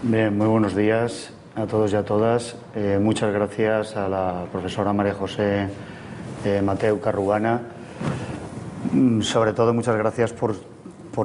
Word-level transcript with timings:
Bien, 0.00 0.38
muy 0.38 0.46
buenos 0.46 0.76
días 0.76 1.32
a 1.56 1.66
todos 1.66 1.92
y 1.92 1.96
a 1.96 2.04
todas. 2.04 2.54
Eh, 2.76 3.00
muchas 3.02 3.32
gracias 3.32 3.96
a 3.96 4.08
la 4.08 4.44
profesora 4.52 4.92
María 4.92 5.12
José 5.12 5.66
eh, 6.44 6.62
Mateu 6.62 7.00
Carrugana. 7.00 7.60
Mm, 8.92 9.22
sobre 9.22 9.52
todo, 9.54 9.74
muchas 9.74 9.96
gracias 9.96 10.32
por, 10.32 10.54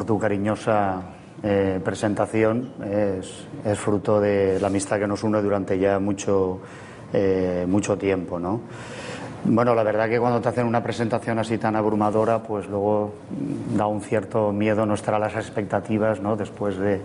tu 0.05 0.17
cariñosa 0.17 1.03
eh, 1.43 1.79
presentación. 1.85 2.73
Es, 2.83 3.45
es, 3.63 3.77
fruto 3.77 4.19
de 4.19 4.59
la 4.59 4.67
amistad 4.67 4.97
que 4.97 5.05
nos 5.05 5.23
une 5.23 5.39
durante 5.39 5.77
ya 5.77 5.99
mucho, 5.99 6.59
eh, 7.13 7.67
mucho 7.69 7.95
tiempo. 7.95 8.39
¿no? 8.39 8.61
Bueno, 9.45 9.75
la 9.75 9.83
verdad 9.83 10.09
que 10.09 10.19
cuando 10.19 10.41
te 10.41 10.49
hacen 10.49 10.65
una 10.65 10.81
presentación 10.81 11.37
así 11.37 11.59
tan 11.59 11.75
abrumadora, 11.75 12.41
pues 12.41 12.67
luego 12.67 13.13
da 13.77 13.85
un 13.85 14.01
cierto 14.01 14.51
miedo 14.51 14.83
no 14.87 14.95
estar 14.95 15.13
a 15.13 15.19
las 15.19 15.35
expectativas 15.35 16.21
¿no? 16.21 16.35
después 16.35 16.75
de, 16.77 17.01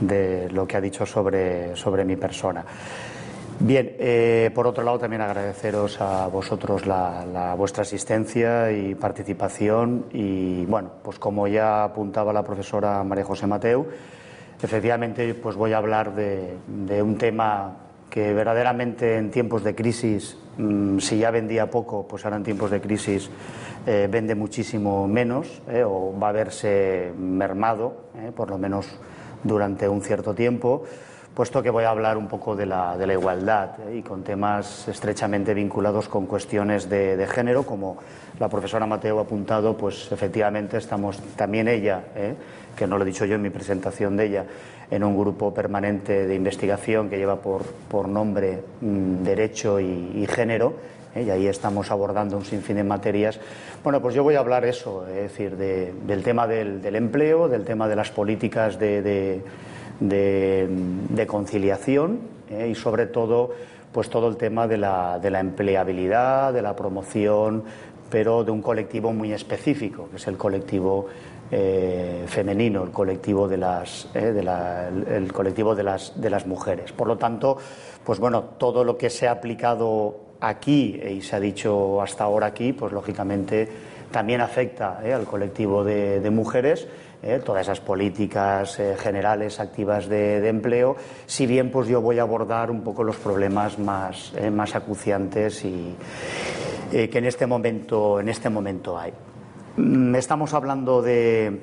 de, 0.00 0.48
lo 0.50 0.66
que 0.66 0.76
ha 0.76 0.80
dicho 0.80 1.04
sobre, 1.06 1.76
sobre 1.76 2.04
mi 2.04 2.16
persona. 2.16 2.64
Bien, 3.60 3.96
eh, 3.98 4.52
por 4.54 4.68
otro 4.68 4.84
lado 4.84 5.00
también 5.00 5.20
agradeceros 5.20 6.00
a 6.00 6.28
vosotros 6.28 6.86
la, 6.86 7.54
vuestra 7.58 7.82
asistencia 7.82 8.70
y 8.70 8.94
participación 8.94 10.04
y 10.12 10.64
bueno, 10.66 10.92
pues 11.02 11.18
como 11.18 11.48
ya 11.48 11.82
apuntaba 11.82 12.32
la 12.32 12.44
profesora 12.44 13.02
María 13.02 13.24
José 13.24 13.48
Mateu, 13.48 13.88
efectivamente 14.62 15.34
pues 15.34 15.56
voy 15.56 15.72
a 15.72 15.78
hablar 15.78 16.14
de, 16.14 17.02
un 17.02 17.18
tema 17.18 17.76
que 18.08 18.32
verdaderamente 18.32 19.16
en 19.16 19.32
tiempos 19.32 19.64
de 19.64 19.74
crisis, 19.74 20.38
mmm, 20.56 20.98
si 20.98 21.18
ya 21.18 21.32
vendía 21.32 21.68
poco, 21.68 22.06
pues 22.06 22.24
ahora 22.24 22.36
en 22.36 22.44
tiempos 22.44 22.70
de 22.70 22.80
crisis 22.80 23.28
eh, 23.86 24.06
vende 24.08 24.36
muchísimo 24.36 25.08
menos 25.08 25.62
eh, 25.68 25.82
o 25.84 26.16
va 26.16 26.28
a 26.28 26.32
verse 26.32 27.12
mermado, 27.18 28.04
por 28.36 28.50
lo 28.50 28.56
menos 28.56 28.86
durante 29.44 29.88
un 29.88 30.00
cierto 30.02 30.34
tiempo 30.34 30.84
puesto 31.38 31.62
que 31.62 31.70
voy 31.70 31.84
a 31.84 31.90
hablar 31.90 32.16
un 32.16 32.26
poco 32.26 32.56
de 32.56 32.66
la, 32.66 32.98
de 32.98 33.06
la 33.06 33.12
igualdad 33.12 33.70
¿eh? 33.86 33.98
y 33.98 34.02
con 34.02 34.24
temas 34.24 34.88
estrechamente 34.88 35.54
vinculados 35.54 36.08
con 36.08 36.26
cuestiones 36.26 36.90
de, 36.90 37.28
género, 37.30 37.62
como 37.62 37.96
la 38.40 38.48
profesora 38.48 38.86
Mateo 38.86 39.20
ha 39.20 39.22
apuntado, 39.22 39.76
pues 39.76 40.10
efectivamente 40.10 40.78
estamos 40.78 41.20
también 41.36 41.68
ella, 41.68 42.06
¿eh? 42.16 42.34
que 42.74 42.88
no 42.88 42.98
lo 42.98 43.04
he 43.04 43.06
dicho 43.06 43.24
yo 43.24 43.36
en 43.36 43.42
mi 43.42 43.50
presentación 43.50 44.16
de 44.16 44.26
ella, 44.26 44.46
en 44.90 45.04
un 45.04 45.16
grupo 45.16 45.54
permanente 45.54 46.26
de 46.26 46.34
investigación 46.34 47.08
que 47.08 47.18
lleva 47.18 47.36
por, 47.36 47.62
por 47.62 48.08
nombre 48.08 48.60
mmm, 48.80 49.22
Derecho 49.22 49.78
y 49.78 50.26
Género, 50.28 50.74
¿eh? 51.14 51.22
y 51.22 51.30
ahí 51.30 51.46
estamos 51.46 51.90
abordando 51.90 52.36
un 52.36 52.44
sinfín 52.44 52.76
de 52.76 52.84
materias. 52.84 53.38
Bueno, 53.82 54.00
pues 54.00 54.14
yo 54.14 54.22
voy 54.22 54.34
a 54.34 54.40
hablar 54.40 54.64
eso, 54.64 55.06
es 55.06 55.14
decir, 55.14 55.56
de, 55.56 55.92
del 56.06 56.22
tema 56.22 56.46
del, 56.46 56.94
empleo, 56.94 57.48
del 57.48 57.64
tema 57.64 57.88
de 57.88 57.96
las 57.96 58.10
políticas 58.10 58.78
de, 58.78 59.42
conciliación 61.26 62.20
eh, 62.50 62.68
y 62.70 62.74
sobre 62.74 63.06
todo 63.06 63.50
pues 63.92 64.10
todo 64.10 64.28
el 64.28 64.36
tema 64.36 64.68
de 64.68 64.76
la, 64.76 65.20
empleabilidad, 65.22 66.52
de 66.52 66.62
la 66.62 66.76
promoción, 66.76 67.64
pero 68.10 68.44
de 68.44 68.50
un 68.50 68.62
colectivo 68.62 69.12
muy 69.12 69.32
específico, 69.32 70.08
que 70.10 70.16
es 70.16 70.26
el 70.28 70.36
colectivo 70.36 71.06
eh, 71.50 72.24
femenino, 72.26 72.84
el 72.84 72.90
colectivo 72.90 73.48
de 73.48 73.56
las, 73.56 74.08
el, 74.14 75.32
colectivo 75.32 75.74
de 75.74 75.82
las 75.82 76.46
mujeres. 76.46 76.92
Por 76.92 77.08
lo 77.08 77.16
tanto, 77.16 77.56
pues 78.04 78.18
bueno, 78.18 78.42
todo 78.56 78.84
lo 78.84 78.96
que 78.96 79.10
se 79.10 79.26
ha 79.26 79.32
aplicado 79.32 80.27
aquí 80.40 81.00
y 81.02 81.22
se 81.22 81.36
ha 81.36 81.40
dicho 81.40 82.00
hasta 82.00 82.24
ahora 82.24 82.48
aquí, 82.48 82.72
pues 82.72 82.92
lógicamente 82.92 83.68
también 84.10 84.40
afecta 84.40 84.98
al 84.98 85.24
colectivo 85.24 85.84
de, 85.84 86.30
mujeres 86.30 86.86
eh, 87.22 87.40
todas 87.44 87.62
esas 87.62 87.80
políticas 87.80 88.78
eh, 88.78 88.96
generales 88.96 89.58
activas 89.60 90.08
de, 90.08 90.46
empleo, 90.48 90.96
si 91.26 91.46
bien 91.46 91.70
pues 91.70 91.88
yo 91.88 92.00
voy 92.00 92.18
a 92.18 92.22
abordar 92.22 92.70
un 92.70 92.82
poco 92.82 93.02
los 93.02 93.16
problemas 93.16 93.78
más, 93.78 94.32
eh, 94.36 94.50
más 94.50 94.74
acuciantes 94.74 95.64
y 95.64 95.94
eh, 96.92 97.10
que 97.10 97.18
en 97.18 97.26
este 97.26 97.46
momento, 97.46 98.20
en 98.20 98.28
este 98.28 98.48
momento 98.48 98.98
hay. 98.98 99.12
Mm, 99.76 100.14
estamos 100.14 100.54
hablando 100.54 101.02
de 101.02 101.60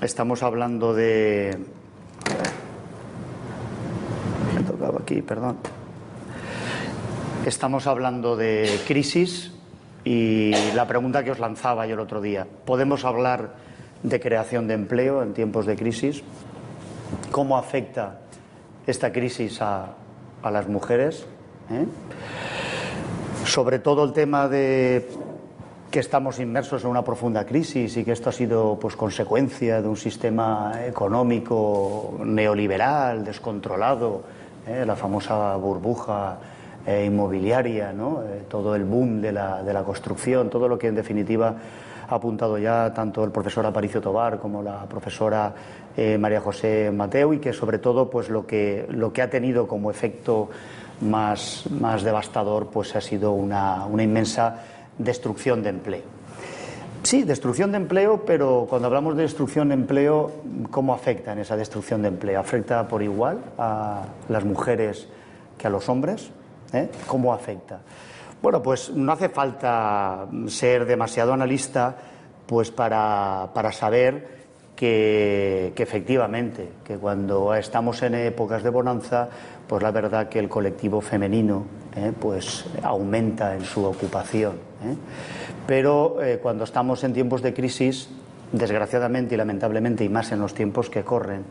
estamos 0.00 0.42
hablando 0.42 0.94
de 0.94 1.56
me 4.54 4.62
tocaba 4.62 5.00
aquí, 5.00 5.22
perdón. 5.22 5.56
Estamos 7.46 7.86
hablando 7.86 8.34
de 8.36 8.80
crisis 8.88 9.52
y 10.02 10.50
la 10.74 10.88
pregunta 10.88 11.22
que 11.22 11.30
os 11.30 11.38
lanzaba 11.38 11.86
yo 11.86 11.94
el 11.94 12.00
otro 12.00 12.20
día, 12.20 12.44
¿podemos 12.64 13.04
hablar 13.04 13.50
de 14.02 14.18
creación 14.18 14.66
de 14.66 14.74
empleo 14.74 15.22
en 15.22 15.32
tiempos 15.32 15.64
de 15.64 15.76
crisis, 15.76 16.24
cómo 17.30 17.56
afecta 17.56 18.18
esta 18.88 19.12
crisis 19.12 19.62
a, 19.62 19.94
las 20.42 20.66
mujeres, 20.66 21.24
¿eh? 21.70 21.86
sobre 23.44 23.78
todo 23.78 24.02
el 24.02 24.12
tema 24.12 24.48
de 24.48 25.08
que 25.92 26.00
estamos 26.00 26.40
inmersos 26.40 26.82
en 26.82 26.90
una 26.90 27.04
profunda 27.04 27.46
crisis 27.46 27.96
y 27.96 28.02
que 28.02 28.10
esto 28.10 28.30
ha 28.30 28.32
sido 28.32 28.76
pues, 28.80 28.96
consecuencia 28.96 29.80
de 29.80 29.86
un 29.86 29.96
sistema 29.96 30.84
económico 30.84 32.18
neoliberal, 32.24 33.24
descontrolado, 33.24 34.24
¿eh? 34.66 34.82
la 34.84 34.96
famosa 34.96 35.54
burbuja 35.54 36.38
eh, 36.86 37.04
inmobiliaria, 37.06 37.92
¿no? 37.92 38.22
Eh, 38.22 38.44
todo 38.48 38.74
el 38.76 38.84
boom 38.84 39.20
de 39.20 39.32
la, 39.32 39.62
de 39.62 39.72
la 39.72 39.82
construcción, 39.82 40.48
todo 40.48 40.68
lo 40.68 40.78
que 40.78 40.86
en 40.86 40.94
definitiva 40.94 41.54
ha 42.08 42.14
apuntado 42.14 42.58
ya 42.58 42.92
tanto 42.94 43.24
el 43.24 43.30
profesor 43.30 43.66
Aparicio 43.66 44.00
Tobar 44.00 44.38
como 44.38 44.62
la 44.62 44.84
profesora 44.84 45.52
eh, 45.96 46.16
María 46.18 46.40
José 46.40 46.92
Mateo 46.92 47.32
y 47.32 47.38
que 47.38 47.52
sobre 47.52 47.78
todo 47.78 48.08
pues 48.08 48.28
lo 48.28 48.46
que, 48.46 48.86
lo 48.90 49.12
que 49.12 49.22
ha 49.22 49.30
tenido 49.30 49.66
como 49.66 49.90
efecto 49.90 50.48
más, 51.00 51.64
más 51.70 52.02
devastador 52.02 52.68
pues 52.68 52.94
ha 52.94 53.00
sido 53.00 53.32
una, 53.32 53.86
una 53.86 54.02
inmensa 54.02 54.62
destrucción 54.98 55.62
de 55.62 55.70
empleo. 55.70 56.16
Sí, 57.02 57.22
destrucción 57.22 57.70
de 57.70 57.76
empleo, 57.76 58.24
pero 58.26 58.66
cuando 58.68 58.86
hablamos 58.88 59.16
de 59.16 59.22
destrucción 59.22 59.68
de 59.68 59.74
empleo, 59.74 60.32
¿cómo 60.70 60.92
afecta 60.92 61.32
en 61.32 61.38
esa 61.38 61.56
destrucción 61.56 62.02
de 62.02 62.08
empleo? 62.08 62.40
¿Afecta 62.40 62.88
por 62.88 63.02
igual 63.02 63.38
a 63.58 64.02
las 64.28 64.44
mujeres 64.44 65.06
que 65.56 65.68
a 65.68 65.70
los 65.70 65.88
hombres? 65.88 66.32
¿Eh? 66.76 66.90
¿Cómo 67.06 67.32
afecta? 67.32 67.80
Bueno, 68.42 68.62
pues 68.62 68.90
no 68.90 69.12
hace 69.12 69.28
falta 69.28 70.26
ser 70.46 70.84
demasiado 70.84 71.32
analista 71.32 71.96
pues 72.46 72.70
para, 72.70 73.48
para 73.54 73.72
saber 73.72 74.36
que, 74.76 75.72
efectivamente, 75.74 76.68
que 76.84 76.96
cuando 76.98 77.54
estamos 77.54 78.02
en 78.02 78.14
épocas 78.14 78.62
de 78.62 78.70
bonanza, 78.70 79.28
pues 79.66 79.82
la 79.82 79.90
verdad 79.90 80.28
que 80.28 80.38
el 80.38 80.48
colectivo 80.48 81.00
femenino 81.00 81.64
eh, 81.96 82.12
pues 82.18 82.66
aumenta 82.82 83.54
en 83.54 83.64
su 83.64 83.84
ocupación. 83.84 84.56
Eh. 84.84 84.94
Pero 85.66 86.18
cuando 86.42 86.62
estamos 86.62 87.02
en 87.02 87.12
tiempos 87.12 87.42
de 87.42 87.52
crisis, 87.52 88.08
desgraciadamente 88.52 89.34
y 89.34 89.38
lamentablemente, 89.38 90.04
y 90.04 90.08
más 90.08 90.30
en 90.30 90.38
los 90.38 90.54
tiempos 90.54 90.90
que 90.90 91.02
corren, 91.02 91.42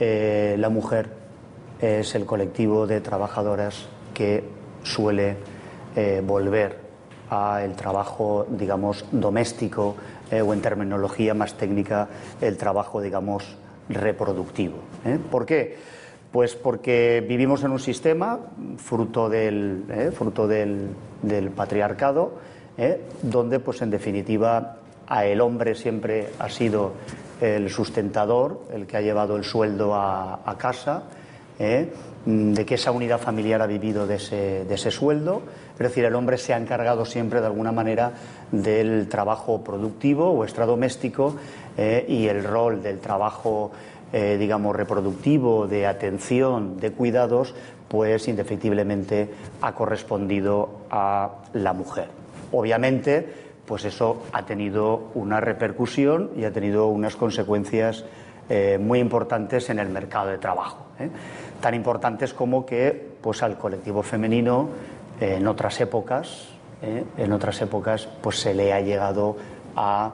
la 0.00 0.68
mujer 0.70 1.10
es 1.78 2.14
el 2.14 2.24
colectivo 2.24 2.86
de 2.86 3.02
trabajadoras 3.02 3.88
que 4.12 4.44
suele 4.82 5.36
eh, 5.96 6.22
volver 6.24 6.82
al 7.30 7.74
trabajo, 7.76 8.46
digamos, 8.50 9.06
doméstico 9.10 9.96
eh, 10.30 10.42
o 10.42 10.52
en 10.52 10.60
terminología 10.60 11.32
más 11.34 11.54
técnica, 11.54 12.08
el 12.40 12.58
trabajo, 12.58 13.00
digamos, 13.00 13.56
reproductivo. 13.88 14.76
¿eh? 15.04 15.18
¿Por 15.30 15.46
qué? 15.46 15.76
Pues 16.30 16.54
porque 16.54 17.24
vivimos 17.26 17.64
en 17.64 17.72
un 17.72 17.78
sistema 17.78 18.38
fruto 18.76 19.28
del, 19.28 19.84
¿eh? 19.90 20.10
fruto 20.10 20.46
del, 20.46 20.94
patriarcado, 21.54 22.34
donde, 23.22 23.60
pues 23.60 23.82
en 23.82 23.90
definitiva, 23.90 24.76
a 25.06 25.26
el 25.26 25.40
hombre 25.42 25.74
siempre 25.74 26.30
ha 26.38 26.48
sido 26.48 26.92
el 27.40 27.68
sustentador, 27.68 28.62
el 28.72 28.86
que 28.86 28.96
ha 28.96 29.02
llevado 29.02 29.36
el 29.36 29.44
sueldo 29.44 29.94
a, 29.94 30.56
casa. 30.58 31.02
De 32.24 32.64
que 32.64 32.76
esa 32.76 32.92
unidad 32.92 33.18
familiar 33.18 33.62
ha 33.62 33.66
vivido 33.66 34.06
de 34.06 34.16
ese, 34.16 34.90
sueldo. 34.90 35.42
Es 35.72 35.78
decir, 35.78 36.04
el 36.04 36.14
hombre 36.14 36.38
se 36.38 36.54
ha 36.54 36.56
encargado 36.56 37.04
siempre 37.04 37.40
de 37.40 37.46
alguna 37.46 37.72
manera 37.72 38.12
del 38.50 39.08
trabajo 39.08 39.62
productivo 39.62 40.30
o 40.30 40.44
extradoméstico 40.44 41.36
eh, 41.76 42.04
y 42.08 42.28
el 42.28 42.44
rol 42.44 42.82
del 42.82 43.00
trabajo, 43.00 43.72
eh, 44.12 44.36
digamos, 44.38 44.76
reproductivo, 44.76 45.66
de 45.66 45.86
atención, 45.86 46.78
de 46.78 46.92
cuidados, 46.92 47.54
pues 47.88 48.28
indefectiblemente 48.28 49.30
ha 49.60 49.74
correspondido 49.74 50.82
a 50.90 51.30
la 51.54 51.72
mujer. 51.72 52.06
Obviamente, 52.52 53.26
pues 53.66 53.84
eso 53.84 54.22
ha 54.32 54.44
tenido 54.44 55.10
una 55.14 55.40
repercusión 55.40 56.30
y 56.36 56.44
ha 56.44 56.52
tenido 56.52 56.86
unas 56.86 57.16
consecuencias 57.16 58.04
eh, 58.48 58.78
muy 58.78 58.98
importantes 58.98 59.70
en 59.70 59.78
el 59.78 59.88
mercado 59.88 60.28
de 60.28 60.38
trabajo. 60.38 60.86
Tan 61.62 61.74
importantes 61.74 62.34
como 62.34 62.66
que 62.66 63.12
pues, 63.20 63.40
al 63.44 63.56
colectivo 63.56 64.02
femenino 64.02 64.68
eh, 65.20 65.36
en 65.36 65.46
otras 65.46 65.80
épocas, 65.80 66.48
¿eh? 66.82 67.04
en 67.16 67.32
otras 67.32 67.62
épocas 67.62 68.08
pues, 68.20 68.40
se 68.40 68.52
le 68.52 68.72
ha 68.72 68.80
llegado 68.80 69.36
a 69.76 70.10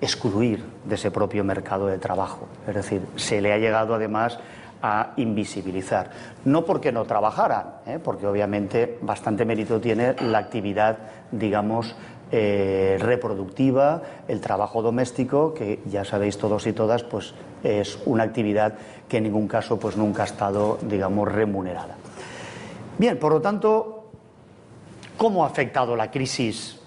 excluir 0.00 0.64
de 0.84 0.94
ese 0.94 1.10
propio 1.10 1.42
mercado 1.42 1.88
de 1.88 1.98
trabajo. 1.98 2.46
Es 2.68 2.76
decir, 2.76 3.02
se 3.16 3.40
le 3.40 3.52
ha 3.52 3.58
llegado 3.58 3.96
además 3.96 4.38
a 4.80 5.12
invisibilizar. 5.16 6.10
No 6.44 6.64
porque 6.64 6.92
no 6.92 7.04
trabajaran, 7.04 7.78
¿eh? 7.84 7.98
porque 8.02 8.28
obviamente 8.28 8.98
bastante 9.02 9.44
mérito 9.44 9.80
tiene 9.80 10.14
la 10.20 10.38
actividad, 10.38 10.98
digamos, 11.32 11.96
reproductiva, 12.30 14.00
el 14.26 14.40
trabajo 14.40 14.80
doméstico, 14.80 15.52
que 15.52 15.80
ya 15.84 16.02
sabéis 16.02 16.38
todos 16.38 16.66
y 16.66 16.72
todas, 16.72 17.02
pues 17.02 17.34
es 17.62 17.98
una 18.06 18.24
actividad 18.24 18.74
que 19.08 19.18
en 19.18 19.24
ningún 19.24 19.48
caso 19.48 19.78
pues 19.78 19.96
nunca 19.96 20.22
ha 20.22 20.26
estado, 20.26 20.78
digamos, 20.82 21.30
remunerada. 21.30 21.96
Bien, 22.98 23.18
por 23.18 23.32
lo 23.32 23.40
tanto, 23.40 24.10
¿cómo 25.16 25.44
ha 25.44 25.48
afectado 25.48 25.96
la 25.96 26.10
crisis 26.10 26.78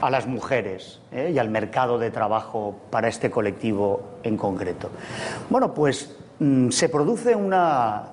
a 0.00 0.10
las 0.10 0.26
mujeres 0.26 1.00
eh, 1.12 1.32
y 1.34 1.38
al 1.38 1.48
mercado 1.48 1.98
de 1.98 2.10
trabajo 2.10 2.76
para 2.90 3.08
este 3.08 3.30
colectivo 3.30 4.02
en 4.22 4.36
concreto? 4.36 4.90
Bueno, 5.48 5.72
pues 5.72 6.14
mm, 6.38 6.70
se 6.70 6.88
produce 6.88 7.34
una, 7.34 8.04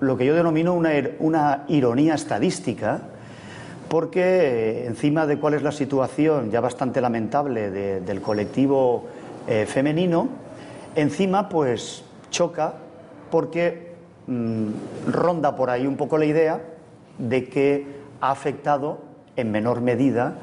lo 0.00 0.16
que 0.16 0.26
yo 0.26 0.34
denomino 0.34 0.74
una, 0.74 0.90
una 1.18 1.64
ironía 1.68 2.14
estadística, 2.14 3.00
porque 3.88 4.22
eh, 4.22 4.86
encima 4.86 5.26
de 5.26 5.38
cuál 5.38 5.54
es 5.54 5.62
la 5.62 5.72
situación 5.72 6.50
ya 6.50 6.60
bastante 6.60 7.00
lamentable 7.00 7.70
del 7.70 8.20
colectivo 8.20 9.04
eh, 9.46 9.66
femenino, 9.66 10.28
encima 10.94 11.48
pues 11.48 12.04
choca 12.30 12.74
porque 13.30 13.92
mm, 14.26 14.66
ronda 15.08 15.56
por 15.56 15.70
ahí 15.70 15.86
un 15.86 15.96
poco 15.96 16.18
la 16.18 16.24
idea 16.24 16.60
de 17.18 17.48
que 17.48 17.86
ha 18.20 18.30
afectado 18.30 19.00
en 19.36 19.50
menor 19.50 19.80
medida 19.80 20.34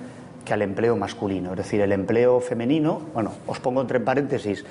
que 0.46 0.54
al 0.54 0.62
empleo 0.62 0.96
masculino. 0.96 1.51
Es 1.51 1.57
decir, 1.57 1.81
el 1.81 1.92
empleo 1.92 2.40
femenino, 2.40 3.01
bueno, 3.13 3.31
os 3.46 3.60
pongo 3.60 3.81
entre 3.81 4.00
paréntesis, 4.00 4.66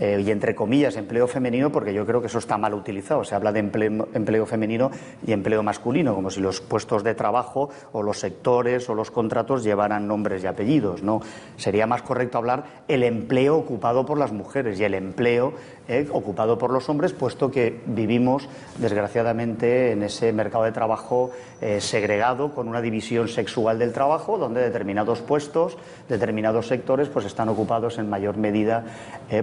eh, 0.00 0.22
y 0.24 0.30
entre 0.30 0.54
comillas 0.54 0.96
empleo 0.96 1.26
femenino 1.26 1.70
porque 1.70 1.94
yo 1.94 2.06
creo 2.06 2.20
que 2.20 2.26
eso 2.26 2.38
está 2.38 2.58
mal 2.58 2.74
utilizado. 2.74 3.24
Se 3.24 3.34
habla 3.34 3.52
de 3.52 3.60
empleo, 3.60 4.46
femenino 4.46 4.90
y 5.26 5.32
empleo 5.32 5.62
masculino, 5.62 6.14
como 6.14 6.30
si 6.30 6.40
los 6.40 6.60
puestos 6.60 7.04
de 7.04 7.14
trabajo 7.14 7.70
o 7.92 8.02
los 8.02 8.18
sectores 8.18 8.88
o 8.88 8.94
los 8.94 9.10
contratos 9.10 9.64
llevaran 9.64 10.06
nombres 10.06 10.42
y 10.42 10.46
apellidos. 10.46 11.02
No, 11.02 11.20
sería 11.56 11.86
más 11.86 12.02
correcto 12.02 12.38
hablar 12.38 12.64
el 12.88 13.02
empleo 13.02 13.56
ocupado 13.56 14.06
por 14.06 14.18
las 14.18 14.32
mujeres 14.32 14.80
y 14.80 14.84
el 14.84 14.94
empleo 14.94 15.52
eh, 15.88 16.08
ocupado 16.12 16.58
por 16.58 16.70
los 16.70 16.88
hombres, 16.88 17.12
puesto 17.12 17.50
que 17.50 17.80
vivimos 17.86 18.48
desgraciadamente 18.78 19.92
en 19.92 20.02
ese 20.02 20.32
mercado 20.32 20.64
de 20.64 20.72
trabajo 20.72 21.30
eh, 21.60 21.80
segregado 21.80 22.54
con 22.54 22.68
una 22.68 22.80
división 22.80 23.28
sexual 23.28 23.78
del 23.78 23.92
trabajo, 23.92 24.38
donde 24.38 24.60
determinados 24.60 25.20
puestos, 25.20 25.76
determinados 26.08 26.66
sectores, 26.66 27.08
pues 27.08 27.26
están 27.26 27.48
ocupados 27.48 27.98
en 27.98 28.08
mayor 28.08 28.36
medida 28.36 28.84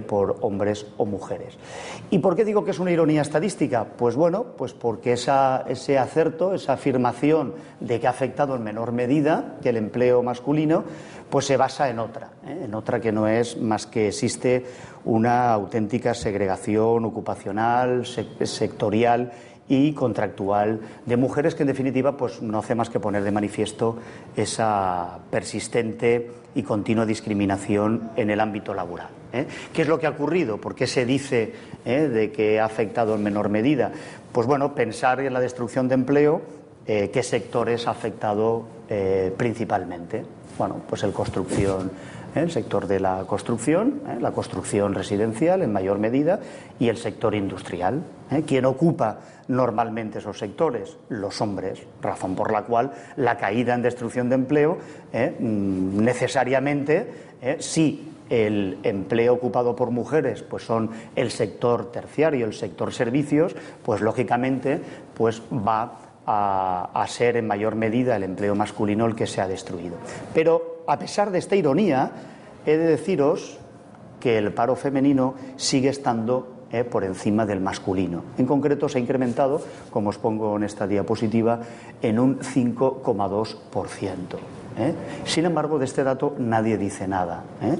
por 0.06 0.36
hombres 0.40 0.86
o 0.96 1.04
mujeres. 1.04 1.58
¿Y 2.10 2.18
por 2.18 2.36
qué 2.36 2.44
digo 2.44 2.64
que 2.64 2.70
es 2.70 2.78
una 2.78 2.90
ironía 2.90 3.22
estadística? 3.22 3.84
Pues 3.84 4.14
bueno, 4.14 4.46
pues 4.56 4.72
porque 4.72 5.12
ese 5.12 5.98
acerto, 5.98 6.54
esa 6.54 6.74
afirmación 6.74 7.54
de 7.80 8.00
que 8.00 8.06
ha 8.06 8.10
afectado 8.10 8.56
en 8.56 8.62
menor 8.62 8.92
medida 8.92 9.56
que 9.62 9.70
el 9.70 9.76
empleo 9.76 10.22
masculino, 10.22 10.84
pues 11.30 11.46
se 11.46 11.56
basa 11.56 11.88
en 11.88 11.98
otra, 11.98 12.30
¿eh? 12.46 12.62
en 12.64 12.74
otra 12.74 13.00
que 13.00 13.12
no 13.12 13.28
es 13.28 13.56
más 13.56 13.86
que 13.86 14.08
existe 14.08 14.64
una 15.04 15.52
auténtica 15.52 16.12
segregación 16.12 17.04
ocupacional, 17.04 18.04
sectorial 18.06 19.32
y 19.68 19.92
contractual 19.92 20.80
de 21.06 21.16
mujeres 21.16 21.54
que 21.54 21.62
en 21.62 21.68
definitiva 21.68 22.16
pues 22.16 22.42
no 22.42 22.58
hace 22.58 22.74
más 22.74 22.90
que 22.90 22.98
poner 22.98 23.22
de 23.22 23.30
manifiesto 23.30 23.96
esa 24.36 25.20
persistente 25.30 26.30
y 26.56 26.64
continua 26.64 27.06
discriminación 27.06 28.10
en 28.16 28.30
el 28.30 28.40
ámbito 28.40 28.74
laboral. 28.74 29.08
¿eh? 29.32 29.46
¿Qué 29.72 29.82
es 29.82 29.88
lo 29.88 30.00
que 30.00 30.08
ha 30.08 30.10
ocurrido? 30.10 30.58
¿Por 30.58 30.74
qué 30.74 30.88
se 30.88 31.06
dice 31.06 31.52
¿eh? 31.84 32.08
de 32.08 32.32
que 32.32 32.58
ha 32.58 32.64
afectado 32.64 33.14
en 33.14 33.22
menor 33.22 33.48
medida? 33.48 33.92
Pues 34.32 34.48
bueno, 34.48 34.74
pensar 34.74 35.20
en 35.20 35.32
la 35.32 35.40
destrucción 35.40 35.88
de 35.88 35.94
empleo, 35.94 36.42
qué 36.86 37.22
sectores 37.22 37.86
ha 37.86 37.92
afectado 37.92 38.64
principalmente. 39.36 40.24
Bueno, 40.60 40.82
pues 40.86 41.02
el 41.04 41.14
construcción 41.14 41.90
el 42.34 42.50
sector 42.50 42.86
de 42.86 43.00
la 43.00 43.24
construcción, 43.26 44.02
¿eh? 44.06 44.18
la 44.20 44.32
construcción 44.32 44.92
residencial 44.92 45.62
en 45.62 45.72
mayor 45.72 45.98
medida 45.98 46.38
y 46.78 46.90
el 46.90 46.98
sector 46.98 47.34
industrial. 47.34 48.02
¿eh? 48.30 48.44
¿Quién 48.46 48.66
ocupa 48.66 49.20
normalmente 49.48 50.18
esos 50.18 50.38
sectores? 50.38 50.98
Los 51.08 51.40
hombres, 51.40 51.80
razón 52.02 52.34
por 52.34 52.52
la 52.52 52.64
cual 52.64 52.92
la 53.16 53.38
caída 53.38 53.72
en 53.72 53.80
destrucción 53.80 54.28
de 54.28 54.34
empleo 54.34 54.76
¿eh? 55.14 55.34
mm, 55.40 56.04
necesariamente, 56.04 57.10
si 57.58 58.12
el 58.28 58.80
empleo 58.82 59.32
ocupado 59.32 59.74
por 59.74 59.90
mujeres 59.90 60.42
pues 60.42 60.64
son 60.64 60.90
el 61.16 61.30
sector 61.30 61.90
terciario, 61.90 62.44
el 62.44 62.52
sector 62.52 62.92
servicios, 62.92 63.56
pues 63.82 64.02
lógicamente 64.02 64.78
pues 65.14 65.40
va 65.50 66.09
a, 66.32 67.06
ser 67.08 67.36
en 67.36 67.46
mayor 67.46 67.74
medida 67.74 68.16
el 68.16 68.22
empleo 68.22 68.54
masculino 68.54 69.06
el 69.06 69.14
que 69.16 69.26
se 69.26 69.40
ha 69.40 69.48
destruido. 69.48 69.96
Pero 70.32 70.84
a 70.86 70.98
pesar 70.98 71.30
de 71.30 71.38
esta 71.38 71.56
ironía, 71.56 72.12
he 72.66 72.76
de 72.76 72.86
deciros 72.86 73.58
que 74.20 74.38
el 74.38 74.52
paro 74.52 74.76
femenino 74.76 75.34
sigue 75.56 75.88
estando 75.88 76.60
eh, 76.72 76.84
por 76.84 77.02
encima 77.04 77.46
del 77.46 77.60
masculino. 77.60 78.22
En 78.38 78.46
concreto, 78.46 78.88
se 78.88 78.98
ha 78.98 79.00
incrementado, 79.00 79.60
como 79.90 80.10
os 80.10 80.18
pongo 80.18 80.56
en 80.56 80.62
esta 80.62 80.86
diapositiva, 80.86 81.60
en 82.00 82.20
un 82.20 82.38
5,2%. 82.38 84.08
¿eh? 84.78 84.94
Sin 85.24 85.46
embargo, 85.46 85.78
de 85.78 85.86
este 85.86 86.04
dato 86.04 86.36
nadie 86.38 86.78
dice 86.78 87.08
nada. 87.08 87.42
¿eh? 87.62 87.76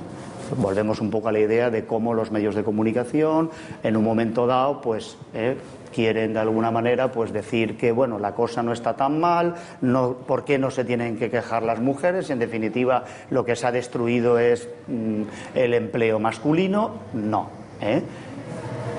Volvemos 0.57 1.01
un 1.01 1.11
poco 1.11 1.29
a 1.29 1.33
la 1.33 1.39
idea 1.39 1.71
de 1.71 1.87
cómo 1.87 2.15
los 2.15 2.33
medios 2.33 2.57
de 2.57 2.65
comunicación, 2.65 3.51
en 3.85 3.97
un 3.97 4.03
momento 4.03 4.49
dado, 4.49 4.81
pues 4.81 5.17
quieren 5.93 6.33
de 6.33 6.41
alguna 6.41 6.71
manera 6.71 7.13
pues 7.13 7.33
decir 7.33 7.77
que 7.77 7.93
bueno 7.93 8.19
la 8.19 8.35
cosa 8.35 8.63
no 8.63 8.73
está 8.73 8.97
tan 8.97 9.21
mal 9.21 9.55
no 9.81 10.15
por 10.15 10.45
qué 10.45 10.59
no 10.59 10.71
se 10.71 10.85
tienen 10.85 11.19
que 11.19 11.31
quejar 11.31 11.63
las 11.63 11.81
mujeres 11.81 12.31
en 12.31 12.39
definitiva 12.39 13.05
lo 13.31 13.45
que 13.45 13.57
se 13.57 13.67
ha 13.67 13.73
destruido 13.73 14.39
es 14.39 14.69
mm, 14.89 15.23
el 15.55 15.75
empleo 15.75 16.19
masculino 16.19 16.95
no 17.13 17.51
¿eh? 17.81 18.03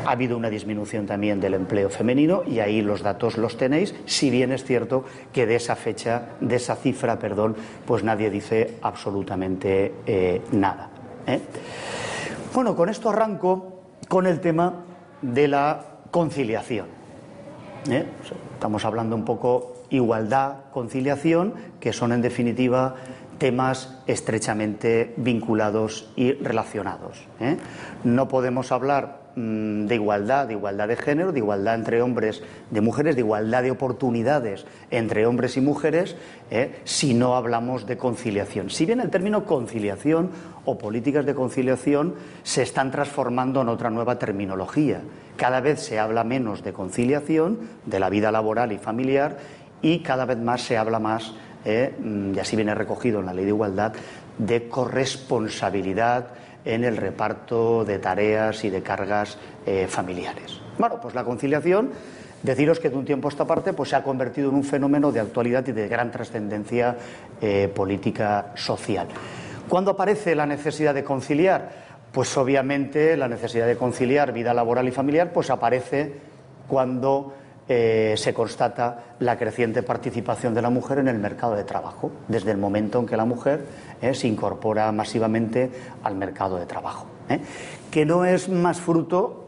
ha 0.06 0.12
habido 0.12 0.38
una 0.38 0.50
disminución 0.50 1.06
también 1.06 1.40
del 1.40 1.54
empleo 1.54 1.90
femenino 1.90 2.44
y 2.46 2.60
ahí 2.60 2.82
los 2.82 3.02
datos 3.02 3.38
los 3.38 3.58
tenéis, 3.58 3.94
si 4.06 4.30
bien 4.30 4.52
es 4.52 4.64
cierto 4.64 5.06
que 5.32 5.46
de 5.46 5.56
esa 5.56 5.76
fecha, 5.76 6.30
de 6.40 6.56
esa 6.56 6.76
cifra, 6.76 7.20
perdón, 7.20 7.56
pues 7.86 8.04
nadie 8.04 8.30
dice 8.30 8.78
absolutamente 8.82 9.94
eh, 10.06 10.42
nada. 10.52 10.90
¿eh? 11.28 11.40
Bueno, 12.54 12.76
con 12.76 12.90
esto 12.90 13.10
arranco 13.10 13.82
con 14.08 14.28
el 14.28 14.40
tema 14.40 14.84
de 15.22 15.48
la 15.48 15.91
conciliación. 16.12 16.88
¿eh? 17.90 18.06
Estamos 18.54 18.86
hablando 18.86 19.16
un 19.16 19.26
poco 19.26 19.74
igualdad, 19.90 20.58
conciliación, 20.72 21.54
que 21.80 21.94
son 21.94 22.12
en 22.12 22.22
definitiva 22.22 22.96
temas 23.38 23.98
estrechamente 24.06 25.14
vinculados 25.18 26.12
y 26.16 26.34
relacionados. 26.34 27.26
¿eh? 27.40 27.58
No 28.04 28.28
podemos 28.28 28.72
hablar 28.72 29.21
de 29.36 29.96
igualdad, 29.96 30.48
de 30.48 30.54
igualdad 30.54 30.88
de 30.88 30.98
género, 30.98 31.32
de 31.32 31.40
igualdad 31.40 31.76
entre 31.76 32.02
hombres, 32.02 32.44
de 32.70 32.82
mujeres, 32.82 33.16
de 33.16 33.22
igualdad 33.22 33.64
de 33.64 33.72
oportunidades 33.72 34.66
entre 34.90 35.26
hombres 35.26 35.56
y 35.56 35.62
mujeres, 35.62 36.16
eh, 36.50 36.82
si 36.84 37.14
no 37.14 37.36
hablamos 37.36 37.86
de 37.86 37.98
conciliación. 37.98 38.70
Si 38.70 38.86
bien 38.86 39.00
el 39.00 39.10
término 39.10 39.46
conciliación 39.46 40.32
o 40.66 40.78
políticas 40.78 41.26
de 41.26 41.36
conciliación 41.36 42.16
se 42.44 42.64
están 42.64 42.92
transformando 42.92 43.62
en 43.62 43.70
otra 43.70 43.90
nueva 43.90 44.20
terminología. 44.20 45.02
Cada 45.38 45.62
vez 45.62 45.80
se 45.80 45.98
habla 45.98 46.24
menos 46.24 46.64
de 46.64 46.74
conciliación, 46.74 47.60
de 47.86 48.00
la 48.00 48.10
vida 48.10 48.32
laboral 48.32 48.72
y 48.72 48.78
familiar, 48.78 49.38
y 49.82 50.00
cada 50.00 50.26
vez 50.26 50.38
más 50.38 50.62
se 50.62 50.78
habla 50.78 51.00
más, 51.00 51.34
eh, 51.66 51.96
mm, 51.98 52.36
y 52.36 52.40
así 52.40 52.56
viene 52.56 52.76
recogido 52.76 53.22
en 53.22 53.28
la 53.28 53.34
ley 53.34 53.46
de 53.46 53.52
igualdad, 53.52 53.94
de 54.38 54.68
corresponsabilidad 54.68 56.28
en 56.66 56.84
el 56.84 56.98
reparto 56.98 57.84
de 57.86 58.00
tareas 58.00 58.64
y 58.64 58.70
de 58.70 58.82
cargas 58.82 59.38
eh, 59.66 59.88
familiares. 59.88 60.60
Bueno, 60.78 61.00
pues 61.02 61.16
la 61.16 61.24
conciliación, 61.24 61.92
deciros 62.44 62.80
que 62.80 62.90
de 62.90 62.98
un 62.98 63.06
tiempo 63.06 63.28
a 63.28 63.32
esta 63.32 63.46
parte 63.46 63.74
pues 63.74 63.90
se 63.90 63.96
ha 63.96 64.04
convertido 64.04 64.50
en 64.50 64.56
un 64.56 64.64
fenómeno 64.64 65.12
de 65.12 65.20
actualidad 65.20 65.68
y 65.68 65.72
de 65.72 65.88
gran 65.88 66.12
trascendencia 66.12 66.98
eh, 67.42 67.72
política 67.74 68.52
social. 68.56 69.08
¿Cuándo 69.68 69.92
aparece 69.92 70.36
la 70.36 70.46
necesidad 70.46 70.94
de 70.94 71.04
conciliar? 71.04 71.70
Pues 72.12 72.36
obviamente 72.38 73.16
la 73.16 73.28
necesidad 73.28 73.68
de 73.68 73.78
conciliar 73.78 74.34
vida 74.34 74.54
laboral 74.54 74.88
y 74.88 74.92
familiar 74.92 75.32
pues 75.32 75.50
aparece 75.50 76.14
cuando 76.68 77.34
eh, 77.74 78.18
se 78.18 78.34
constata 78.34 79.16
la 79.20 79.38
creciente 79.38 79.82
participación 79.82 80.54
de 80.54 80.62
la 80.62 80.70
mujer 80.70 81.00
en 81.00 81.08
el 81.08 81.18
mercado 81.20 81.56
de 81.56 81.64
trabajo, 81.64 82.12
desde 82.28 82.52
el 82.52 82.58
momento 82.58 83.00
en 83.00 83.06
que 83.06 83.16
la 83.16 83.24
mujer 83.24 83.66
eh, 84.02 84.14
se 84.14 84.28
incorpora 84.28 84.92
masivamente 84.92 85.72
al 86.04 86.16
mercado 86.16 86.58
de 86.58 86.66
trabajo, 86.66 87.06
eh, 87.30 87.40
que 87.90 88.06
no 88.06 88.26
es 88.26 88.50
más 88.50 88.82
fruto 88.82 89.46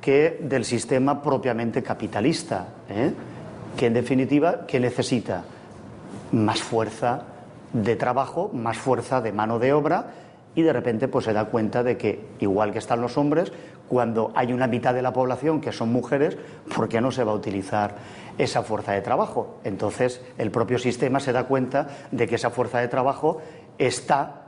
que 0.00 0.40
del 0.42 0.64
sistema 0.64 1.22
propiamente 1.22 1.80
capitalista, 1.80 2.66
que 3.76 3.86
en 3.86 3.94
definitiva 3.94 4.66
que 4.66 4.80
necesita 4.80 5.44
más 6.32 6.60
fuerza 6.60 7.22
de 7.72 7.94
trabajo, 7.94 8.50
más 8.52 8.78
fuerza 8.78 9.20
de 9.20 9.30
mano 9.30 9.60
de 9.60 9.72
obra 9.74 10.06
y 10.56 10.62
de 10.62 10.72
repente 10.72 11.06
pues 11.06 11.24
se 11.24 11.32
da 11.32 11.44
cuenta 11.44 11.84
de 11.84 11.96
que 11.96 12.20
igual 12.40 12.72
que 12.72 12.80
están 12.80 13.00
los 13.00 13.16
hombres, 13.16 13.52
cuando 13.90 14.30
hay 14.36 14.52
una 14.52 14.68
mitad 14.68 14.94
de 14.94 15.02
la 15.02 15.12
población 15.12 15.60
que 15.60 15.72
son 15.72 15.90
mujeres, 15.90 16.38
¿por 16.74 16.88
qué 16.88 17.00
no 17.00 17.10
se 17.10 17.24
va 17.24 17.32
a 17.32 17.34
utilizar 17.34 17.96
esa 18.38 18.62
fuerza 18.62 18.92
de 18.92 19.02
trabajo? 19.02 19.58
Entonces 19.64 20.22
el 20.38 20.52
propio 20.52 20.78
sistema 20.78 21.18
se 21.18 21.32
da 21.32 21.44
cuenta 21.44 21.88
de 22.12 22.28
que 22.28 22.36
esa 22.36 22.50
fuerza 22.50 22.78
de 22.78 22.86
trabajo 22.86 23.38
está 23.78 24.46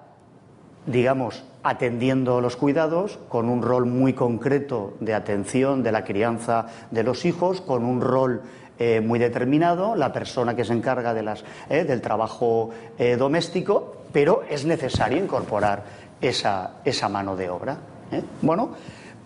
digamos, 0.86 1.44
atendiendo 1.62 2.40
los 2.40 2.56
cuidados, 2.56 3.18
con 3.28 3.48
un 3.48 3.62
rol 3.62 3.86
muy 3.86 4.14
concreto 4.14 4.94
de 5.00 5.14
atención 5.14 5.82
de 5.82 5.92
la 5.92 6.04
crianza 6.04 6.66
de 6.90 7.04
los 7.04 7.24
hijos, 7.24 7.60
con 7.60 7.84
un 7.84 8.00
rol 8.00 8.42
eh, 8.78 9.00
muy 9.00 9.18
determinado, 9.18 9.94
la 9.94 10.12
persona 10.12 10.56
que 10.56 10.64
se 10.64 10.72
encarga 10.72 11.14
eh, 11.68 11.84
del 11.84 12.00
trabajo 12.00 12.70
eh, 12.98 13.16
doméstico, 13.16 13.96
pero 14.12 14.42
es 14.48 14.64
necesario 14.64 15.18
incorporar 15.18 15.84
esa, 16.20 16.78
esa 16.84 17.08
mano 17.08 17.36
de 17.36 17.50
obra. 17.50 17.76
Bueno, 18.42 18.70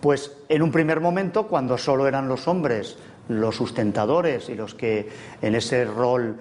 pues 0.07 0.31
en 0.47 0.61
un 0.61 0.71
primer 0.71 1.01
momento, 1.01 1.47
cuando 1.47 1.77
solo 1.77 2.07
eran 2.07 2.29
los 2.29 2.47
hombres 2.47 2.95
los 3.27 3.57
sustentadores 3.57 4.47
y 4.47 4.55
los 4.55 4.73
que 4.73 5.09
en 5.41 5.53
ese 5.53 5.83
rol 5.83 6.37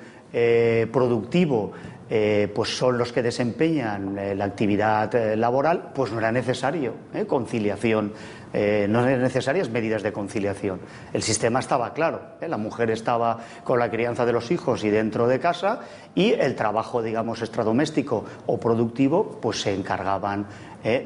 productivo 0.92 1.72
eh, 2.08 2.52
pues 2.54 2.76
son 2.76 2.98
los 2.98 3.12
que 3.12 3.20
desempeñan 3.20 4.16
eh, 4.16 4.36
la 4.36 4.44
actividad 4.44 5.12
eh, 5.12 5.36
laboral, 5.36 5.90
pues 5.92 6.12
no 6.12 6.20
era 6.20 6.30
necesario 6.30 6.94
conciliación, 7.26 8.12
no 8.54 9.06
eran 9.06 9.20
necesarias 9.20 9.68
medidas 9.68 10.02
de 10.02 10.12
conciliación. 10.12 10.80
El 11.12 11.22
sistema 11.22 11.58
estaba 11.58 11.92
claro, 11.92 12.22
la 12.40 12.56
mujer 12.56 12.90
estaba 12.90 13.38
con 13.64 13.78
la 13.78 13.90
crianza 13.90 14.24
de 14.24 14.32
los 14.32 14.50
hijos 14.50 14.82
y 14.84 14.88
dentro 14.88 15.26
de 15.28 15.40
casa 15.40 15.80
y 16.14 16.32
el 16.32 16.54
trabajo, 16.54 17.02
digamos, 17.02 17.42
extradoméstico 17.42 18.24
o 18.46 18.58
productivo, 18.58 19.38
pues 19.42 19.60
se 19.60 19.74
encargaban 19.74 20.46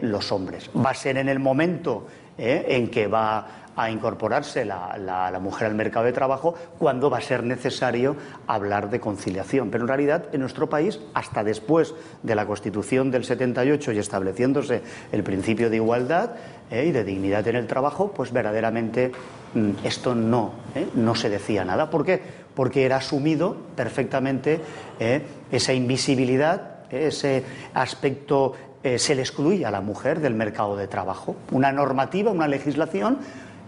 los 0.03 0.31
hombres. 0.31 0.71
Va 0.77 0.91
a 0.91 0.95
ser 0.95 1.17
en 1.17 1.29
el 1.29 1.41
momento 1.41 2.07
en 2.39 2.89
que 2.89 3.07
va 3.07 3.61
a 3.77 3.91
incorporarse 3.91 4.65
la, 4.65 5.39
mujer 5.41 5.69
al 5.69 5.75
mercado 5.75 6.05
de 6.05 6.13
trabajo 6.13 6.55
cuando 6.79 7.09
va 7.09 7.19
a 7.19 7.23
ser 7.23 7.45
necesario 7.45 8.17
hablar 8.47 8.91
de 8.91 9.01
conciliación. 9.01 9.71
Pero 9.71 9.85
en 9.85 9.89
realidad 9.89 10.25
en 10.33 10.41
nuestro 10.41 10.69
país, 10.69 11.01
hasta 11.15 11.43
después 11.45 11.95
de 12.23 12.35
la 12.35 12.47
Constitución 12.47 13.11
del 13.11 13.25
78 13.25 13.93
y 13.93 13.99
estableciéndose 13.99 14.83
el 15.13 15.23
principio 15.23 15.71
de 15.71 15.77
igualdad 15.77 16.33
eh, 16.71 16.87
y 16.87 16.93
de 16.93 17.05
dignidad 17.05 17.47
en 17.49 17.57
el 17.57 17.67
trabajo, 17.67 18.13
pues 18.13 18.33
verdaderamente 18.33 19.13
mm, 19.55 19.71
esto 19.85 20.15
no, 20.15 20.53
eh, 20.75 20.87
no 20.95 21.15
se 21.15 21.31
decía 21.31 21.65
nada. 21.65 21.89
¿Por 21.89 22.05
qué? 22.05 22.21
Porque 22.55 22.85
era 22.85 22.97
asumido 22.97 23.57
perfectamente 23.77 24.61
eh, 24.99 25.23
esa 25.51 25.73
invisibilidad, 25.73 26.81
ese 26.91 27.45
aspecto 27.73 28.53
se 28.83 29.15
le 29.15 29.21
excluía 29.21 29.69
a 29.69 29.71
la 29.71 29.81
mujer 29.81 30.21
del 30.21 30.35
mercado 30.35 30.77
de 30.77 30.89
trabajo. 30.89 31.37
Una 31.51 31.71
normativa, 31.71 32.31
una 32.31 32.49
legislación 32.49 33.19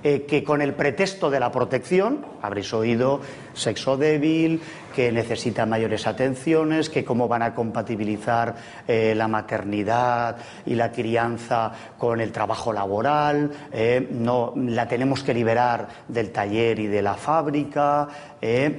eh, 0.04 0.24
que 0.26 0.42
con 0.42 0.60
el 0.62 0.74
pretexto 0.74 1.30
de 1.30 1.38
la 1.38 1.52
protección, 1.52 2.26
habréis 2.42 2.74
oído 2.74 3.20
sexo 3.54 3.96
débil, 3.96 4.60
que 4.96 5.12
necesita 5.12 5.64
mayores 5.64 6.08
atenciones, 6.08 6.90
que 6.90 7.04
cómo 7.04 7.28
van 7.28 7.42
a 7.42 7.54
compatibilizar 7.54 8.56
eh, 8.88 9.14
la 9.14 9.28
maternidad 9.28 10.38
y 10.66 10.74
la 10.74 10.90
crianza 10.90 11.70
con 11.98 12.20
el 12.20 12.32
trabajo 12.32 12.72
laboral, 12.72 13.52
eh, 13.70 14.08
no, 14.10 14.54
la 14.56 14.88
tenemos 14.88 15.22
que 15.22 15.34
liberar 15.34 15.86
del 16.08 16.32
taller 16.32 16.80
y 16.80 16.88
de 16.88 17.00
la 17.00 17.14
fábrica, 17.14 18.08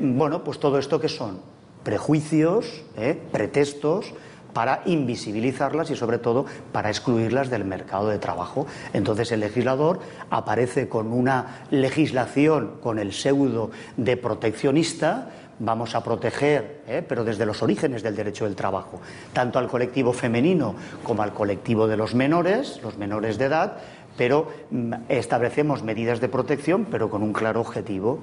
bueno, 0.02 0.44
pues 0.44 0.60
todo 0.60 0.78
esto 0.78 1.00
que 1.00 1.08
son 1.08 1.40
prejuicios, 1.84 2.84
pretextos, 3.32 4.14
para 4.54 4.82
invisibilizarlas 4.86 5.90
y 5.92 5.96
sobre 5.96 6.20
todo 6.20 6.46
para 6.72 6.90
excluirlas 6.90 7.50
del 7.50 7.66
mercado 7.66 8.10
de 8.10 8.20
trabajo. 8.20 8.68
Entonces 8.94 9.32
el 9.32 9.42
legislador 9.42 10.00
aparece 10.30 10.88
con 10.88 11.12
una 11.12 11.66
legislación 11.72 12.76
con 12.82 13.00
el 13.00 13.14
pseudo 13.14 13.72
de 13.98 14.18
proteccionista, 14.18 15.30
vamos 15.60 15.96
a 15.96 16.04
proteger, 16.04 16.82
¿eh? 16.88 17.04
pero 17.08 17.24
desde 17.24 17.46
los 17.46 17.62
orígenes 17.62 18.04
del 18.04 18.16
derecho 18.16 18.46
del 18.46 18.56
trabajo, 18.56 19.00
tanto 19.34 19.60
al 19.60 19.68
colectivo 19.68 20.14
femenino 20.14 20.76
como 21.04 21.24
al 21.24 21.34
colectivo 21.34 21.88
de 21.88 21.98
los 21.98 22.16
menores, 22.16 22.80
los 22.84 22.98
menores 22.98 23.38
de 23.38 23.46
edad, 23.46 23.78
pero 24.18 24.52
mm, 24.72 24.94
establecemos 25.10 25.84
medidas 25.84 26.20
de 26.22 26.30
protección, 26.30 26.86
pero 26.90 27.10
con 27.10 27.24
un 27.24 27.34
claro 27.34 27.62
objetivo, 27.62 28.20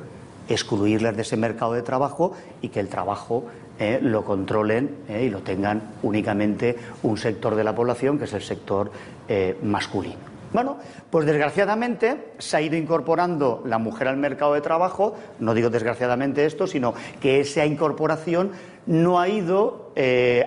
excluirlas 0.50 1.16
de 1.16 1.22
ese 1.22 1.36
mercado 1.36 1.72
de 1.72 1.82
trabajo 1.82 2.32
y 2.60 2.68
que 2.68 2.80
el 2.80 2.88
trabajo 2.88 3.44
eh, 3.78 3.98
lo 4.02 4.24
controlen 4.24 4.96
eh, 5.08 5.24
y 5.24 5.30
lo 5.30 5.40
tengan 5.40 5.82
únicamente 6.02 6.76
un 7.02 7.16
sector 7.16 7.54
de 7.54 7.64
la 7.64 7.74
población, 7.74 8.18
que 8.18 8.24
es 8.24 8.32
el 8.34 8.42
sector 8.42 8.90
eh, 9.28 9.56
masculino. 9.62 10.29
Bueno, 10.52 10.78
pues 11.10 11.26
desgraciadamente 11.26 12.32
se 12.38 12.56
ha 12.56 12.60
ido 12.60 12.76
incorporando 12.76 13.62
la 13.64 13.78
mujer 13.78 14.08
al 14.08 14.16
mercado 14.16 14.54
de 14.54 14.60
trabajo, 14.60 15.14
no 15.38 15.54
digo 15.54 15.70
desgraciadamente 15.70 16.44
esto, 16.44 16.66
sino 16.66 16.94
que 17.20 17.40
esa 17.40 17.64
incorporación 17.64 18.52
no 18.86 19.20
ha 19.20 19.28
ido 19.28 19.92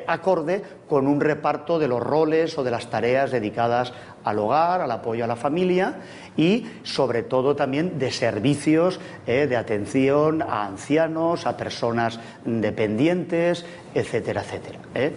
acorde 0.07 0.63
con 0.89 1.07
un 1.07 1.21
reparto 1.21 1.77
de 1.79 1.87
los 1.87 2.01
roles 2.01 2.57
o 2.57 2.63
de 2.63 2.71
las 2.71 2.89
tareas 2.89 3.31
dedicadas 3.31 3.93
al 4.23 4.39
hogar, 4.39 4.81
al 4.81 4.91
apoyo 4.91 5.23
a 5.23 5.27
la 5.27 5.35
familia 5.35 5.95
y 6.37 6.65
sobre 6.83 7.23
todo 7.23 7.55
también 7.55 7.99
de 7.99 8.11
servicios 8.11 8.99
eh, 9.27 9.47
de 9.47 9.57
atención 9.57 10.41
a 10.41 10.65
ancianos, 10.65 11.45
a 11.45 11.57
personas 11.57 12.19
dependientes, 12.45 13.65
etcétera, 13.93 14.41
etcétera. 14.41 14.79
Eh. 14.95 15.13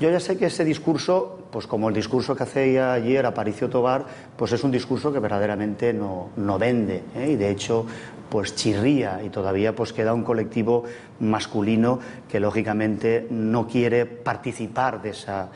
Yo 0.00 0.10
ya 0.10 0.20
sé 0.20 0.36
que 0.36 0.46
ese 0.46 0.64
discurso, 0.64 1.43
pues 1.54 1.68
como 1.68 1.88
el 1.88 1.94
discurso 1.94 2.34
que 2.34 2.42
hacía 2.42 2.94
ayer 2.94 3.24
Aparicio 3.24 3.70
Tobar, 3.70 4.04
pues 4.36 4.50
es 4.50 4.64
un 4.64 4.72
discurso 4.72 5.12
que 5.12 5.20
verdaderamente 5.20 5.92
no, 5.92 6.58
vende 6.58 7.04
eh, 7.14 7.30
y 7.30 7.36
de 7.36 7.48
hecho 7.48 7.86
pues 8.28 8.56
chirría 8.56 9.22
y 9.22 9.28
todavía 9.28 9.72
pues 9.72 9.92
queda 9.92 10.14
un 10.14 10.24
colectivo 10.24 10.82
masculino 11.20 12.00
que 12.28 12.40
lógicamente 12.40 13.28
no 13.30 13.68
quiere 13.68 14.04
participar 14.04 15.00
de 15.00 15.10
esa 15.10 15.50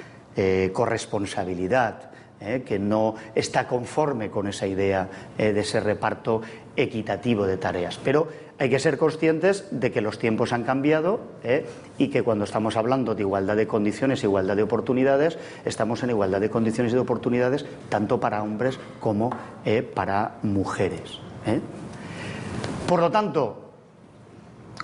corresponsabilidad 0.73 2.13
¿eh? 2.41 2.63
que 2.65 2.79
no 2.79 3.15
está 3.35 3.67
conforme 3.67 4.31
con 4.31 4.47
esa 4.49 4.67
idea 4.67 5.09
eh, 5.37 5.53
de 5.53 5.61
ese 5.61 5.81
reparto 5.81 6.43
equitativo 6.77 7.47
de 7.47 7.57
tareas. 7.57 7.99
Pero 8.03 8.29
hay 8.59 8.71
que 8.71 8.79
ser 8.79 8.99
conscientes 8.99 9.67
de 9.71 9.93
que 9.93 10.01
los 10.01 10.19
tiempos 10.19 10.53
han 10.53 10.65
cambiado 10.65 11.21
¿eh? 11.45 11.67
y 11.97 12.09
que 12.09 12.23
cuando 12.23 12.45
estamos 12.45 12.77
hablando 12.77 13.15
de 13.15 13.23
igualdad 13.23 13.57
de 13.57 13.67
condiciones, 13.67 14.25
igualdad 14.25 14.57
de 14.57 14.63
oportunidades, 14.63 15.39
estamos 15.65 16.03
en 16.03 16.11
igualdad 16.11 16.41
de 16.41 16.51
condiciones 16.51 16.93
y 16.93 16.97
de 16.97 17.01
oportunidades 17.01 17.65
tanto 17.89 18.19
para 18.19 18.43
hombres 18.43 18.79
como 19.01 19.31
para 19.95 20.39
mujeres. 20.43 21.21
Por 22.87 23.01
lo 23.01 23.11
tanto, 23.11 23.69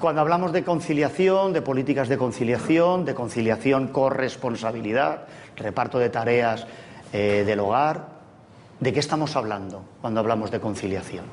cuando 0.00 0.20
hablamos 0.20 0.52
de 0.52 0.62
conciliación, 0.64 1.52
de 1.52 1.62
políticas 1.62 2.08
de 2.08 2.18
conciliación, 2.18 3.04
de 3.04 3.14
conciliación 3.14 3.88
corresponsabilidad, 3.88 5.26
reparto 5.56 5.98
de 5.98 6.10
tareas 6.10 6.66
eh, 7.12 7.44
del 7.46 7.60
hogar. 7.60 8.08
¿De 8.80 8.92
qué 8.92 9.00
estamos 9.00 9.36
hablando 9.36 9.84
cuando 10.00 10.20
hablamos 10.20 10.50
de 10.50 10.60
conciliación? 10.60 11.24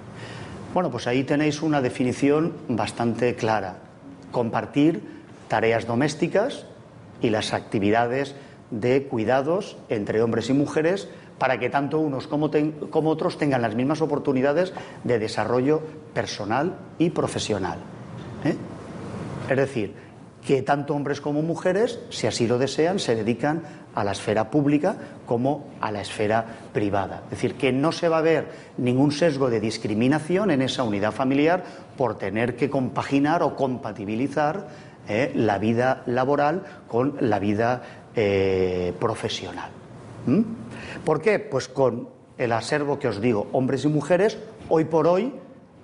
Bueno, 0.74 0.90
pues 0.90 1.06
ahí 1.06 1.26
tenéis 1.26 1.62
una 1.62 1.82
definición 1.82 2.54
bastante 2.70 3.36
clara. 3.36 3.76
Compartir 4.32 5.02
tareas 5.50 5.86
domésticas 5.86 6.66
y 7.22 7.30
las 7.30 7.54
actividades 7.54 8.36
de 8.70 9.04
cuidados 9.04 9.76
entre 9.90 10.22
hombres 10.22 10.50
y 10.50 10.54
mujeres 10.54 11.10
para 11.38 11.60
que 11.60 11.70
tanto 11.70 12.00
unos 12.00 12.28
como, 12.28 12.50
otros 13.10 13.38
tengan 13.38 13.62
las 13.62 13.76
mismas 13.76 14.02
oportunidades 14.02 14.72
de 15.04 15.20
desarrollo 15.20 15.82
personal 16.14 16.78
y 16.98 17.10
profesional. 17.10 17.80
¿eh? 18.46 18.56
Es 19.50 19.58
decir, 19.58 19.94
que 20.46 20.62
tanto 20.62 20.96
hombres 20.96 21.22
como 21.22 21.42
mujeres, 21.42 22.00
si 22.10 22.28
así 22.28 22.48
lo 22.48 22.58
desean, 22.58 23.00
se 23.00 23.16
dedican 23.16 23.62
a 23.94 24.04
la 24.04 24.12
esfera 24.12 24.50
pública 24.50 24.96
como 25.26 25.68
a 25.82 25.92
la 25.92 26.02
esfera 26.02 26.46
privada. 26.74 27.22
Es 27.26 27.32
decir, 27.32 27.56
que 27.56 27.72
no 27.72 27.92
se 27.92 28.10
va 28.10 28.20
a 28.20 28.22
ver 28.22 28.48
ningún 28.78 29.12
sesgo 29.12 29.50
de 29.50 29.60
discriminación 29.60 30.52
en 30.52 30.62
esa 30.62 30.84
unidad 30.84 31.12
familiar 31.12 31.64
por 31.98 32.18
tener 32.18 32.56
que 32.56 32.70
compaginar 32.70 33.44
o 33.44 33.56
compatibilizar 33.56 34.68
eh, 35.08 35.32
la 35.36 35.58
vida 35.58 36.04
laboral 36.06 36.64
con 36.88 37.18
la 37.20 37.40
vida 37.40 37.82
eh, 38.16 38.94
profesional. 39.00 39.70
¿Mm? 40.26 40.42
¿Por 41.06 41.22
qué? 41.22 41.40
Pues 41.40 41.68
con 41.68 42.10
el 42.38 42.52
acervo 42.52 42.98
que 42.98 43.08
os 43.08 43.22
digo, 43.22 43.48
hombres 43.52 43.86
y 43.86 43.88
mujeres, 43.88 44.38
hoy 44.70 44.86
por 44.86 45.08
hoy, 45.08 45.34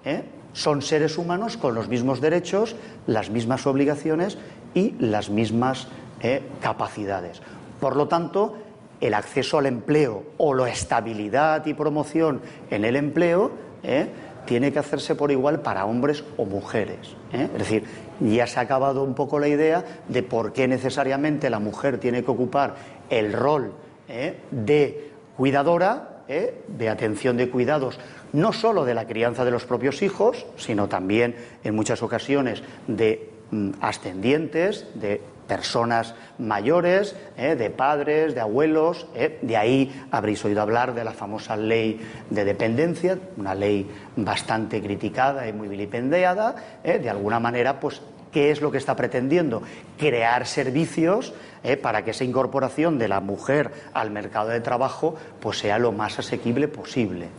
eh, 0.06 0.24
son 0.58 0.82
seres 0.82 1.20
humanos 1.20 1.56
con 1.56 1.76
los 1.76 1.88
mismos 1.88 2.20
derechos, 2.20 2.76
las 3.06 3.30
mismas 3.30 3.68
obligaciones 3.68 4.40
y 4.74 4.96
las 4.98 5.30
mismas 5.30 5.88
eh, 6.20 6.42
capacidades. 6.62 7.44
Por 7.80 7.96
lo 7.96 8.08
tanto, 8.08 8.58
el 9.00 9.14
acceso 9.14 9.60
al 9.60 9.68
empleo 9.68 10.24
o 10.38 10.56
la 10.56 10.68
estabilidad 10.68 11.64
y 11.68 11.76
promoción 11.76 12.42
en 12.72 12.86
el 12.86 12.96
empleo 12.96 13.52
eh, 13.84 14.08
tiene 14.46 14.74
que 14.74 14.80
hacerse 14.80 15.14
por 15.14 15.32
igual 15.32 15.62
para 15.62 15.86
hombres 15.86 16.24
o 16.38 16.46
mujeres. 16.46 17.16
Eh. 17.34 17.50
Es 17.54 17.60
decir, 17.60 17.84
ya 18.20 18.48
se 18.48 18.58
ha 18.58 18.64
acabado 18.64 19.04
un 19.04 19.14
poco 19.14 19.38
la 19.38 19.50
idea 19.50 19.86
de 20.08 20.24
por 20.24 20.54
qué 20.54 20.68
necesariamente 20.68 21.52
la 21.52 21.60
mujer 21.60 22.00
tiene 22.00 22.24
que 22.24 22.32
ocupar 22.32 22.74
el 23.12 23.32
rol 23.32 23.74
de 24.50 25.12
cuidadora, 25.36 26.17
de 26.28 26.90
atención 26.90 27.38
de 27.38 27.50
cuidados, 27.50 28.00
no 28.34 28.54
solo 28.54 28.86
de 28.86 28.94
la 28.94 29.08
crianza 29.08 29.46
de 29.46 29.52
los 29.52 29.66
propios 29.66 30.02
hijos, 30.02 30.46
sino 30.58 30.88
también 30.88 31.36
en 31.64 31.76
muchas 31.76 32.04
ocasiones 32.04 32.64
de 32.88 33.30
mm, 33.52 33.72
ascendientes, 33.82 34.86
de 34.96 35.22
personas 35.48 36.14
mayores, 36.38 37.16
eh, 37.38 37.56
de 37.56 37.70
padres, 37.70 38.36
de 38.36 38.42
abuelos. 38.42 39.08
Eh. 39.16 39.40
De 39.42 39.58
ahí 39.58 40.06
habréis 40.12 40.44
oído 40.46 40.62
hablar 40.62 40.94
de 40.94 41.04
la 41.04 41.14
famosa 41.14 41.56
ley 41.56 42.00
de 42.30 42.46
dependencia, 42.46 43.18
una 43.38 43.56
ley 43.56 43.90
bastante 44.16 44.82
criticada 44.82 45.48
y 45.48 45.54
muy 45.54 45.68
vilipendiada. 45.68 46.56
Eh. 46.84 47.00
De 47.00 47.10
alguna 47.10 47.40
manera, 47.40 47.80
pues, 47.80 48.02
¿qué 48.38 48.52
es 48.52 48.62
lo 48.62 48.70
que 48.70 48.78
está 48.78 48.96
pretendiendo? 48.96 49.64
Crear 49.98 50.46
servicios 50.46 51.34
para 51.82 52.06
que 52.06 52.12
esa 52.12 52.24
incorporación 52.24 53.00
de 53.00 53.08
la 53.08 53.20
mujer 53.20 53.72
al 53.96 54.12
mercado 54.12 54.50
de 54.50 54.62
trabajo 54.62 55.16
pues, 55.40 55.58
sea 55.58 55.80
lo 55.80 55.92
más 55.92 56.20
asequible 56.20 56.68
posible. 56.68 57.30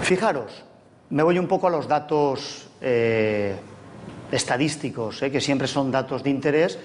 Fijaros, 0.00 0.64
me 1.10 1.22
voy 1.22 1.38
un 1.38 1.46
poco 1.46 1.66
a 1.66 1.70
los 1.70 1.86
datos 1.86 2.70
estadísticos, 4.30 5.22
¿eh? 5.22 5.30
que 5.30 5.42
siempre 5.42 5.68
son 5.68 5.90
datos 5.90 6.22
de 6.22 6.30
interés 6.30 6.78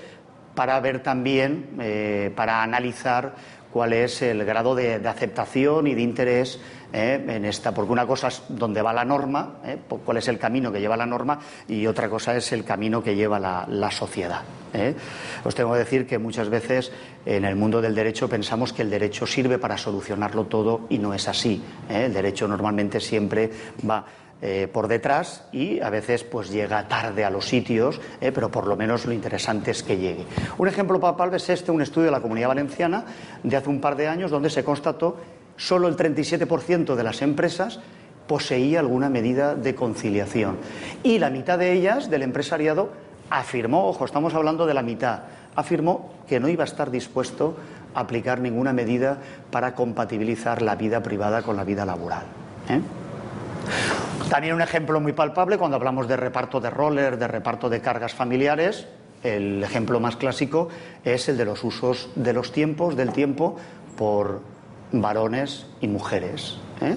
para 0.53 0.77
ver 0.81 1.01
también, 1.01 1.77
eh, 1.79 2.33
para 2.35 2.61
analizar 2.61 3.35
cuál 3.77 3.93
es 3.93 4.23
el 4.23 4.43
grado 4.43 4.73
de, 4.73 4.95
aceptación 5.07 5.85
y 5.85 5.93
de 5.93 6.01
interés 6.01 6.59
¿eh? 6.91 7.23
en 7.27 7.45
esta, 7.45 7.75
porque 7.75 7.91
una 7.91 8.07
cosa 8.07 8.29
es 8.29 8.41
dónde 8.49 8.81
va 8.81 8.91
la 8.91 9.05
norma, 9.05 9.57
cuál 10.03 10.17
es 10.17 10.27
el 10.29 10.39
camino 10.39 10.71
que 10.71 10.79
lleva 10.79 10.97
la 10.97 11.05
norma 11.05 11.39
y 11.67 11.85
otra 11.85 12.09
cosa 12.09 12.35
es 12.35 12.51
el 12.53 12.63
camino 12.63 13.03
que 13.03 13.15
lleva 13.15 13.37
la, 13.39 13.91
sociedad. 13.91 14.41
Os 15.43 15.53
tengo 15.53 15.73
que 15.73 15.77
decir 15.77 16.07
que 16.07 16.17
muchas 16.17 16.49
veces 16.49 16.91
en 17.23 17.45
el 17.45 17.55
mundo 17.55 17.79
del 17.79 17.93
derecho 17.93 18.27
pensamos 18.27 18.73
que 18.73 18.81
el 18.81 18.89
derecho 18.89 19.27
sirve 19.27 19.59
para 19.59 19.77
solucionarlo 19.77 20.45
todo 20.45 20.87
y 20.89 20.97
no 20.97 21.13
es 21.13 21.27
así. 21.27 21.61
El 21.87 22.15
derecho 22.15 22.47
normalmente 22.47 22.99
siempre 22.99 23.51
va 23.87 24.03
eh, 24.39 24.67
por 24.71 24.87
detrás 24.87 25.45
y 25.51 25.79
a 25.79 25.89
veces 25.89 26.23
pues 26.23 26.51
llega 26.51 26.87
tarde 26.87 27.25
a 27.25 27.31
los 27.31 27.47
sitios, 27.47 27.99
eh, 28.21 28.31
pero 28.31 28.51
por 28.51 28.67
lo 28.67 28.75
menos 28.75 29.05
lo 29.05 29.11
interesante 29.11 29.71
es 29.71 29.81
que 29.81 29.97
llegue. 29.97 30.25
Un 30.59 30.67
ejemplo 30.67 30.99
palpable 30.99 31.37
es 31.37 31.49
este, 31.49 31.71
un 31.71 31.81
estudio 31.81 32.05
de 32.05 32.11
la 32.11 32.21
Comunidad 32.21 32.49
Valenciana 32.49 33.03
de 33.41 33.57
hace 33.57 33.69
un 33.69 33.81
par 33.81 33.95
de 33.95 34.07
años 34.07 34.29
donde 34.29 34.51
se 34.51 34.63
constató 34.63 35.17
solo 35.55 35.87
el 35.87 35.97
37% 35.97 36.93
de 36.93 37.03
las 37.03 37.23
empresas 37.23 37.79
poseía 38.27 38.79
alguna 38.79 39.09
medida 39.09 39.55
de 39.55 39.73
conciliación 39.73 40.57
y 41.01 41.17
la 41.17 41.31
mitad 41.31 41.57
de 41.57 41.73
ellas 41.73 42.09
del 42.11 42.21
empresariado 42.21 42.91
afirmó, 43.31 43.87
ojo, 43.87 44.05
estamos 44.05 44.35
hablando 44.35 44.67
de 44.67 44.73
la 44.75 44.83
mitad, 44.83 45.21
afirmó 45.55 46.11
que 46.27 46.39
no 46.39 46.47
iba 46.47 46.63
a 46.63 46.67
estar 46.67 46.91
dispuesto 46.91 47.57
a 47.95 48.01
aplicar 48.01 48.39
ninguna 48.39 48.71
medida 48.71 49.17
para 49.49 49.73
compatibilizar 49.73 50.61
la 50.61 50.75
vida 50.75 51.01
privada 51.01 51.41
con 51.41 51.57
la 51.57 51.63
vida 51.63 51.85
laboral. 51.85 52.23
¿eh? 52.69 52.81
También 54.29 54.55
un 54.55 54.61
ejemplo 54.61 54.99
muy 54.99 55.13
palpable 55.13 55.57
cuando 55.57 55.77
hablamos 55.77 56.07
de 56.07 56.17
reparto 56.17 56.59
de 56.59 56.69
roller, 56.69 57.17
de 57.17 57.27
reparto 57.27 57.69
de 57.69 57.81
cargas 57.81 58.13
familiares. 58.13 58.87
El 59.23 59.63
ejemplo 59.63 59.99
más 59.99 60.15
clásico 60.15 60.69
es 61.03 61.29
el 61.29 61.37
de 61.37 61.45
los 61.45 61.63
usos 61.63 62.09
de 62.15 62.33
los 62.33 62.51
tiempos, 62.51 62.95
del 62.95 63.13
tiempo, 63.13 63.55
por 63.97 64.41
varones 64.91 65.65
y 65.81 65.87
mujeres. 65.87 66.57
¿eh? 66.81 66.95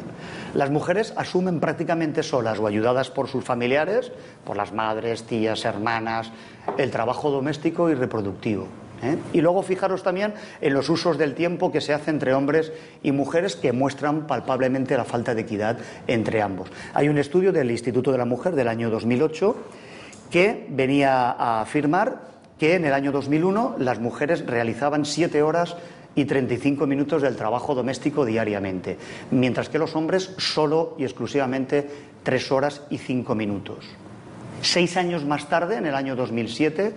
Las 0.55 0.71
mujeres 0.71 1.15
asumen 1.17 1.61
prácticamente 1.61 2.23
solas 2.23 2.59
o 2.59 2.67
ayudadas 2.67 3.11
por 3.11 3.29
sus 3.29 3.45
familiares, 3.45 4.13
por 4.45 4.57
las 4.57 4.73
madres, 4.73 5.25
tías, 5.25 5.65
hermanas, 5.65 6.31
el 6.77 6.91
trabajo 6.91 7.31
doméstico 7.31 7.91
y 7.91 7.95
reproductivo. 7.95 8.67
¿Eh? 9.03 9.17
Y 9.33 9.41
luego 9.41 9.63
fijaros 9.63 10.03
también 10.03 10.35
en 10.61 10.75
los 10.75 10.89
usos 10.89 11.19
del 11.19 11.35
tiempo 11.35 11.73
que 11.73 11.81
se 11.81 11.93
hace 11.93 12.11
entre 12.11 12.35
hombres 12.35 12.73
y 13.03 13.13
mujeres 13.13 13.57
que 13.57 13.73
muestran 13.73 14.27
palpablemente 14.27 14.97
la 14.97 15.05
falta 15.05 15.35
de 15.35 15.43
equidad 15.43 15.79
entre 16.07 16.43
ambos. 16.43 16.71
Hay 16.95 17.09
un 17.09 17.19
estudio 17.19 17.53
del 17.53 17.71
Instituto 17.71 18.13
de 18.13 18.19
la 18.19 18.25
Mujer 18.25 18.55
del 18.55 18.69
año 18.69 18.91
2008 18.91 19.57
que 20.31 20.67
venía 20.71 21.31
a 21.31 21.61
afirmar 21.61 22.31
que 22.59 22.75
en 22.75 22.85
el 22.85 22.93
año 22.93 23.11
2001 23.11 23.77
las 23.79 23.99
mujeres 23.99 24.47
realizaban 24.47 25.05
siete 25.05 25.43
horas 25.43 25.77
y 26.15 26.25
35 26.25 26.87
minutos 26.87 27.23
del 27.23 27.37
trabajo 27.37 27.75
doméstico 27.75 28.25
diariamente, 28.25 28.99
mientras 29.31 29.69
que 29.69 29.79
los 29.79 29.95
hombres 29.97 30.35
solo 30.39 30.95
y 30.99 31.05
exclusivamente 31.05 31.89
tres 32.23 32.51
horas 32.53 32.83
y 32.91 32.99
cinco 32.99 33.35
minutos. 33.35 33.87
Seis 34.61 34.97
años 34.97 35.25
más 35.25 35.49
tarde, 35.49 35.77
en 35.77 35.87
el 35.87 35.95
año 35.95 36.17
2007, 36.17 36.93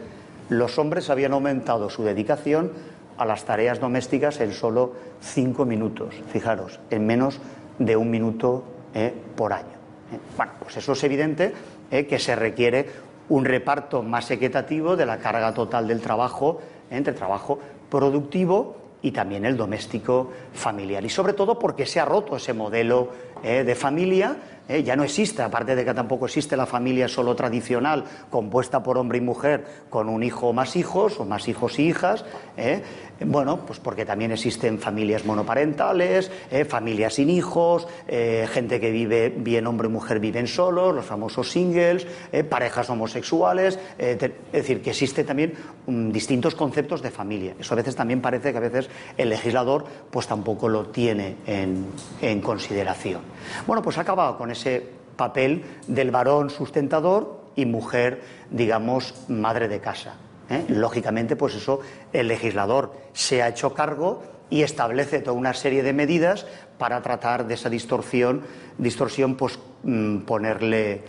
los 0.49 0.77
hombres 0.77 1.09
habían 1.09 1.33
aumentado 1.33 1.89
su 1.89 2.03
dedicación 2.03 2.71
a 3.17 3.25
las 3.25 3.45
tareas 3.45 3.79
domésticas 3.79 4.39
en 4.41 4.53
solo 4.53 4.93
cinco 5.21 5.65
minutos, 5.65 6.15
fijaros, 6.31 6.79
en 6.89 7.05
menos 7.05 7.39
de 7.79 7.95
un 7.95 8.09
minuto 8.09 8.63
eh, 8.93 9.13
por 9.35 9.53
año. 9.53 9.65
Eh, 10.11 10.19
bueno, 10.37 10.53
pues 10.59 10.77
eso 10.77 10.93
es 10.93 11.03
evidente 11.03 11.53
eh, 11.91 12.05
que 12.05 12.19
se 12.19 12.35
requiere 12.35 12.87
un 13.29 13.45
reparto 13.45 14.03
más 14.03 14.29
equitativo 14.31 14.95
de 14.95 15.05
la 15.05 15.17
carga 15.17 15.53
total 15.53 15.87
del 15.87 16.01
trabajo 16.01 16.59
entre 16.89 17.13
trabajo 17.13 17.59
productivo 17.89 18.77
y 19.01 19.11
también 19.11 19.45
el 19.45 19.57
doméstico 19.57 20.31
familiar. 20.53 21.03
Y 21.03 21.09
sobre 21.09 21.33
todo 21.33 21.57
porque 21.57 21.85
se 21.85 21.99
ha 21.99 22.05
roto 22.05 22.35
ese 22.35 22.53
modelo 22.53 23.09
de 23.43 23.75
familia 23.75 24.37
¿eh? 24.67 24.83
ya 24.83 24.95
no 24.95 25.03
existe, 25.03 25.41
aparte 25.41 25.75
de 25.75 25.85
que 25.85 25.93
tampoco 25.93 26.25
existe 26.25 26.57
la 26.57 26.65
familia 26.65 27.07
solo 27.07 27.35
tradicional, 27.35 28.03
compuesta 28.29 28.83
por 28.83 28.97
hombre 28.97 29.17
y 29.17 29.21
mujer, 29.21 29.65
con 29.89 30.09
un 30.09 30.23
hijo 30.23 30.49
o 30.49 30.53
más 30.53 30.75
hijos, 30.75 31.19
o 31.19 31.25
más 31.25 31.47
hijos 31.47 31.79
y 31.79 31.87
hijas, 31.87 32.25
¿eh? 32.57 32.83
Bueno, 33.19 33.65
pues 33.65 33.79
porque 33.79 34.05
también 34.05 34.31
existen 34.31 34.79
familias 34.79 35.25
monoparentales, 35.25 36.31
¿eh? 36.51 36.65
familias 36.65 37.15
sin 37.15 37.29
hijos, 37.29 37.87
gente 38.07 38.79
que 38.79 38.91
vive 38.91 39.29
bien 39.29 39.67
hombre 39.67 39.87
y 39.87 39.91
mujer 39.91 40.19
viven 40.19 40.47
solos, 40.47 40.93
los 40.93 41.05
famosos 41.05 41.49
singles, 41.49 42.05
parejas 42.49 42.89
homosexuales, 42.89 43.79
es 43.97 44.19
decir, 44.51 44.81
que 44.81 44.89
existen 44.91 45.25
también 45.25 45.53
mm, 45.87 46.11
distintos 46.11 46.55
conceptos 46.55 47.01
de 47.01 47.11
familia. 47.11 47.55
Eso 47.59 47.73
a 47.73 47.77
veces 47.77 47.95
también 47.95 48.21
parece 48.21 48.51
que 48.51 48.57
a 48.57 48.61
veces 48.61 48.89
el 49.17 49.29
legislador 49.29 49.85
pues 50.09 50.27
tampoco 50.27 50.67
lo 50.67 50.87
tiene 50.87 51.37
en, 51.45 51.87
en 52.21 52.41
consideración. 52.41 53.21
Bueno, 53.67 53.81
pues 53.81 53.97
ha 53.97 54.01
acabado 54.01 54.37
con 54.37 54.51
ese 54.51 54.83
papel 55.15 55.63
del 55.87 56.11
varón 56.11 56.49
sustentador 56.49 57.43
y 57.55 57.65
mujer, 57.65 58.21
digamos, 58.49 59.13
madre 59.29 59.67
de 59.67 59.79
casa. 59.79 60.15
¿Eh? 60.49 60.65
Lógicamente, 60.69 61.35
pues 61.35 61.55
eso, 61.55 61.79
el 62.11 62.27
legislador 62.27 62.93
se 63.13 63.41
ha 63.41 63.49
hecho 63.49 63.73
cargo 63.73 64.23
y 64.49 64.61
establece 64.61 65.19
toda 65.19 65.37
una 65.37 65.53
serie 65.53 65.83
de 65.83 65.93
medidas 65.93 66.45
para 66.77 67.01
tratar 67.01 67.47
de 67.47 67.55
esa 67.55 67.69
distorsión, 67.69 68.43
distorsión 68.77 69.35
pues 69.35 69.57
mm, 69.83 70.19
ponerle, 70.19 71.01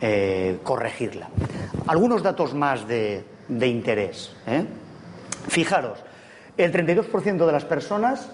eh, 0.00 0.58
corregirla. 0.62 1.28
Algunos 1.86 2.22
datos 2.22 2.54
más 2.54 2.86
de, 2.88 3.24
interés. 3.48 4.34
¿eh? 4.46 4.64
Fijaros, 5.48 5.98
el 6.56 6.72
32% 6.72 7.46
de 7.46 7.52
las 7.52 7.64
personas 7.64 8.30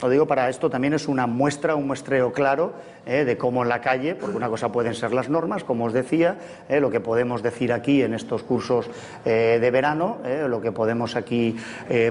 lo 0.00 0.10
digo 0.10 0.26
para 0.26 0.48
esto 0.48 0.68
también 0.68 0.94
es 0.94 1.08
una 1.08 1.26
muestra, 1.26 1.74
un 1.76 1.86
muestreo 1.86 2.32
claro 2.32 2.72
eh, 3.06 3.24
de 3.24 3.36
cómo 3.36 3.62
en 3.62 3.68
la 3.68 3.80
calle, 3.80 4.14
porque 4.14 4.36
una 4.36 4.48
cosa 4.48 4.72
pueden 4.72 4.94
ser 4.94 5.12
las 5.12 5.28
normas, 5.28 5.64
como 5.64 5.84
os 5.84 5.92
decía, 5.92 6.36
eh, 6.68 6.80
lo 6.80 6.90
que 6.90 7.00
podemos 7.00 7.42
decir 7.42 7.72
aquí 7.72 8.02
en 8.02 8.14
estos 8.14 8.42
cursos 8.42 8.90
eh, 9.24 9.58
de 9.60 9.70
verano, 9.70 10.18
lo 10.48 10.60
que 10.60 10.72
podemos 10.72 11.16
aquí, 11.16 11.56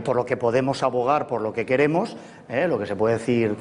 por 0.04 0.16
lo 0.16 0.26
que 0.26 0.38
podemos 0.38 0.84
abogar, 0.84 1.28
por 1.28 1.42
lo 1.42 1.54
que 1.54 1.66
queremos, 1.66 2.16
lo 2.50 2.80
que 2.80 2.86
se 2.86 2.96
puede 2.96 3.18
decir 3.18 3.56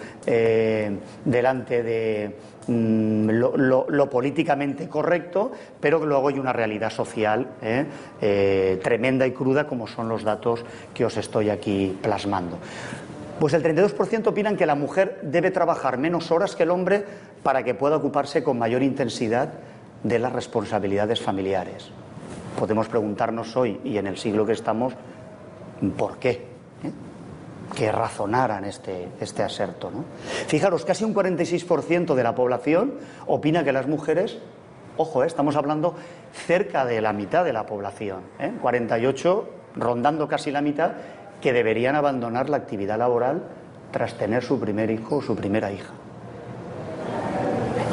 delante 1.24 1.82
de 1.82 2.36
mm, 2.66 3.30
lo, 3.30 4.10
políticamente 4.10 4.88
correcto, 4.88 5.52
pero 5.80 6.04
luego 6.04 6.28
hay 6.28 6.38
una 6.38 6.52
realidad 6.52 6.90
social 6.90 7.48
tremenda 8.20 9.26
y 9.26 9.32
cruda 9.32 9.66
como 9.66 9.86
son 9.86 10.08
los 10.08 10.22
datos 10.22 10.64
que 10.92 11.04
os 11.04 11.16
estoy 11.16 11.50
aquí 11.50 11.98
plasmando. 12.02 12.58
Pues 13.42 13.54
el 13.54 13.64
32% 13.64 14.28
opinan 14.28 14.56
que 14.56 14.66
la 14.66 14.76
mujer 14.76 15.18
debe 15.24 15.50
trabajar 15.50 15.98
menos 15.98 16.30
horas 16.30 16.54
que 16.54 16.62
el 16.62 16.70
hombre 16.70 17.04
para 17.42 17.64
que 17.64 17.74
pueda 17.74 17.96
ocuparse 17.96 18.44
con 18.44 18.56
mayor 18.56 18.84
intensidad 18.84 19.54
de 20.04 20.20
las 20.20 20.32
responsabilidades 20.32 21.20
familiares. 21.20 21.90
Podemos 22.56 22.86
preguntarnos 22.86 23.56
hoy 23.56 23.80
y 23.82 23.96
en 23.98 24.06
el 24.06 24.16
siglo 24.16 24.46
que 24.46 24.52
estamos, 24.52 24.92
¿por 25.98 26.18
qué? 26.18 26.30
¿Eh? 26.84 26.92
Que 27.74 27.90
razonaran 27.90 28.64
este, 28.64 29.08
este 29.18 29.42
aserto. 29.42 29.90
Fijaros, 30.46 30.84
casi 30.84 31.02
un 31.02 31.12
46% 31.12 32.14
de 32.14 32.22
la 32.22 32.36
población 32.36 32.94
opina 33.26 33.64
que 33.64 33.72
las 33.72 33.88
mujeres, 33.88 34.38
ojo, 34.96 35.24
¿eh? 35.24 35.26
estamos 35.26 35.56
hablando 35.56 35.96
cerca 36.46 36.84
de 36.84 37.00
la 37.00 37.12
mitad 37.12 37.44
de 37.44 37.52
la 37.52 37.66
población, 37.66 38.20
¿eh? 38.38 38.52
48 38.62 39.48
rondando 39.74 40.28
casi 40.28 40.50
la 40.50 40.60
mitad, 40.60 40.92
que 41.42 41.52
deberían 41.52 41.96
abandonar 41.96 42.48
la 42.48 42.56
actividad 42.56 42.96
laboral 42.96 43.42
tras 43.90 44.14
tener 44.14 44.42
su 44.42 44.58
primer 44.58 44.90
hijo 44.90 45.16
o 45.16 45.22
su 45.22 45.36
primera 45.36 45.70
hija. 45.70 45.92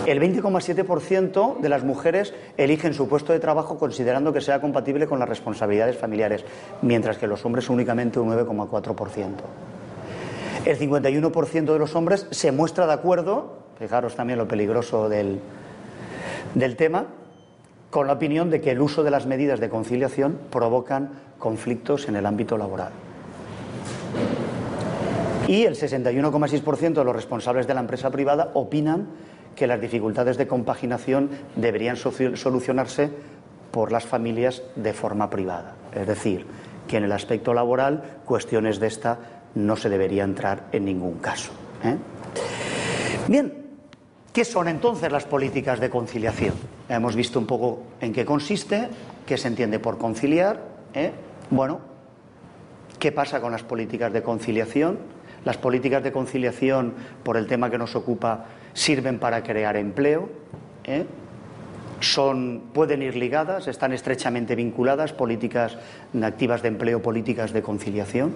El 0.06 0.20
20,7% 0.20 1.60
de 1.60 1.70
las 1.70 1.84
mujeres 1.84 2.34
eligen 2.58 2.94
su 2.94 3.08
puesto 3.08 3.34
de 3.34 3.40
trabajo 3.40 3.78
considerando 3.78 4.34
que 4.34 4.42
sea 4.42 4.62
compatible 4.62 5.06
con 5.06 5.20
las 5.20 5.30
responsabilidades 5.30 5.98
familiares, 5.98 6.46
mientras 6.82 7.18
que 7.18 7.28
los 7.28 7.46
hombres 7.46 7.70
únicamente 7.70 8.20
un 8.20 8.32
9,4%. 8.32 9.34
El 10.66 10.80
51% 10.80 11.74
de 11.74 11.80
los 11.80 11.96
hombres 11.96 12.28
se 12.32 12.52
muestra 12.52 12.88
de 12.88 12.94
acuerdo, 12.94 13.60
fijaros 13.78 14.16
también 14.16 14.40
lo 14.40 14.48
peligroso 14.48 15.10
del, 15.10 15.40
del 16.56 16.76
tema, 16.76 17.06
con 17.90 18.08
la 18.08 18.14
opinión 18.14 18.50
de 18.50 18.62
que 18.62 18.72
el 18.72 18.82
uso 18.82 19.04
de 19.04 19.12
las 19.12 19.26
medidas 19.26 19.60
de 19.60 19.70
conciliación 19.70 20.40
provocan 20.50 21.12
conflictos 21.38 22.08
en 22.08 22.16
el 22.16 22.26
ámbito 22.26 22.58
laboral. 22.58 22.92
Y 25.48 25.64
el 25.64 25.76
61,6% 25.76 26.94
de 26.94 27.04
los 27.04 27.16
responsables 27.16 27.66
de 27.66 27.74
la 27.74 27.80
empresa 27.80 28.12
privada 28.12 28.52
opinan 28.54 29.08
que 29.56 29.68
las 29.68 29.82
dificultades 29.82 30.38
de 30.38 30.48
compaginación 30.48 31.30
deberían 31.56 31.98
solucionarse 31.98 33.10
por 33.72 33.92
las 33.92 34.06
familias 34.06 34.62
de 34.76 34.94
forma 34.94 35.30
privada. 35.30 35.76
Es 35.94 36.08
decir, 36.08 36.46
que 36.88 36.98
en 36.98 37.04
el 37.04 37.12
aspecto 37.12 37.54
laboral 37.54 38.22
cuestiones 38.26 38.80
de 38.80 38.88
esta 38.88 39.18
no 39.56 39.76
se 39.76 39.90
debería 39.90 40.24
entrar 40.24 40.68
en 40.72 40.86
ningún 40.86 41.20
caso. 41.20 41.52
¿eh? 41.84 41.98
Bien, 43.28 43.54
¿qué 44.32 44.46
son 44.46 44.68
entonces 44.68 45.12
las 45.12 45.26
políticas 45.26 45.80
de 45.80 45.90
conciliación? 45.90 46.54
Hemos 46.88 47.16
visto 47.16 47.40
un 47.40 47.46
poco 47.46 47.84
en 48.02 48.14
qué 48.14 48.26
consiste, 48.26 48.90
qué 49.26 49.38
se 49.38 49.48
entiende 49.48 49.80
por 49.80 49.98
conciliar. 49.98 50.62
¿eh? 50.94 51.12
Bueno, 51.50 51.89
¿qué 53.00 53.12
pasa 53.12 53.42
con 53.42 53.52
las 53.52 53.64
políticas 53.64 54.14
de 54.14 54.22
conciliación? 54.22 55.00
Las 55.46 55.58
políticas 55.58 56.04
de 56.04 56.12
conciliación, 56.12 56.94
por 57.24 57.38
el 57.38 57.48
tema 57.48 57.70
que 57.70 57.78
nos 57.78 57.96
ocupa, 57.96 58.46
sirven 58.74 59.20
para 59.20 59.42
crear 59.42 59.78
empleo. 59.78 60.30
¿eh? 60.84 61.06
son, 62.02 62.64
pueden 62.74 63.02
ir 63.02 63.16
ligadas, 63.16 63.68
están 63.68 63.94
estrechamente 63.94 64.56
vinculadas, 64.56 65.14
políticas 65.14 65.78
activas 66.22 66.62
de 66.62 66.70
empleo, 66.70 67.02
políticas 67.02 67.54
de 67.54 67.62
conciliación. 67.62 68.34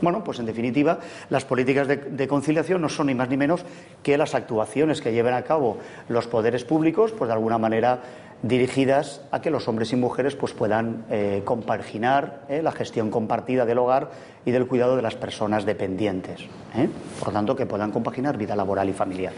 Bueno, 0.00 0.24
pues 0.24 0.38
en 0.38 0.46
definitiva, 0.46 0.98
las 1.30 1.44
políticas 1.44 1.88
de, 1.88 2.28
conciliación 2.28 2.80
no 2.82 2.88
son 2.88 3.06
ni 3.06 3.14
más 3.14 3.28
ni 3.28 3.36
menos 3.36 3.64
que 4.02 4.18
las 4.18 4.34
actuaciones 4.34 5.00
que 5.00 5.12
lleven 5.12 5.34
a 5.34 5.42
cabo 5.42 5.78
los 6.08 6.26
poderes 6.26 6.64
públicos, 6.64 7.12
pues 7.12 7.28
de 7.28 7.34
alguna 7.34 7.58
manera 7.58 8.00
dirigidas 8.42 9.22
a 9.30 9.40
que 9.40 9.50
los 9.50 9.68
hombres 9.68 9.92
y 9.92 9.96
mujeres 9.96 10.36
pues 10.36 10.52
puedan 10.52 11.06
eh, 11.08 11.42
compaginar 11.44 12.42
eh, 12.48 12.60
la 12.62 12.72
gestión 12.72 13.10
compartida 13.10 13.64
del 13.64 13.78
hogar 13.78 14.10
y 14.44 14.50
del 14.50 14.66
cuidado 14.66 14.96
de 14.96 15.02
las 15.02 15.14
personas 15.14 15.64
dependientes. 15.64 16.42
¿eh? 16.76 16.88
Por 17.20 17.32
tanto, 17.32 17.56
que 17.56 17.64
puedan 17.64 17.90
compaginar 17.90 18.36
vida 18.36 18.54
laboral 18.54 18.88
y 18.88 18.92
familiar. 18.92 19.32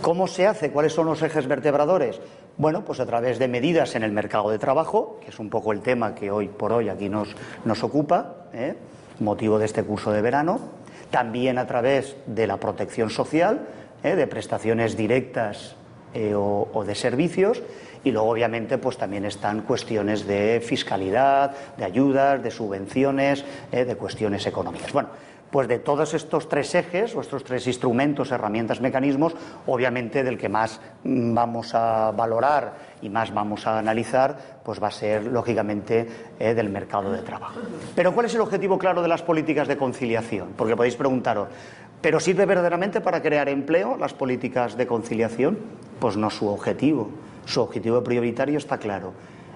¿Cómo 0.00 0.26
se 0.26 0.46
hace? 0.46 0.70
¿Cuáles 0.70 0.92
son 0.92 1.06
los 1.06 1.22
ejes 1.22 1.46
vertebradores? 1.46 2.20
Bueno, 2.56 2.84
pues 2.84 3.00
a 3.00 3.06
través 3.06 3.38
de 3.38 3.48
medidas 3.48 3.94
en 3.94 4.02
el 4.02 4.12
mercado 4.12 4.50
de 4.50 4.58
trabajo, 4.58 5.18
que 5.22 5.30
es 5.30 5.38
un 5.38 5.50
poco 5.50 5.72
el 5.72 5.80
tema 5.80 6.14
que 6.14 6.30
hoy 6.30 6.48
por 6.48 6.72
hoy 6.72 6.88
aquí 6.88 7.08
nos, 7.08 7.34
nos 7.64 7.82
ocupa. 7.82 8.46
Motivo 9.20 9.58
de 9.58 9.66
este 9.66 9.82
curso 9.82 10.12
de 10.12 10.22
verano. 10.22 10.60
También 11.10 11.58
a 11.58 11.66
través 11.66 12.16
de 12.26 12.46
la 12.46 12.58
protección 12.58 13.10
social, 13.10 13.66
¿eh? 14.02 14.16
de 14.16 14.26
prestaciones 14.26 14.96
directas 14.96 15.76
eh, 16.12 16.34
o, 16.34 16.84
de 16.86 16.94
servicios. 16.94 17.62
Y 18.02 18.10
luego, 18.10 18.28
obviamente, 18.28 18.76
pues 18.78 18.98
también 18.98 19.24
están 19.24 19.62
cuestiones 19.62 20.26
de 20.26 20.62
fiscalidad, 20.64 21.54
de 21.78 21.84
ayudas, 21.84 22.42
de 22.42 22.50
subvenciones, 22.50 23.44
de 23.70 23.96
cuestiones 23.96 24.46
económicas. 24.46 24.92
Bueno, 24.92 25.08
pues 25.54 25.68
de 25.68 25.78
todos 25.78 26.14
estos 26.14 26.48
tres 26.48 26.74
ejes, 26.74 27.14
o 27.14 27.20
estos 27.20 27.44
tres 27.44 27.64
instrumentos, 27.68 28.32
herramientas, 28.32 28.80
mecanismos, 28.80 29.36
obviamente 29.68 30.24
del 30.24 30.36
que 30.36 30.48
más 30.48 30.80
mm, 31.04 31.32
vamos 31.32 31.76
a 31.76 32.10
valorar 32.10 32.74
y 33.00 33.08
más 33.08 33.32
vamos 33.32 33.64
a 33.68 33.78
analizar, 33.78 34.36
pues 34.64 34.82
va 34.82 34.88
a 34.88 34.90
ser 34.90 35.26
lógicamente 35.26 36.08
eh, 36.40 36.54
del 36.54 36.70
mercado 36.70 37.12
de 37.12 37.22
trabajo. 37.22 37.60
Pero 37.94 38.12
¿cuál 38.12 38.26
es 38.26 38.34
el 38.34 38.40
objetivo 38.40 38.80
claro 38.80 39.00
de 39.00 39.06
las 39.06 39.22
políticas 39.22 39.68
de 39.68 39.76
conciliación? 39.76 40.54
Porque 40.56 40.74
podéis 40.74 40.96
preguntaros, 40.96 41.46
¿pero 42.00 42.18
sirve 42.18 42.46
verdaderamente 42.46 43.00
para 43.00 43.22
crear 43.22 43.48
empleo 43.48 43.96
las 43.96 44.12
políticas 44.12 44.76
de 44.76 44.88
conciliación? 44.88 45.56
Pues 46.00 46.16
no 46.16 46.30
su 46.30 46.48
objetivo. 46.48 47.10
Su 47.44 47.60
objetivo 47.60 48.02
prioritario 48.02 48.58
está 48.58 48.78
claro. 48.78 49.12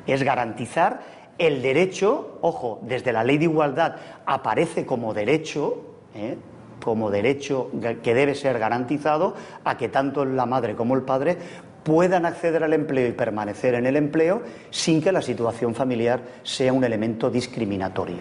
Es 0.07 0.23
garantizar 0.23 1.18
el 1.39 1.63
derecho, 1.63 2.39
ojo, 2.41 2.81
desde 2.83 3.13
la 3.13 3.25
ley 3.25 3.39
de 3.39 3.45
igualdad 3.45 3.97
aparece 4.27 4.85
como 4.85 5.15
derecho, 5.15 5.85
¿eh? 6.15 6.37
como 6.83 7.11
derecho 7.11 7.71
que 8.03 8.15
debe 8.15 8.35
ser 8.35 8.59
garantizado 8.59 9.35
a 9.65 9.77
que 9.77 9.89
tanto 9.89 10.25
la 10.25 10.47
madre 10.47 10.75
como 10.75 10.95
el 10.95 11.03
padre 11.03 11.37
puedan 11.83 12.27
acceder 12.27 12.63
al 12.65 12.73
empleo 12.73 13.09
y 13.09 13.13
permanecer 13.13 13.75
en 13.75 13.87
el 13.87 13.97
empleo 13.97 14.43
sin 14.71 15.01
que 15.01 15.13
la 15.13 15.23
situación 15.23 15.75
familiar 15.75 16.21
sea 16.43 16.73
un 16.73 16.85
elemento 16.85 17.31
discriminatorio. 17.31 18.19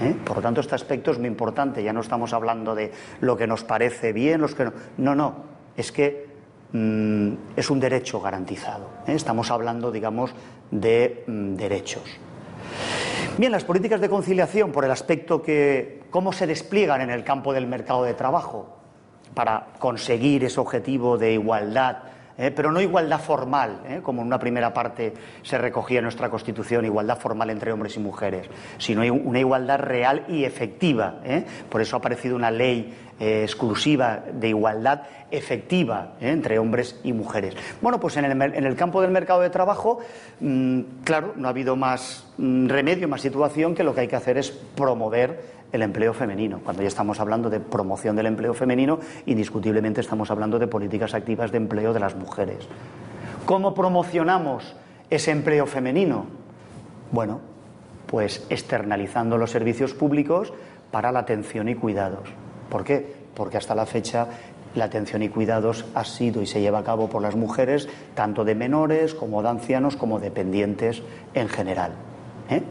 ¿eh? 0.00 0.14
Por 0.24 0.36
lo 0.36 0.42
tanto, 0.42 0.60
este 0.60 0.74
aspecto 0.74 1.10
es 1.10 1.18
muy 1.18 1.28
importante. 1.28 1.82
Ya 1.82 1.92
no 1.92 2.00
estamos 2.00 2.32
hablando 2.32 2.74
de 2.74 2.92
lo 3.20 3.36
que 3.36 3.46
nos 3.46 3.64
parece 3.64 4.12
bien, 4.12 4.40
los 4.40 4.54
que 4.54 4.64
no. 4.64 4.72
No, 4.98 5.14
no. 5.14 5.34
Es 5.76 5.92
que 5.92 6.26
mm, 6.72 7.32
es 7.56 7.70
un 7.70 7.80
derecho 7.80 8.20
garantizado. 8.20 8.90
¿eh? 9.06 9.14
Estamos 9.14 9.50
hablando, 9.50 9.90
digamos, 9.90 10.34
de 10.70 11.24
mm, 11.26 11.54
derechos. 11.54 12.20
Bien, 13.38 13.52
las 13.52 13.62
políticas 13.62 14.00
de 14.00 14.08
conciliación, 14.08 14.72
por 14.72 14.84
el 14.84 14.90
aspecto 14.90 15.40
que, 15.42 16.02
cómo 16.10 16.32
se 16.32 16.48
despliegan 16.48 17.02
en 17.02 17.10
el 17.10 17.22
campo 17.22 17.52
del 17.52 17.68
mercado 17.68 18.02
de 18.02 18.12
trabajo 18.12 18.76
para 19.32 19.68
conseguir 19.78 20.42
ese 20.42 20.58
objetivo 20.58 21.16
de 21.18 21.34
igualdad, 21.34 21.98
¿eh? 22.38 22.50
pero 22.52 22.72
no 22.72 22.80
igualdad 22.80 23.20
formal, 23.20 23.80
¿eh? 23.86 24.00
como 24.02 24.22
en 24.22 24.28
una 24.28 24.38
primera 24.38 24.72
parte 24.72 25.12
se 25.42 25.58
recogía 25.58 25.98
en 25.98 26.04
nuestra 26.04 26.30
Constitución, 26.30 26.84
igualdad 26.84 27.18
formal 27.18 27.50
entre 27.50 27.72
hombres 27.72 27.96
y 27.96 28.00
mujeres, 28.00 28.46
sino 28.78 29.02
una 29.12 29.40
igualdad 29.40 29.80
real 29.80 30.24
y 30.28 30.44
efectiva. 30.44 31.20
¿eh? 31.24 31.44
Por 31.68 31.82
eso 31.82 31.96
ha 31.96 31.98
aparecido 31.98 32.36
una 32.36 32.50
ley 32.50 32.94
exclusiva 33.20 34.22
de 34.32 34.50
igualdad 34.50 35.02
efectiva 35.32 36.12
entre 36.20 36.60
hombres 36.60 37.00
y 37.02 37.12
mujeres. 37.12 37.54
Bueno, 37.82 37.98
pues 37.98 38.16
en 38.16 38.24
el, 38.24 38.76
campo 38.76 39.02
del 39.02 39.10
mercado 39.10 39.40
de 39.40 39.50
trabajo, 39.50 39.98
mm, 40.38 40.80
claro, 41.02 41.32
no 41.34 41.48
ha 41.48 41.50
habido 41.50 41.74
más 41.74 42.28
mm, 42.38 42.68
remedio, 42.68 43.08
más 43.08 43.20
situación 43.20 43.74
que 43.74 43.82
lo 43.82 43.92
que 43.92 44.02
hay 44.02 44.08
que 44.08 44.14
hacer 44.14 44.38
es 44.38 44.50
promover 44.50 45.57
el 45.72 45.82
empleo 45.82 46.14
femenino. 46.14 46.60
Cuando 46.64 46.82
ya 46.82 46.88
estamos 46.88 47.20
hablando 47.20 47.50
de 47.50 47.60
promoción 47.60 48.16
del 48.16 48.26
empleo 48.26 48.54
femenino, 48.54 48.98
indiscutiblemente 49.26 50.00
estamos 50.00 50.30
hablando 50.30 50.58
de 50.58 50.66
políticas 50.66 51.14
activas 51.14 51.52
de 51.52 51.58
empleo 51.58 51.92
de 51.92 52.00
las 52.00 52.14
mujeres. 52.14 52.66
¿Cómo 53.44 53.74
promocionamos 53.74 54.76
ese 55.10 55.30
empleo 55.30 55.66
femenino? 55.66 56.26
Bueno, 57.10 57.40
pues 58.06 58.46
externalizando 58.48 59.38
los 59.38 59.50
servicios 59.50 59.94
públicos 59.94 60.52
para 60.90 61.12
la 61.12 61.20
atención 61.20 61.68
y 61.68 61.74
cuidados. 61.74 62.28
¿Por 62.70 62.84
qué? 62.84 63.14
Porque 63.34 63.56
hasta 63.56 63.74
la 63.74 63.86
fecha 63.86 64.26
la 64.74 64.84
atención 64.84 65.22
y 65.22 65.28
cuidados 65.28 65.86
ha 65.94 66.04
sido 66.04 66.42
y 66.42 66.46
se 66.46 66.60
lleva 66.60 66.78
a 66.78 66.84
cabo 66.84 67.08
por 67.08 67.22
las 67.22 67.36
mujeres, 67.36 67.88
tanto 68.14 68.44
de 68.44 68.54
menores 68.54 69.14
como 69.14 69.42
de 69.42 69.48
ancianos, 69.48 69.96
como 69.96 70.18
dependientes 70.18 71.02
en 71.34 71.48
general. 71.48 71.92
¿eh? 72.50 72.62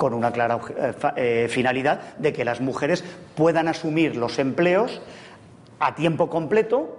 Con 0.00 0.14
una 0.14 0.32
clara 0.32 0.58
eh, 0.78 0.94
eh, 1.16 1.46
finalidad 1.50 2.16
de 2.16 2.32
que 2.32 2.42
las 2.42 2.62
mujeres 2.62 3.04
puedan 3.34 3.68
asumir 3.68 4.16
los 4.16 4.38
empleos 4.38 5.02
a 5.78 5.94
tiempo 5.94 6.30
completo, 6.30 6.96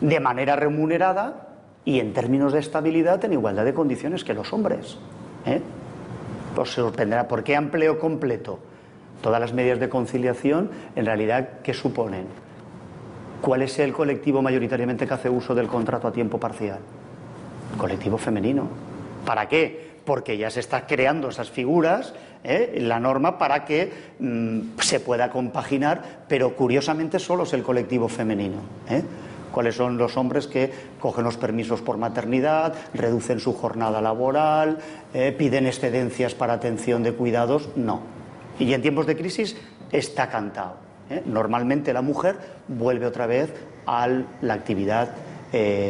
de 0.00 0.18
manera 0.18 0.56
remunerada 0.56 1.46
y 1.84 2.00
en 2.00 2.12
términos 2.12 2.52
de 2.52 2.58
estabilidad 2.58 3.24
en 3.24 3.34
igualdad 3.34 3.64
de 3.64 3.72
condiciones 3.72 4.24
que 4.24 4.34
los 4.34 4.52
hombres. 4.52 4.98
Pues 6.56 6.70
se 6.70 6.80
sorprenderá, 6.80 7.28
¿por 7.28 7.44
qué 7.44 7.54
empleo 7.54 8.00
completo? 8.00 8.58
Todas 9.22 9.40
las 9.40 9.52
medidas 9.52 9.78
de 9.78 9.88
conciliación, 9.88 10.72
en 10.96 11.06
realidad, 11.06 11.60
¿qué 11.62 11.72
suponen? 11.72 12.26
¿Cuál 13.40 13.62
es 13.62 13.78
el 13.78 13.92
colectivo 13.92 14.42
mayoritariamente 14.42 15.06
que 15.06 15.14
hace 15.14 15.30
uso 15.30 15.54
del 15.54 15.68
contrato 15.68 16.08
a 16.08 16.12
tiempo 16.12 16.40
parcial? 16.40 16.80
Colectivo 17.78 18.18
femenino. 18.18 18.66
¿Para 19.24 19.48
qué? 19.48 19.85
Porque 20.06 20.38
ya 20.38 20.50
se 20.50 20.60
están 20.60 20.84
creando 20.88 21.28
esas 21.28 21.50
figuras 21.50 22.14
¿eh? 22.42 22.78
la 22.80 22.98
norma 22.98 23.36
para 23.36 23.66
que 23.66 23.92
mm, 24.18 24.78
se 24.80 25.00
pueda 25.00 25.28
compaginar, 25.28 26.24
pero 26.26 26.56
curiosamente 26.56 27.18
solo 27.18 27.42
es 27.42 27.52
el 27.52 27.62
colectivo 27.62 28.08
femenino. 28.08 28.60
¿eh? 28.88 29.02
cuáles 29.56 29.74
son 29.74 29.96
los 29.96 30.18
hombres 30.18 30.46
que 30.46 30.70
cogen 31.00 31.24
los 31.24 31.38
permisos 31.38 31.80
por 31.80 31.96
maternidad, 31.96 32.74
reducen 32.92 33.40
su 33.40 33.54
jornada 33.54 34.02
laboral, 34.02 34.76
¿eh? 35.14 35.34
piden 35.36 35.66
excedencias 35.66 36.34
para 36.34 36.52
atención 36.52 37.02
de 37.02 37.14
cuidados. 37.14 37.70
No, 37.74 38.02
y 38.58 38.74
en 38.74 38.82
tiempos 38.82 39.06
de 39.06 39.16
crisis 39.16 39.56
está 39.90 40.28
cantado. 40.28 40.74
¿eh? 41.08 41.22
Normalmente 41.24 41.94
la 41.94 42.02
mujer 42.02 42.36
vuelve 42.68 43.06
otra 43.06 43.26
vez 43.26 43.50
a 43.86 44.06
la 44.42 44.52
actividad 44.52 45.08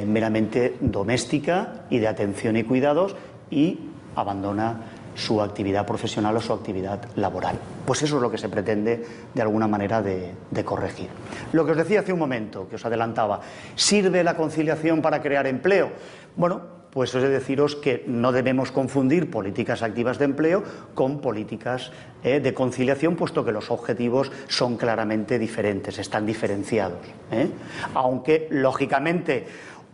meramente 0.07 0.76
doméstica 0.79 1.87
y 1.90 1.98
de 1.98 2.07
atención 2.07 2.57
y 2.57 2.62
cuidados 2.62 3.16
y 3.50 3.81
abandona 4.16 4.81
su 5.14 5.40
actividad 5.40 5.87
profesional 5.87 6.37
o 6.37 6.40
su 6.40 6.52
actividad 6.52 7.00
laboral. 7.16 7.59
Pues 7.87 8.02
eso 8.02 8.16
es 8.16 8.22
lo 8.22 8.31
que 8.31 8.38
se 8.38 8.48
pretende 8.48 9.05
de 9.33 9.42
alguna 9.42 9.66
manera 9.66 10.02
de, 10.02 10.64
corregir. 10.64 11.09
Lo 11.52 11.64
que 11.64 11.72
os 11.72 11.76
decía 11.76 12.00
hace 12.00 12.12
un 12.12 12.18
momento, 12.18 12.68
que 12.68 12.76
os 12.76 12.85
adelantaba, 12.85 13.40
¿sirve 13.74 14.22
la 14.22 14.37
conciliación 14.37 15.00
para 15.00 15.22
crear 15.22 15.46
empleo? 15.46 15.90
Bueno, 16.37 16.76
pues 16.90 17.14
es 17.14 17.22
de 17.22 17.29
deciros 17.29 17.76
que 17.76 18.05
no 18.07 18.33
debemos 18.33 18.72
confundir 18.72 19.31
políticas 19.31 19.83
activas 19.83 20.18
de 20.18 20.24
empleo 20.24 20.62
con 20.94 21.20
políticas 21.20 21.92
eh, 22.24 22.40
de 22.40 22.55
conciliación, 22.55 23.16
puesto 23.16 23.44
que 23.44 23.52
los 23.52 23.70
objetivos 23.70 24.33
son 24.48 24.79
claramente 24.79 25.38
diferentes, 25.38 25.98
están 25.98 26.24
diferenciados. 26.24 27.00
¿eh? 27.31 27.48
Aunque, 27.92 28.48
lógicamente, 28.50 29.46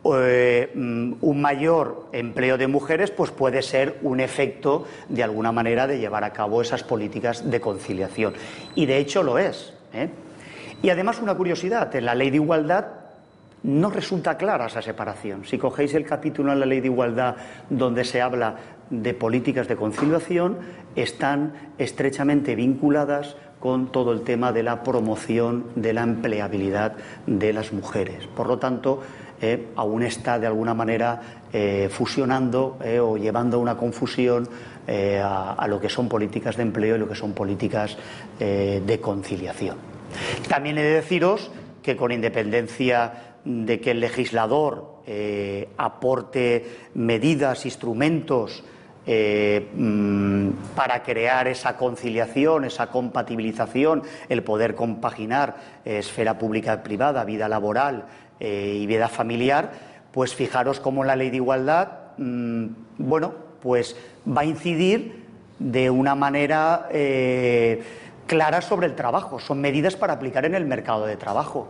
eh, 0.04 0.70
mm, 0.74 1.12
un 1.20 1.40
mayor 1.40 2.08
empleo 2.12 2.58
de 2.58 2.66
mujeres 2.66 3.10
pues 3.10 3.30
puede 3.30 3.62
ser 3.62 3.98
un 4.02 4.20
efecto 4.20 4.84
de 5.08 5.22
alguna 5.22 5.52
manera 5.52 5.86
de 5.86 5.98
llevar 5.98 6.24
a 6.24 6.32
cabo 6.32 6.60
esas 6.62 6.82
políticas 6.82 7.50
de 7.50 7.60
conciliación 7.60 8.34
y 8.74 8.86
de 8.86 8.98
hecho 8.98 9.22
lo 9.22 9.38
es 9.38 9.74
y 10.82 10.90
además 10.90 11.20
una 11.20 11.34
curiosidad 11.34 11.94
en 11.94 12.06
la 12.06 12.14
ley 12.14 12.30
de 12.30 12.36
igualdad 12.36 12.86
no 13.62 13.90
resulta 13.90 14.36
clara 14.36 14.66
esa 14.66 14.82
separación. 14.82 15.44
Si 15.44 15.58
cogéis 15.58 15.94
el 15.94 16.04
capítulo 16.04 16.52
en 16.52 16.60
la 16.60 16.66
Ley 16.66 16.80
de 16.80 16.88
Igualdad 16.88 17.36
donde 17.70 18.04
se 18.04 18.20
habla 18.20 18.56
de 18.90 19.14
políticas 19.14 19.68
de 19.68 19.76
conciliación, 19.76 20.58
están 20.96 21.52
estrechamente 21.78 22.56
vinculadas 22.56 23.36
con 23.60 23.92
todo 23.92 24.12
el 24.12 24.22
tema 24.22 24.52
de 24.52 24.64
la 24.64 24.82
promoción 24.82 25.66
de 25.76 25.92
la 25.92 26.02
empleabilidad 26.02 26.94
de 27.26 27.52
las 27.52 27.72
mujeres. 27.72 28.26
Por 28.26 28.48
lo 28.48 28.58
tanto, 28.58 29.02
eh, 29.42 29.70
aún 29.74 30.05
está 30.05 30.38
de 30.38 30.46
alguna 30.46 30.72
manera 30.72 31.20
eh, 31.52 31.88
fusionando 31.90 32.78
eh, 32.85 33.00
o 33.00 33.16
llevando 33.16 33.59
una 33.59 33.76
confusión 33.76 34.48
a, 34.87 35.66
lo 35.68 35.81
que 35.81 35.88
son 35.88 36.09
políticas 36.09 36.57
de 36.57 36.62
empleo 36.62 36.96
y 36.96 36.98
lo 36.98 37.09
que 37.09 37.14
son 37.14 37.35
políticas 37.35 37.96
de 38.40 38.98
conciliación. 39.00 39.76
También 40.48 40.76
he 40.76 40.83
de 40.83 40.94
deciros 40.94 41.52
que 41.85 41.96
con 41.96 42.11
independencia 42.11 43.37
de 43.44 43.81
que 43.81 43.92
el 43.92 44.00
legislador 44.00 45.02
aporte 45.76 46.66
medidas, 46.94 47.64
instrumentos 47.64 48.64
mm, 49.07 50.48
para 50.74 51.05
crear 51.05 51.46
esa 51.46 51.76
conciliación, 51.76 52.64
esa 52.64 52.88
compatibilización, 52.88 54.02
el 54.28 54.42
poder 54.42 54.74
compaginar 54.74 55.81
esfera 55.85 56.37
pública 56.38 56.74
y 56.74 56.78
privada, 56.78 57.24
vida 57.24 57.48
laboral 57.48 58.07
y 58.44 58.87
vida 58.87 59.09
familiar, 59.09 59.72
pues 60.12 60.35
fijaros 60.35 60.81
cómo 60.81 61.05
la 61.05 61.16
ley 61.16 61.31
de 61.31 61.37
igualdad, 61.37 61.88
mm, 62.18 62.66
bueno, 62.98 63.33
pues 63.61 63.96
va 64.26 64.42
a 64.42 64.44
incidir 64.44 65.26
de 65.59 65.90
una 65.90 66.14
manera 66.14 66.88
clara 68.26 68.62
sobre 68.62 68.87
el 68.87 68.94
trabajo. 68.94 69.38
Son 69.38 69.61
medidas 69.61 69.94
para 69.94 70.14
aplicar 70.14 70.44
en 70.44 70.55
el 70.55 70.64
mercado 70.64 71.07
de 71.07 71.16
trabajo. 71.16 71.68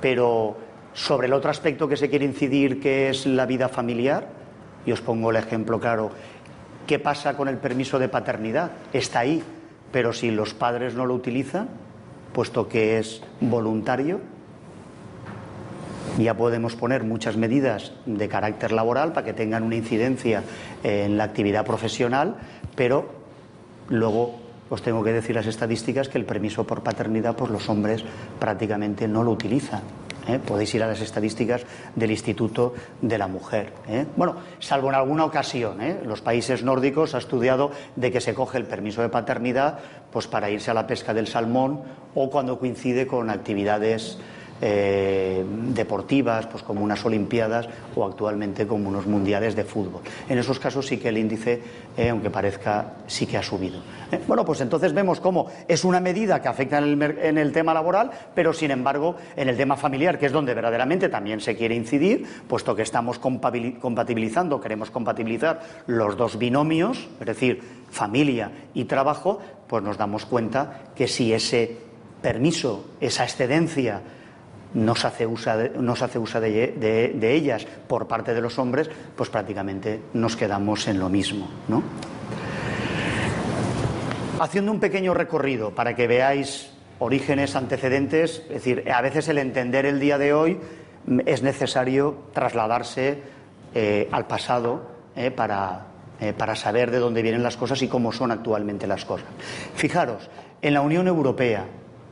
Pero 0.00 0.56
sobre 0.94 1.26
el 1.26 1.34
otro 1.34 1.50
aspecto 1.50 1.88
que 1.88 1.96
se 1.96 2.08
quiere 2.08 2.24
incidir, 2.24 2.80
que 2.80 3.10
es 3.10 3.26
la 3.26 3.44
vida 3.44 3.68
familiar, 3.68 4.26
y 4.86 4.92
os 4.92 5.02
pongo 5.02 5.30
el 5.30 5.36
ejemplo 5.36 5.78
claro, 5.78 6.10
¿qué 6.86 6.98
pasa 6.98 7.36
con 7.36 7.48
el 7.48 7.58
permiso 7.58 7.98
de 7.98 8.08
paternidad? 8.08 8.70
Está 8.92 9.20
ahí, 9.20 9.42
pero 9.92 10.14
si 10.14 10.30
los 10.30 10.54
padres 10.54 10.94
no 10.94 11.04
lo 11.04 11.12
utilizan, 11.12 11.68
puesto 12.32 12.68
que 12.68 12.98
es 12.98 13.22
voluntario, 13.40 14.20
ya 16.18 16.34
podemos 16.34 16.76
poner 16.76 17.04
muchas 17.04 17.36
medidas 17.36 17.92
de 18.06 18.28
carácter 18.28 18.72
laboral 18.72 19.12
para 19.12 19.24
que 19.24 19.32
tengan 19.32 19.62
una 19.62 19.76
incidencia 19.76 20.42
en 20.82 21.16
la 21.16 21.24
actividad 21.24 21.64
profesional, 21.64 22.36
pero 22.74 23.06
luego 23.88 24.36
os 24.68 24.82
tengo 24.82 25.04
que 25.04 25.12
decir 25.12 25.34
las 25.36 25.46
estadísticas 25.46 26.08
que 26.08 26.18
el 26.18 26.24
permiso 26.24 26.66
por 26.66 26.82
paternidad, 26.82 27.36
pues 27.36 27.50
los 27.50 27.68
hombres 27.68 28.04
prácticamente 28.38 29.06
no 29.06 29.22
lo 29.22 29.30
utilizan. 29.30 29.82
¿eh? 30.28 30.38
podéis 30.44 30.74
ir 30.74 30.82
a 30.82 30.88
las 30.88 31.00
estadísticas 31.00 31.64
del 31.94 32.10
Instituto 32.10 32.74
de 33.00 33.18
la 33.18 33.28
Mujer. 33.28 33.72
¿eh? 33.88 34.06
Bueno, 34.16 34.36
salvo 34.58 34.88
en 34.88 34.96
alguna 34.96 35.24
ocasión, 35.24 35.80
¿eh? 35.80 36.00
los 36.04 36.20
países 36.20 36.62
nórdicos 36.62 37.14
ha 37.14 37.18
estudiado 37.18 37.70
de 37.94 38.10
que 38.10 38.20
se 38.20 38.34
coge 38.34 38.58
el 38.58 38.64
permiso 38.64 39.02
de 39.02 39.08
paternidad 39.08 39.78
pues 40.12 40.26
para 40.26 40.50
irse 40.50 40.70
a 40.70 40.74
la 40.74 40.86
pesca 40.86 41.14
del 41.14 41.26
salmón 41.26 41.82
o 42.14 42.30
cuando 42.30 42.58
coincide 42.58 43.06
con 43.06 43.30
actividades 43.30 44.18
eh, 44.60 45.44
deportivas, 45.74 46.46
pues 46.46 46.62
como 46.62 46.82
unas 46.82 47.04
Olimpiadas 47.04 47.68
o 47.94 48.04
actualmente 48.04 48.66
como 48.66 48.88
unos 48.88 49.06
mundiales 49.06 49.54
de 49.54 49.64
fútbol. 49.64 50.02
En 50.28 50.38
esos 50.38 50.58
casos 50.58 50.86
sí 50.86 50.98
que 50.98 51.08
el 51.08 51.18
índice, 51.18 51.62
eh, 51.96 52.08
aunque 52.08 52.30
parezca, 52.30 52.94
sí 53.06 53.26
que 53.26 53.36
ha 53.36 53.42
subido. 53.42 53.80
Eh, 54.10 54.20
bueno, 54.26 54.44
pues 54.44 54.60
entonces 54.60 54.92
vemos 54.92 55.20
cómo 55.20 55.46
es 55.68 55.84
una 55.84 56.00
medida 56.00 56.40
que 56.40 56.48
afecta 56.48 56.78
en 56.78 57.02
el, 57.02 57.18
en 57.18 57.38
el, 57.38 57.52
tema 57.52 57.74
laboral, 57.74 58.10
pero 58.34 58.52
sin 58.52 58.70
embargo 58.70 59.16
en 59.36 59.48
el 59.48 59.56
tema 59.56 59.76
familiar, 59.76 60.18
que 60.18 60.26
es 60.26 60.32
donde 60.32 60.54
verdaderamente 60.54 61.08
también 61.08 61.40
se 61.40 61.56
quiere 61.56 61.74
incidir, 61.74 62.26
puesto 62.48 62.74
que 62.74 62.82
estamos 62.82 63.18
compatibilizando, 63.18 64.60
queremos 64.60 64.90
compatibilizar 64.90 65.60
los 65.86 66.16
dos 66.16 66.38
binomios, 66.38 67.08
es 67.20 67.26
decir, 67.26 67.62
familia 67.90 68.50
y 68.74 68.84
trabajo, 68.84 69.40
pues 69.66 69.82
nos 69.82 69.98
damos 69.98 70.26
cuenta 70.26 70.80
que 70.94 71.08
si 71.08 71.32
ese 71.32 71.76
permiso, 72.22 72.86
esa 73.00 73.24
excedencia, 73.24 74.00
no 74.76 74.94
se 74.94 75.06
hace 75.06 75.26
uso, 75.26 76.40
de, 76.40 77.34
ellas 77.34 77.66
por 77.88 78.06
parte 78.06 78.34
de 78.34 78.40
los 78.40 78.58
hombres, 78.58 78.90
pues 79.16 79.30
prácticamente 79.30 80.00
nos 80.12 80.36
quedamos 80.36 80.86
en 80.86 80.98
lo 81.00 81.08
mismo. 81.08 81.48
¿no? 81.68 81.82
Haciendo 84.38 84.70
un 84.70 84.78
pequeño 84.78 85.14
recorrido 85.14 85.70
para 85.70 85.96
que 85.96 86.06
veáis 86.06 86.70
orígenes, 86.98 87.56
antecedentes, 87.56 88.42
es 88.42 88.48
decir, 88.48 88.90
a 88.92 89.00
veces 89.00 89.28
el 89.28 89.38
entender 89.38 89.86
el 89.86 89.98
día 89.98 90.18
de 90.18 90.34
hoy 90.34 90.58
es 91.24 91.42
necesario 91.42 92.16
trasladarse 92.34 93.22
eh, 93.74 94.08
al 94.12 94.26
pasado 94.26 94.90
eh, 95.14 95.30
para, 95.30 95.86
eh, 96.20 96.34
para 96.34 96.54
saber 96.54 96.90
de 96.90 96.98
dónde 96.98 97.22
vienen 97.22 97.42
las 97.42 97.56
cosas 97.56 97.80
y 97.80 97.88
cómo 97.88 98.12
son 98.12 98.30
actualmente 98.30 98.86
las 98.86 99.06
cosas. 99.06 99.28
Fijaros, 99.74 100.28
en 100.60 100.74
la 100.74 100.82
Unión 100.82 101.06
Europea, 101.08 101.64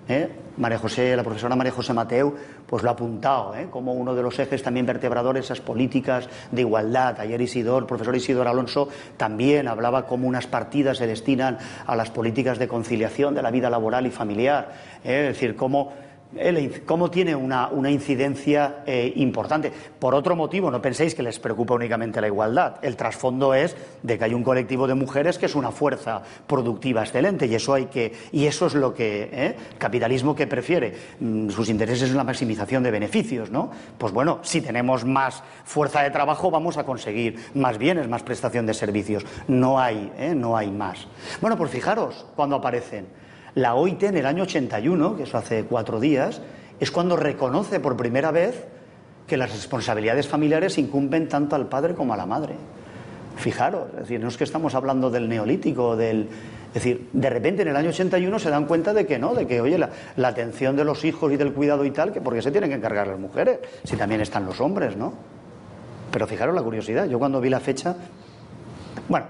¿eh? 0.09 0.29
María 0.57 0.79
José, 0.79 1.17
la 1.17 1.25
profesora 1.25 1.57
María 1.57 1.73
José 1.73 1.93
Mateu, 1.93 2.35
pues 2.67 2.83
lo 2.83 2.89
ha 2.89 2.93
apuntado 2.93 3.55
¿eh? 3.57 3.67
como 3.71 3.93
uno 3.93 4.15
de 4.15 4.23
los 4.23 4.39
ejes 4.39 4.63
también 4.63 4.87
vertebradores 4.87 5.47
esas 5.47 5.61
políticas 5.61 6.29
de 6.53 6.61
igualdad. 6.61 7.19
Ayer 7.19 7.41
Isidor, 7.41 7.83
el 7.83 7.89
profesor 7.89 8.15
Isidor 8.15 8.47
Alonso, 8.47 8.89
también 9.17 9.67
hablaba 9.67 10.07
cómo 10.07 10.29
unas 10.29 10.47
partidas 10.47 10.99
se 10.99 11.07
destinan 11.07 11.59
a 11.87 11.97
las 11.97 12.11
políticas 12.11 12.59
de 12.59 12.69
conciliación 12.69 13.35
de 13.35 13.43
la 13.43 13.51
vida 13.51 13.69
laboral 13.69 14.07
y 14.07 14.11
familiar. 14.11 14.73
¿eh? 15.03 15.29
Es 15.29 15.35
decir, 15.35 15.57
cómo 15.57 15.93
cómo 16.85 17.11
tiene 17.11 17.35
una, 17.35 17.71
incidencia 17.91 18.83
eh, 18.87 19.13
importante. 19.17 19.73
Por 19.99 20.15
otro 20.15 20.35
motivo, 20.35 20.71
no 20.71 20.83
penséis 20.83 21.15
que 21.15 21.23
les 21.23 21.39
preocupa 21.39 21.75
únicamente 21.75 22.21
la 22.21 22.27
igualdad. 22.27 22.77
El 22.83 22.97
trasfondo 22.97 23.55
es 23.55 23.77
de 24.03 24.19
que 24.19 24.25
hay 24.25 24.35
un 24.35 24.43
colectivo 24.43 24.87
de 24.87 24.95
mujeres 24.95 25.39
que 25.39 25.47
es 25.47 25.55
una 25.55 25.71
fuerza 25.71 26.23
productiva 26.47 27.03
excelente 27.03 27.47
y 27.47 27.55
eso 27.55 27.75
hay 27.75 27.87
que 27.87 28.13
y 28.33 28.47
eso 28.47 28.67
es 28.67 28.75
lo 28.75 28.95
que 28.95 29.29
¿eh? 29.33 29.57
capitalismo 29.79 30.35
que 30.35 30.47
prefiere. 30.47 30.95
Mm, 31.21 31.51
sus 31.51 31.69
intereses 31.69 32.11
es 32.11 32.15
la 32.15 32.25
maximización 32.25 32.83
de 32.83 32.91
beneficios, 32.91 33.51
¿no? 33.51 33.71
Pues 33.99 34.13
bueno, 34.13 34.41
si 34.43 34.61
tenemos 34.61 35.05
más 35.05 35.43
fuerza 35.65 36.03
de 36.03 36.11
trabajo 36.11 36.51
vamos 36.51 36.77
a 36.77 36.85
conseguir 36.85 37.39
más 37.55 37.79
bienes, 37.79 38.09
más 38.09 38.23
prestación 38.23 38.67
de 38.67 38.75
servicios. 38.75 39.25
No 39.47 39.79
hay, 39.79 40.13
¿eh? 40.19 40.35
no 40.35 40.57
hay 40.57 40.71
más. 40.71 41.07
Bueno, 41.41 41.57
pues 41.57 41.71
fijaros 41.71 42.27
cuando 42.35 42.57
aparecen. 42.57 43.24
La 43.55 43.77
OIT 43.77 44.03
en 44.05 44.17
el 44.17 44.27
año 44.27 44.43
81, 44.43 45.17
que 45.17 45.23
eso 45.23 45.39
hace 45.39 45.65
cuatro 45.65 46.01
días, 46.01 46.41
es 46.81 46.91
cuando 46.91 47.17
reconoce 47.17 47.79
por 47.79 47.97
primera 47.97 48.33
vez 48.33 48.65
que 49.27 49.37
las 49.37 49.53
responsabilidades 49.53 50.27
familiares 50.27 50.77
incumben 50.77 51.29
tanto 51.29 51.57
al 51.57 51.69
padre 51.69 51.95
como 51.95 52.15
a 52.15 52.17
la 52.17 52.27
madre. 52.27 52.55
Fijaros, 53.37 53.89
es 53.95 54.01
decir, 54.01 54.21
no 54.21 54.29
es 54.29 54.37
que 54.37 54.45
estamos 54.45 54.75
hablando 54.75 55.11
del 55.11 55.29
neolítico, 55.29 55.97
del... 55.97 56.29
Es 56.69 56.83
decir, 56.83 57.09
de 57.13 57.31
repente 57.31 57.63
en 57.63 57.69
el 57.69 57.77
año 57.77 57.91
81 57.91 58.39
se 58.41 58.51
dan 58.51 58.67
cuenta 58.67 58.93
de 58.93 59.07
que 59.07 59.19
no, 59.19 59.35
de 59.35 59.47
que, 59.47 59.61
oye, 59.61 59.79
la, 59.79 60.29
atención 60.29 60.75
de 60.75 60.85
los 60.85 61.05
hijos 61.05 61.33
y 61.33 61.37
del 61.37 61.53
cuidado 61.53 61.85
y 61.85 61.93
tal, 61.93 62.13
que 62.13 62.21
porque 62.21 62.43
se 62.43 62.51
tienen 62.51 62.71
que 62.71 62.77
encargar 62.77 63.07
las 63.07 63.19
mujeres, 63.19 63.61
si 63.85 63.97
también 63.97 64.21
están 64.21 64.45
los 64.45 64.61
hombres, 64.61 64.97
¿no? 64.97 65.15
Pero 66.11 66.27
fijaros 66.27 66.55
la 66.55 66.63
curiosidad, 66.63 67.07
yo 67.07 67.19
cuando 67.21 67.41
vi 67.41 67.49
la 67.49 67.61
fecha... 67.61 67.95
Bueno, 69.09 69.27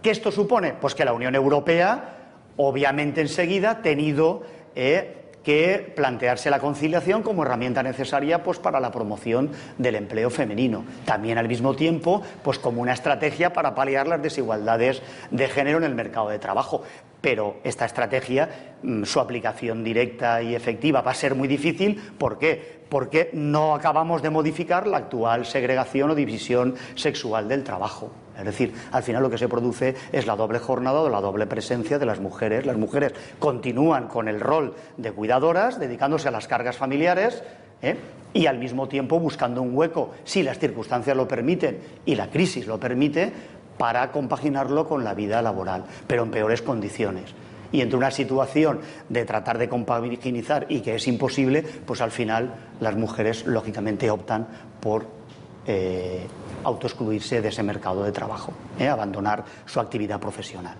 ¿qué 0.00 0.10
esto 0.10 0.30
supone? 0.30 0.72
Pues 0.80 0.94
que 0.94 1.04
la 1.04 1.12
Unión 1.12 1.34
Europea 1.34 2.23
obviamente 2.56 3.20
enseguida 3.20 3.82
tenido 3.82 4.42
eh, 4.74 5.24
que 5.44 5.92
plantearse 5.94 6.50
la 6.50 6.58
conciliación 6.58 7.22
como 7.22 7.44
herramienta 7.44 7.82
necesaria 7.82 8.42
pues, 8.42 8.58
para 8.58 8.80
la 8.80 8.90
promoción 8.90 9.50
del 9.78 9.94
empleo 9.94 10.30
femenino. 10.30 10.84
También 11.04 11.38
al 11.38 11.46
mismo 11.46 11.76
tiempo 11.76 12.22
pues, 12.42 12.58
como 12.58 12.80
una 12.82 12.94
estrategia 12.94 13.52
para 13.52 13.74
paliar 13.74 14.08
las 14.08 14.22
desigualdades 14.22 15.02
de 15.30 15.48
género 15.48 15.78
en 15.78 15.84
el 15.84 15.94
mercado 15.94 16.30
de 16.30 16.38
trabajo. 16.38 16.82
Pero 17.20 17.58
esta 17.62 17.84
estrategia, 17.84 18.76
mm, 18.82 19.04
su 19.04 19.20
aplicación 19.20 19.84
directa 19.84 20.42
y 20.42 20.54
efectiva 20.54 21.02
va 21.02 21.12
a 21.12 21.14
ser 21.14 21.34
muy 21.34 21.46
difícil. 21.46 22.00
¿Por 22.18 22.38
qué? 22.38 22.82
Porque 22.88 23.30
no 23.32 23.74
acabamos 23.74 24.22
de 24.22 24.30
modificar 24.30 24.86
la 24.86 24.98
actual 24.98 25.46
segregación 25.46 26.10
o 26.10 26.14
división 26.14 26.74
sexual 26.94 27.48
del 27.48 27.64
trabajo. 27.64 28.10
Es 28.36 28.44
decir, 28.44 28.74
al 28.90 29.02
final 29.02 29.22
lo 29.22 29.30
que 29.30 29.38
se 29.38 29.48
produce 29.48 29.94
es 30.12 30.26
la 30.26 30.36
doble 30.36 30.58
jornada 30.58 31.00
o 31.00 31.08
la 31.08 31.20
doble 31.20 31.46
presencia 31.46 31.98
de 31.98 32.06
las 32.06 32.20
mujeres. 32.20 32.66
Las 32.66 32.76
mujeres 32.76 33.12
continúan 33.38 34.08
con 34.08 34.28
el 34.28 34.40
rol 34.40 34.74
de 34.96 35.12
cuidadoras, 35.12 35.78
dedicándose 35.78 36.28
a 36.28 36.32
las 36.32 36.48
cargas 36.48 36.76
familiares, 36.76 37.42
¿eh? 37.82 37.96
y 38.32 38.46
al 38.46 38.58
mismo 38.58 38.88
tiempo 38.88 39.20
buscando 39.20 39.62
un 39.62 39.76
hueco, 39.76 40.10
si 40.24 40.42
las 40.42 40.58
circunstancias 40.58 41.16
lo 41.16 41.28
permiten 41.28 41.78
y 42.04 42.16
la 42.16 42.28
crisis 42.28 42.66
lo 42.66 42.80
permite, 42.80 43.32
para 43.78 44.10
compaginarlo 44.12 44.86
con 44.86 45.04
la 45.04 45.14
vida 45.14 45.42
laboral, 45.42 45.84
pero 46.06 46.22
en 46.22 46.30
peores 46.30 46.62
condiciones. 46.62 47.34
Y 47.72 47.80
entre 47.80 47.96
una 47.96 48.12
situación 48.12 48.80
de 49.08 49.24
tratar 49.24 49.58
de 49.58 49.68
compaginizar 49.68 50.66
y 50.68 50.80
que 50.80 50.94
es 50.94 51.08
imposible, 51.08 51.62
pues 51.62 52.00
al 52.00 52.12
final 52.12 52.54
las 52.80 52.94
mujeres 52.94 53.46
lógicamente 53.46 54.10
optan 54.10 54.46
por 54.80 55.06
eh, 55.66 56.26
autoexcluirse 56.64 57.40
de 57.40 57.48
ese 57.48 57.62
mercado 57.62 58.04
de 58.04 58.12
trabajo, 58.12 58.52
¿eh? 58.78 58.88
abandonar 58.88 59.44
su 59.66 59.80
actividad 59.80 60.20
profesional. 60.20 60.76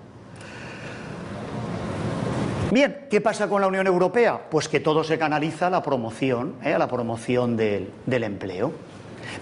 Bien, 2.70 3.06
¿qué 3.10 3.20
pasa 3.20 3.48
con 3.48 3.60
la 3.60 3.68
Unión 3.68 3.86
Europea? 3.86 4.48
Pues 4.50 4.68
que 4.68 4.80
todo 4.80 5.04
se 5.04 5.18
canaliza 5.18 5.68
a 5.68 5.70
la 5.70 5.82
promoción, 5.82 6.56
¿eh? 6.64 6.74
a 6.74 6.78
la 6.78 6.88
promoción 6.88 7.56
del, 7.56 7.90
del 8.06 8.24
empleo. 8.24 8.72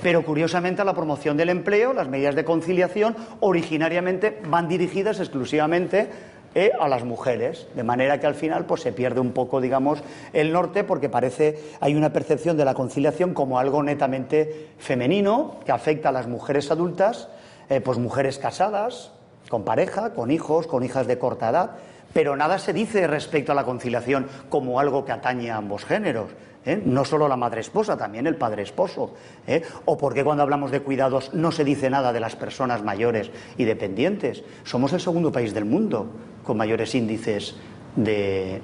Pero 0.02 0.24
curiosamente 0.24 0.82
a 0.82 0.84
la 0.84 0.94
promoción 0.94 1.36
del 1.36 1.48
empleo, 1.48 1.92
las 1.92 2.08
medidas 2.08 2.34
de 2.34 2.44
conciliación 2.44 3.16
originariamente 3.40 4.40
van 4.48 4.68
dirigidas 4.68 5.20
exclusivamente 5.20 6.10
eh, 6.54 6.70
a 6.78 6.88
las 6.88 7.04
mujeres, 7.04 7.66
de 7.74 7.82
manera 7.82 8.20
que 8.20 8.26
al 8.26 8.34
final 8.34 8.66
pues, 8.66 8.82
se 8.82 8.92
pierde 8.92 9.20
un 9.20 9.32
poco, 9.32 9.60
digamos, 9.60 10.02
el 10.32 10.52
norte 10.52 10.84
porque 10.84 11.08
parece 11.08 11.58
hay 11.80 11.94
una 11.94 12.12
percepción 12.12 12.56
de 12.56 12.64
la 12.64 12.74
conciliación 12.74 13.34
como 13.34 13.58
algo 13.58 13.82
netamente 13.82 14.70
femenino 14.78 15.56
que 15.64 15.72
afecta 15.72 16.10
a 16.10 16.12
las 16.12 16.26
mujeres 16.26 16.70
adultas, 16.70 17.28
eh, 17.70 17.80
pues 17.80 17.98
mujeres 17.98 18.38
casadas, 18.38 19.12
con 19.48 19.64
pareja, 19.64 20.12
con 20.12 20.30
hijos, 20.30 20.66
con 20.66 20.82
hijas 20.82 21.06
de 21.06 21.18
corta 21.18 21.50
edad, 21.50 21.70
pero 22.12 22.36
nada 22.36 22.58
se 22.58 22.72
dice 22.72 23.06
respecto 23.06 23.52
a 23.52 23.54
la 23.54 23.64
conciliación 23.64 24.26
como 24.48 24.80
algo 24.80 25.04
que 25.04 25.12
atañe 25.12 25.50
a 25.50 25.56
ambos 25.56 25.84
géneros. 25.84 26.30
¿eh? 26.64 26.80
no 26.84 27.04
solo 27.04 27.28
la 27.28 27.36
madre 27.36 27.60
esposa, 27.60 27.96
también 27.96 28.26
el 28.26 28.36
padre 28.36 28.62
esposo. 28.62 29.14
¿eh? 29.46 29.62
O 29.84 29.96
porque 29.96 30.24
cuando 30.24 30.42
hablamos 30.42 30.70
de 30.70 30.80
cuidados 30.80 31.34
no 31.34 31.52
se 31.52 31.64
dice 31.64 31.90
nada 31.90 32.12
de 32.12 32.20
las 32.20 32.36
personas 32.36 32.82
mayores 32.82 33.30
y 33.56 33.64
dependientes. 33.64 34.44
Somos 34.64 34.92
el 34.92 35.00
segundo 35.00 35.32
país 35.32 35.54
del 35.54 35.64
mundo 35.64 36.10
con 36.44 36.56
mayores 36.56 36.94
índices 36.94 37.56
de, 37.96 38.62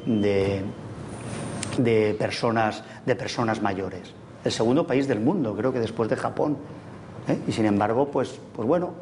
de, 1.77 2.15
personas, 2.15 2.83
de 3.05 3.15
personas 3.17 3.63
mayores. 3.63 4.15
El 4.45 4.53
segundo 4.53 4.87
país 4.87 5.09
del 5.09 5.21
mundo, 5.21 5.55
creo 5.57 5.73
que 5.73 5.81
después 5.81 6.09
de 6.09 6.17
Japón. 6.17 6.57
¿eh? 7.29 7.39
Y 7.47 7.53
sin 7.53 7.67
embargo, 7.67 8.09
pues, 8.11 8.41
pues 8.55 8.67
bueno, 8.67 8.95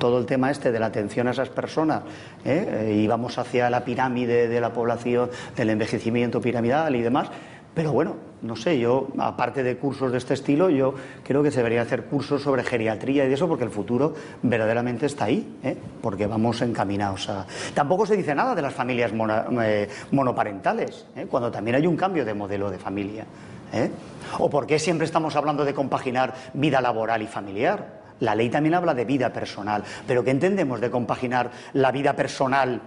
todo 0.00 0.18
el 0.18 0.26
tema 0.26 0.50
este 0.50 0.72
de 0.72 0.80
la 0.80 0.86
atención 0.86 1.28
a 1.28 1.30
esas 1.30 1.50
personas 1.50 2.02
y 2.44 3.06
vamos 3.06 3.38
hacia 3.38 3.70
la 3.70 3.84
pirámide 3.84 4.48
de 4.48 4.60
la 4.60 4.72
población, 4.72 5.30
del 5.54 5.70
envejecimiento 5.70 6.40
piramidal 6.40 6.96
y 6.96 7.02
demás, 7.02 7.30
pero 7.74 7.92
bueno, 7.92 8.16
no 8.42 8.56
sé, 8.56 8.80
yo, 8.80 9.08
aparte 9.18 9.62
de 9.62 9.76
cursos 9.76 10.10
de 10.10 10.18
este 10.18 10.34
estilo, 10.34 10.70
yo 10.70 10.94
creo 11.22 11.42
que 11.42 11.52
se 11.52 11.58
debería 11.58 11.82
hacer 11.82 12.04
cursos 12.04 12.42
sobre 12.42 12.64
geriatría 12.64 13.24
y 13.24 13.28
de 13.28 13.34
eso, 13.34 13.46
porque 13.46 13.62
el 13.62 13.70
futuro 13.70 14.12
verdaderamente 14.42 15.06
está 15.06 15.26
ahí, 15.26 15.58
¿eh? 15.62 15.76
porque 16.02 16.26
vamos 16.26 16.60
encaminados 16.62 17.28
a. 17.28 17.46
Tampoco 17.72 18.06
se 18.06 18.16
dice 18.16 18.34
nada 18.34 18.56
de 18.56 18.62
las 18.62 18.74
familias 18.74 19.12
eh, 19.62 19.88
monoparentales, 20.10 21.06
¿eh? 21.14 21.26
cuando 21.30 21.50
también 21.50 21.76
hay 21.76 21.86
un 21.86 21.96
cambio 21.96 22.24
de 22.24 22.34
modelo 22.34 22.70
de 22.70 22.78
familia. 22.78 23.24
¿O 24.38 24.50
por 24.50 24.66
qué 24.66 24.80
siempre 24.80 25.04
estamos 25.04 25.36
hablando 25.36 25.64
de 25.64 25.72
compaginar 25.72 26.34
vida 26.54 26.80
laboral 26.80 27.22
y 27.22 27.28
familiar? 27.28 27.99
La 28.20 28.34
ley 28.34 28.50
también 28.50 28.74
habla 28.74 28.94
de 28.94 29.04
vida 29.04 29.32
personal, 29.32 29.82
pero 30.06 30.22
¿qué 30.22 30.30
entendemos 30.30 30.80
de 30.80 30.90
compaginar 30.90 31.50
la 31.72 31.90
vida 31.90 32.14
personal 32.14 32.80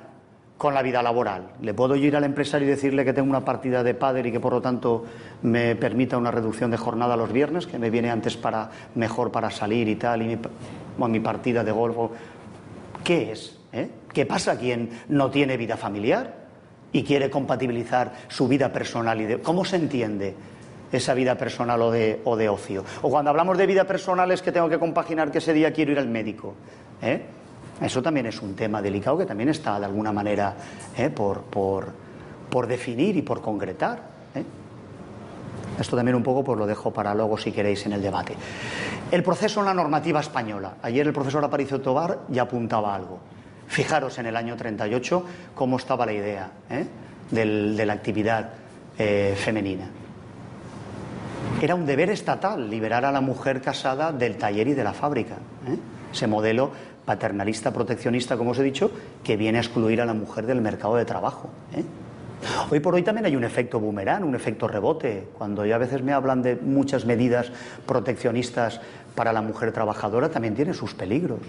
con 0.57 0.73
la 0.73 0.81
vida 0.81 1.01
laboral. 1.03 1.49
Le 1.61 1.73
puedo 1.73 1.95
ir 1.95 2.15
al 2.15 2.23
empresario 2.23 2.67
y 2.67 2.71
decirle 2.71 3.03
que 3.03 3.11
tengo 3.11 3.29
una 3.29 3.43
partida 3.43 3.83
de 3.83 3.93
padre 3.95 4.29
y 4.29 4.31
que 4.31 4.39
por 4.39 4.53
lo 4.53 4.61
tanto 4.61 5.03
me 5.41 5.75
permita 5.75 6.17
una 6.17 6.31
reducción 6.31 6.71
de 6.71 6.77
jornada 6.77 7.17
los 7.17 7.33
viernes, 7.33 7.67
que 7.67 7.77
me 7.77 7.89
viene 7.89 8.09
antes 8.09 8.37
para 8.37 8.69
mejor 8.95 9.29
para 9.29 9.51
salir 9.51 9.89
y 9.89 9.95
tal, 9.95 10.21
y 10.21 10.25
mi, 10.27 10.37
mi 11.09 11.19
partida 11.19 11.65
de 11.65 11.71
golf. 11.73 11.97
¿Qué 13.03 13.33
es? 13.33 13.59
Eh? 13.73 13.89
¿Qué 14.13 14.25
pasa 14.25 14.57
quien 14.57 14.89
no 15.09 15.29
tiene 15.29 15.57
vida 15.57 15.75
familiar 15.75 16.33
y 16.93 17.03
quiere 17.03 17.29
compatibilizar 17.29 18.13
su 18.29 18.47
vida 18.47 18.71
personal 18.71 19.19
y 19.19 19.25
de 19.25 19.41
cómo 19.41 19.65
se 19.65 19.75
entiende? 19.75 20.33
Esa 20.97 21.13
vida 21.13 21.35
personal 21.35 21.81
o 21.81 21.91
de, 21.91 22.21
o 22.23 22.35
de 22.35 22.49
ocio. 22.49 22.83
O 23.01 23.09
cuando 23.09 23.31
hablamos 23.31 23.57
de 23.57 23.65
vida 23.65 23.85
personal 23.85 24.31
es 24.31 24.41
que 24.41 24.51
tengo 24.51 24.69
que 24.69 24.77
compaginar 24.77 25.31
que 25.31 25.39
ese 25.39 25.53
día 25.53 25.73
quiero 25.73 25.91
ir 25.91 25.99
al 25.99 26.07
médico. 26.07 26.53
¿eh? 27.01 27.21
Eso 27.81 28.01
también 28.01 28.27
es 28.27 28.41
un 28.41 28.55
tema 28.55 28.81
delicado 28.81 29.17
que 29.17 29.25
también 29.25 29.49
está 29.49 29.79
de 29.79 29.85
alguna 29.85 30.11
manera 30.11 30.55
eh, 30.95 31.09
por, 31.09 32.67
definir 32.67 33.17
y 33.17 33.21
por 33.23 33.41
concretar. 33.41 33.99
Eh. 34.35 34.43
Esto 35.79 35.95
también 35.95 36.15
un 36.15 36.23
poco 36.23 36.43
pues 36.43 36.59
lo 36.59 36.67
dejo 36.67 36.91
para 36.91 37.15
luego 37.15 37.37
si 37.37 37.51
queréis 37.51 37.85
en 37.87 37.93
el 37.93 38.01
debate. 38.01 38.35
El 39.11 39.23
proceso 39.23 39.61
en 39.61 39.65
la 39.65 39.73
normativa 39.73 40.19
española. 40.19 40.75
Ayer 40.83 41.07
el 41.07 41.13
profesor 41.13 41.43
Aparicio 41.43 41.81
Tobar 41.81 42.19
ya 42.29 42.43
apuntaba 42.43 42.93
algo. 42.93 43.19
Fijaros 43.67 44.19
en 44.19 44.27
el 44.27 44.37
año 44.37 44.55
38 44.55 45.25
cómo 45.55 45.77
estaba 45.77 46.05
la 46.05 46.13
idea 46.13 46.51
eh, 46.69 46.85
de 47.31 47.85
la 47.85 47.93
actividad 47.93 48.51
femenina. 49.35 49.89
Era 51.61 51.75
un 51.75 51.85
deber 51.85 52.09
estatal 52.09 52.69
liberar 52.69 53.05
a 53.05 53.11
la 53.11 53.21
mujer 53.21 53.61
casada 53.61 54.11
del 54.11 54.37
taller 54.37 54.67
y 54.67 54.73
de 54.73 54.83
la 54.83 54.93
fábrica. 54.93 55.35
Ese 56.11 56.27
modelo 56.27 56.71
paternalista, 57.05 57.71
proteccionista, 57.71 58.37
como 58.37 58.51
os 58.51 58.59
he 58.59 58.63
dicho, 58.63 58.91
que 59.23 59.37
viene 59.37 59.57
a 59.57 59.61
excluir 59.61 60.01
a 60.01 60.05
la 60.05 60.13
mujer 60.13 60.45
del 60.45 60.61
mercado 60.61 60.95
de 60.95 61.05
trabajo. 61.05 61.49
¿eh? 61.75 61.83
Hoy 62.69 62.79
por 62.79 62.95
hoy 62.95 63.03
también 63.03 63.25
hay 63.25 63.35
un 63.35 63.43
efecto 63.43 63.79
boomerang, 63.79 64.23
un 64.23 64.35
efecto 64.35 64.67
rebote. 64.67 65.29
Cuando 65.37 65.65
ya 65.65 65.75
a 65.75 65.77
veces 65.77 66.03
me 66.03 66.11
hablan 66.11 66.41
de 66.41 66.55
muchas 66.55 67.05
medidas 67.05 67.51
proteccionistas 67.85 68.81
para 69.15 69.31
la 69.31 69.41
mujer 69.41 69.71
trabajadora, 69.71 70.29
también 70.29 70.55
tiene 70.55 70.73
sus 70.73 70.93
peligros. 70.93 71.39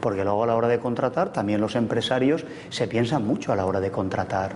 Porque 0.00 0.24
luego 0.24 0.44
a 0.44 0.46
la 0.46 0.56
hora 0.56 0.68
de 0.68 0.78
contratar, 0.78 1.32
también 1.32 1.60
los 1.60 1.76
empresarios 1.76 2.44
se 2.68 2.86
piensan 2.86 3.26
mucho 3.26 3.52
a 3.52 3.56
la 3.56 3.64
hora 3.64 3.80
de 3.80 3.90
contratar 3.90 4.52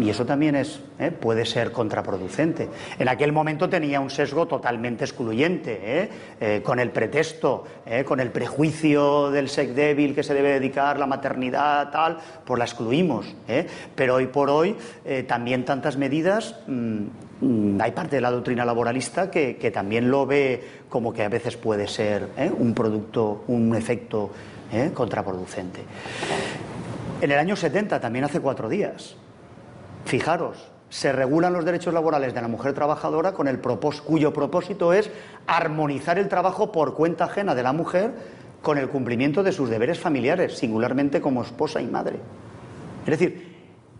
y 0.00 0.10
eso 0.10 0.24
también 0.24 0.54
es, 0.56 0.80
¿eh? 0.98 1.10
puede 1.10 1.44
ser 1.44 1.70
contraproducente. 1.72 2.68
En 2.98 3.08
aquel 3.08 3.32
momento 3.32 3.68
tenía 3.68 4.00
un 4.00 4.10
sesgo 4.10 4.46
totalmente 4.46 5.04
excluyente, 5.04 5.80
¿eh? 5.82 6.08
Eh, 6.40 6.60
con 6.62 6.78
el 6.80 6.90
pretexto, 6.90 7.64
con 8.06 8.20
el 8.20 8.30
prejuicio 8.30 9.30
del 9.30 9.48
sex 9.48 9.74
débil 9.74 10.14
que 10.14 10.22
se 10.22 10.34
debe 10.34 10.52
dedicar, 10.52 10.98
la 10.98 11.06
maternidad, 11.06 11.90
tal, 11.90 12.18
pues 12.44 12.58
la 12.58 12.64
excluimos. 12.64 13.34
Pero 13.94 14.14
hoy 14.14 14.26
por 14.26 14.50
hoy 14.50 14.76
también 15.26 15.64
tantas 15.64 15.96
medidas, 15.96 16.56
mm, 16.66 17.00
mm, 17.40 17.80
hay 17.80 17.92
parte 17.92 18.16
de 18.16 18.22
la 18.22 18.30
doctrina 18.30 18.64
laboralista 18.64 19.30
que, 19.30 19.56
que, 19.56 19.70
también 19.70 20.10
lo 20.10 20.26
ve 20.26 20.62
como 20.88 21.12
que 21.12 21.22
a 21.22 21.28
veces 21.28 21.56
puede 21.56 21.86
ser 21.88 22.28
un 22.58 22.74
producto, 22.74 23.44
un 23.48 23.74
efecto 23.74 24.30
contraproducente. 24.94 25.80
En 27.20 27.30
el 27.30 27.38
año 27.38 27.56
70, 27.56 28.00
también 28.00 28.24
hace 28.24 28.40
cuatro 28.40 28.68
días, 28.68 29.16
Fijaros, 30.04 30.58
se 30.88 31.12
regulan 31.12 31.52
los 31.52 31.64
derechos 31.64 31.92
laborales 31.92 32.34
de 32.34 32.42
la 32.42 32.48
mujer 32.48 32.72
trabajadora 32.72 33.32
con 33.32 33.48
el 33.48 33.58
cuyo 33.58 34.32
propósito 34.32 34.92
es 34.92 35.10
armonizar 35.46 36.18
el 36.18 36.28
trabajo 36.28 36.70
por 36.70 36.94
cuenta 36.94 37.24
ajena 37.24 37.54
de 37.54 37.62
la 37.62 37.72
mujer 37.72 38.12
con 38.62 38.78
el 38.78 38.88
cumplimiento 38.88 39.42
de 39.42 39.52
sus 39.52 39.68
deberes 39.68 39.98
familiares, 39.98 40.56
singularmente 40.56 41.20
como 41.20 41.42
esposa 41.42 41.80
y 41.80 41.86
madre. 41.86 42.20
Es 43.04 43.10
decir, 43.18 43.54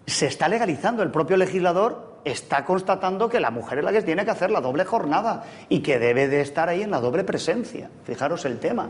se 0.06 0.26
está 0.26 0.48
legalizando, 0.48 1.02
el 1.02 1.10
propio 1.10 1.36
legislador 1.36 2.14
está 2.24 2.64
constatando 2.64 3.28
que 3.28 3.40
la 3.40 3.50
mujer 3.50 3.78
es 3.78 3.84
la 3.84 3.92
que 3.92 4.02
tiene 4.02 4.24
que 4.24 4.30
hacer 4.30 4.50
la 4.50 4.60
doble 4.60 4.84
jornada 4.84 5.44
y 5.68 5.80
que 5.80 5.98
debe 5.98 6.28
de 6.28 6.40
estar 6.40 6.68
ahí 6.68 6.82
en 6.82 6.90
la 6.90 7.00
doble 7.00 7.24
presencia. 7.24 7.90
Fijaros 8.04 8.44
el 8.44 8.58
tema. 8.58 8.88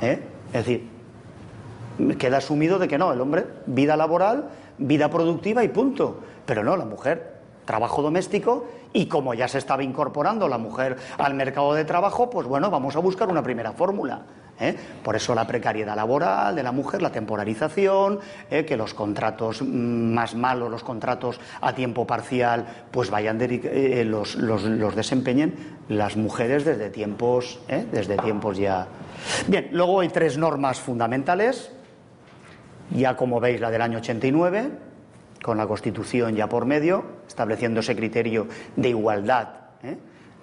¿eh? 0.00 0.20
Es 0.48 0.66
decir, 0.66 0.88
queda 2.18 2.38
asumido 2.38 2.78
de 2.78 2.88
que 2.88 2.98
no, 2.98 3.12
el 3.12 3.20
hombre, 3.20 3.46
vida 3.66 3.96
laboral, 3.96 4.48
vida 4.86 5.08
productiva 5.10 5.64
y 5.64 5.68
punto. 5.68 6.20
Pero 6.46 6.62
no, 6.62 6.76
la 6.76 6.84
mujer, 6.84 7.32
trabajo 7.64 8.02
doméstico 8.02 8.66
y 8.92 9.06
como 9.06 9.34
ya 9.34 9.48
se 9.48 9.58
estaba 9.58 9.82
incorporando 9.82 10.48
la 10.48 10.58
mujer 10.58 10.96
al 11.18 11.34
mercado 11.34 11.74
de 11.74 11.84
trabajo, 11.84 12.28
pues 12.28 12.46
bueno, 12.46 12.70
vamos 12.70 12.96
a 12.96 12.98
buscar 12.98 13.28
una 13.28 13.42
primera 13.42 13.72
fórmula. 13.72 14.22
¿eh? 14.60 14.76
Por 15.02 15.16
eso 15.16 15.34
la 15.34 15.46
precariedad 15.46 15.96
laboral 15.96 16.54
de 16.54 16.62
la 16.62 16.72
mujer, 16.72 17.02
la 17.02 17.10
temporalización, 17.10 18.20
¿eh? 18.50 18.64
que 18.64 18.76
los 18.76 18.94
contratos 18.94 19.62
mm, 19.62 20.12
más 20.12 20.34
malos, 20.34 20.70
los 20.70 20.84
contratos 20.84 21.40
a 21.60 21.74
tiempo 21.74 22.06
parcial, 22.06 22.66
pues 22.90 23.10
vayan 23.10 23.38
eh, 23.40 24.04
los, 24.04 24.36
los, 24.36 24.94
desempeñen 24.94 25.78
las 25.88 26.16
mujeres 26.16 26.64
desde 26.64 26.90
tiempos, 26.90 27.60
desde 27.90 28.16
tiempos 28.18 28.58
ya. 28.58 28.86
Bien, 29.46 29.68
luego 29.72 30.00
hay 30.00 30.08
tres 30.08 30.36
normas 30.36 30.80
fundamentales 30.80 31.70
ya 32.94 33.16
como 33.16 33.40
veis 33.40 33.60
la 33.60 33.70
del 33.70 33.82
año 33.82 33.98
89, 33.98 34.70
con 35.42 35.58
la 35.58 35.66
Constitución 35.66 36.34
ya 36.34 36.48
por 36.48 36.66
medio, 36.66 37.04
estableciendo 37.26 37.80
ese 37.80 37.96
criterio 37.96 38.46
de 38.76 38.90
igualdad, 38.90 39.48
¿eh? 39.82 39.96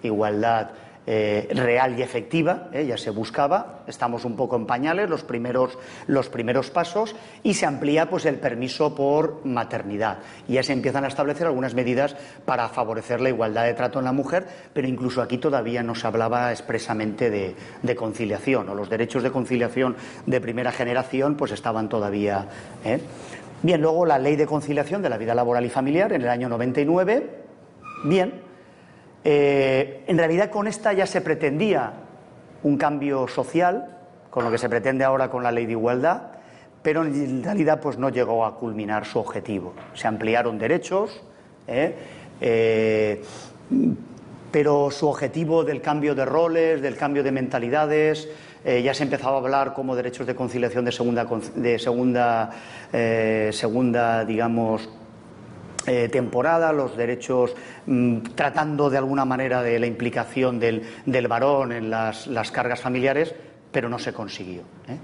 igualdad 0.03 0.71
eh, 1.11 1.47
real 1.55 1.97
y 1.97 2.03
efectiva, 2.03 2.69
eh, 2.71 2.85
ya 2.85 2.95
se 2.95 3.09
buscaba, 3.09 3.79
estamos 3.87 4.25
un 4.25 4.35
poco 4.35 4.55
en 4.57 4.67
pañales, 4.67 5.09
los 5.09 5.23
primeros, 5.23 5.75
los 6.05 6.29
primeros 6.29 6.69
pasos, 6.69 7.15
y 7.41 7.55
se 7.55 7.65
amplía 7.65 8.07
pues, 8.07 8.27
el 8.27 8.35
permiso 8.35 8.93
por 8.93 9.43
maternidad. 9.43 10.19
Y 10.47 10.53
ya 10.53 10.61
se 10.61 10.71
empiezan 10.71 11.05
a 11.05 11.07
establecer 11.07 11.47
algunas 11.47 11.73
medidas 11.73 12.15
para 12.45 12.69
favorecer 12.69 13.21
la 13.21 13.29
igualdad 13.29 13.63
de 13.63 13.73
trato 13.73 13.97
en 13.97 14.05
la 14.05 14.11
mujer, 14.11 14.45
pero 14.71 14.87
incluso 14.87 15.23
aquí 15.23 15.39
todavía 15.39 15.81
no 15.81 15.95
se 15.95 16.05
hablaba 16.05 16.51
expresamente 16.51 17.31
de, 17.31 17.95
conciliación, 17.95 18.69
o 18.69 18.75
los 18.75 18.87
derechos 18.87 19.23
de 19.23 19.31
conciliación 19.31 19.95
de 20.27 20.39
primera 20.39 20.71
generación 20.71 21.33
pues 21.33 21.51
estaban 21.53 21.89
todavía. 21.89 22.47
¿eh? 22.85 22.99
Bien, 23.63 23.81
luego 23.81 24.05
la 24.05 24.19
ley 24.19 24.35
de 24.35 24.45
conciliación 24.45 25.01
de 25.01 25.09
la 25.09 25.17
vida 25.17 25.33
laboral 25.33 25.65
y 25.65 25.69
familiar 25.69 26.13
en 26.13 26.21
el 26.21 26.29
año 26.29 26.49
99. 26.49 27.29
Bien, 28.03 28.47
eh, 29.23 30.03
en 30.07 30.17
realidad 30.17 30.49
con 30.49 30.67
esta 30.67 30.93
ya 30.93 31.05
se 31.05 31.21
pretendía 31.21 31.93
un 32.63 32.77
cambio 32.77 33.27
social, 33.27 33.97
con 34.29 34.43
lo 34.43 34.51
que 34.51 34.57
se 34.57 34.69
pretende 34.69 35.03
ahora 35.03 35.29
con 35.29 35.43
la 35.43 35.51
ley 35.51 35.65
de 35.65 35.73
igualdad, 35.73 36.21
pero 36.81 37.03
en 37.03 37.43
realidad 37.43 37.79
pues 37.81 37.97
no 37.97 38.09
llegó 38.09 38.45
a 38.45 38.55
culminar 38.55 39.05
su 39.05 39.19
objetivo. 39.19 39.73
Se 39.93 40.07
ampliaron 40.07 40.57
derechos, 40.57 41.21
¿eh? 41.67 41.95
Eh, 42.41 43.21
pero 44.51 44.89
su 44.89 45.07
objetivo 45.07 45.63
del 45.63 45.81
cambio 45.81 46.15
de 46.15 46.25
roles, 46.25 46.81
del 46.81 46.95
cambio 46.95 47.21
de 47.21 47.31
mentalidades, 47.31 48.27
ya 48.65 48.93
se 48.93 49.03
empezaba 49.03 49.37
a 49.37 49.39
hablar 49.39 49.73
como 49.73 49.95
derechos 49.95 50.25
de 50.25 50.35
conciliación 50.35 50.83
de 50.85 50.91
segunda, 50.91 51.25
de 51.55 51.77
segunda, 51.77 52.49
segunda 53.51 54.25
digamos, 54.25 54.89
eh, 55.87 56.09
temporada, 56.09 56.73
los 56.73 56.97
derechos 56.97 57.55
mm, 57.85 58.19
tratando 58.35 58.89
de 58.89 58.97
alguna 58.97 59.25
manera 59.25 59.63
de 59.63 59.79
la 59.79 59.87
implicación 59.87 60.59
del, 60.59 60.83
varón 61.27 61.71
en 61.71 61.89
las, 61.89 62.27
cargas 62.51 62.81
familiares, 62.81 63.33
pero 63.71 63.89
no 63.89 63.97
se 63.97 64.13
consiguió. 64.13 64.61
¿eh? 64.87 64.97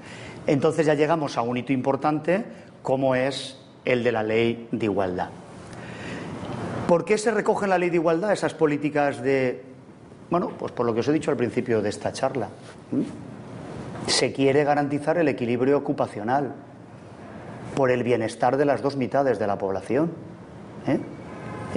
Entonces 0.47 0.85
ya 0.85 0.93
llegamos 0.93 1.37
a 1.37 1.41
un 1.41 1.57
hito 1.57 1.73
importante 1.73 2.43
como 2.81 3.15
es 3.15 3.57
el 3.83 4.03
de 4.03 4.11
la 4.11 4.23
ley 4.23 4.67
de 4.71 4.85
igualdad. 4.85 5.29
¿Por 6.87 7.03
qué 7.03 7.17
se 7.17 7.31
recoge 7.31 7.65
en 7.65 7.71
la 7.71 7.77
ley 7.77 7.89
de 7.89 7.95
igualdad 7.95 8.31
esas 8.31 8.53
políticas 8.53 9.21
de... 9.21 9.63
Bueno, 10.29 10.51
pues 10.57 10.71
por 10.71 10.85
lo 10.85 10.93
que 10.93 10.99
os 10.99 11.07
he 11.07 11.13
dicho 11.13 11.31
al 11.31 11.37
principio 11.37 11.81
de 11.81 11.89
esta 11.89 12.11
charla. 12.13 12.49
Se 14.07 14.31
quiere 14.31 14.63
garantizar 14.63 15.17
el 15.17 15.27
equilibrio 15.27 15.77
ocupacional 15.77 16.53
por 17.75 17.89
el 17.89 18.03
bienestar 18.03 18.57
de 18.57 18.65
las 18.65 18.81
dos 18.81 18.97
mitades 18.97 19.39
de 19.39 19.47
la 19.47 19.57
población. 19.57 20.11
¿Eh? 20.87 20.99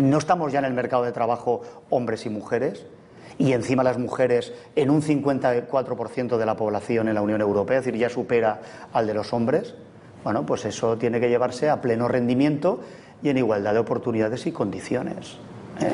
No 0.03 0.19
estamos 0.19 0.53
ya 0.53 0.61
en 0.61 0.65
el 0.65 0.75
mercado 0.75 1.05
de 1.05 1.13
trabajo 1.13 1.63
hombres 1.91 2.25
y 2.27 2.31
mujeres, 2.31 2.87
y 3.39 3.53
encima 3.53 3.83
las 3.83 3.99
mujeres 3.99 4.53
en 4.77 4.91
un 4.91 5.01
54% 5.01 6.37
de 6.37 6.47
la 6.47 6.57
población 6.57 7.09
en 7.09 7.15
la 7.15 7.23
Unión 7.23 7.41
Europea, 7.41 7.79
es 7.79 7.85
decir, 7.85 7.99
ya 7.99 8.09
supera 8.09 8.61
al 8.93 9.07
de 9.07 9.15
los 9.15 9.33
hombres. 9.33 9.75
Bueno, 10.25 10.45
pues 10.45 10.65
eso 10.65 10.99
tiene 10.99 11.21
que 11.21 11.29
llevarse 11.29 11.71
a 11.71 11.81
pleno 11.81 12.09
rendimiento 12.09 12.81
y 13.23 13.29
en 13.29 13.39
igualdad 13.39 13.73
de 13.73 13.79
oportunidades 13.79 14.47
y 14.47 14.53
condiciones. 14.53 15.39
¿eh? 15.81 15.93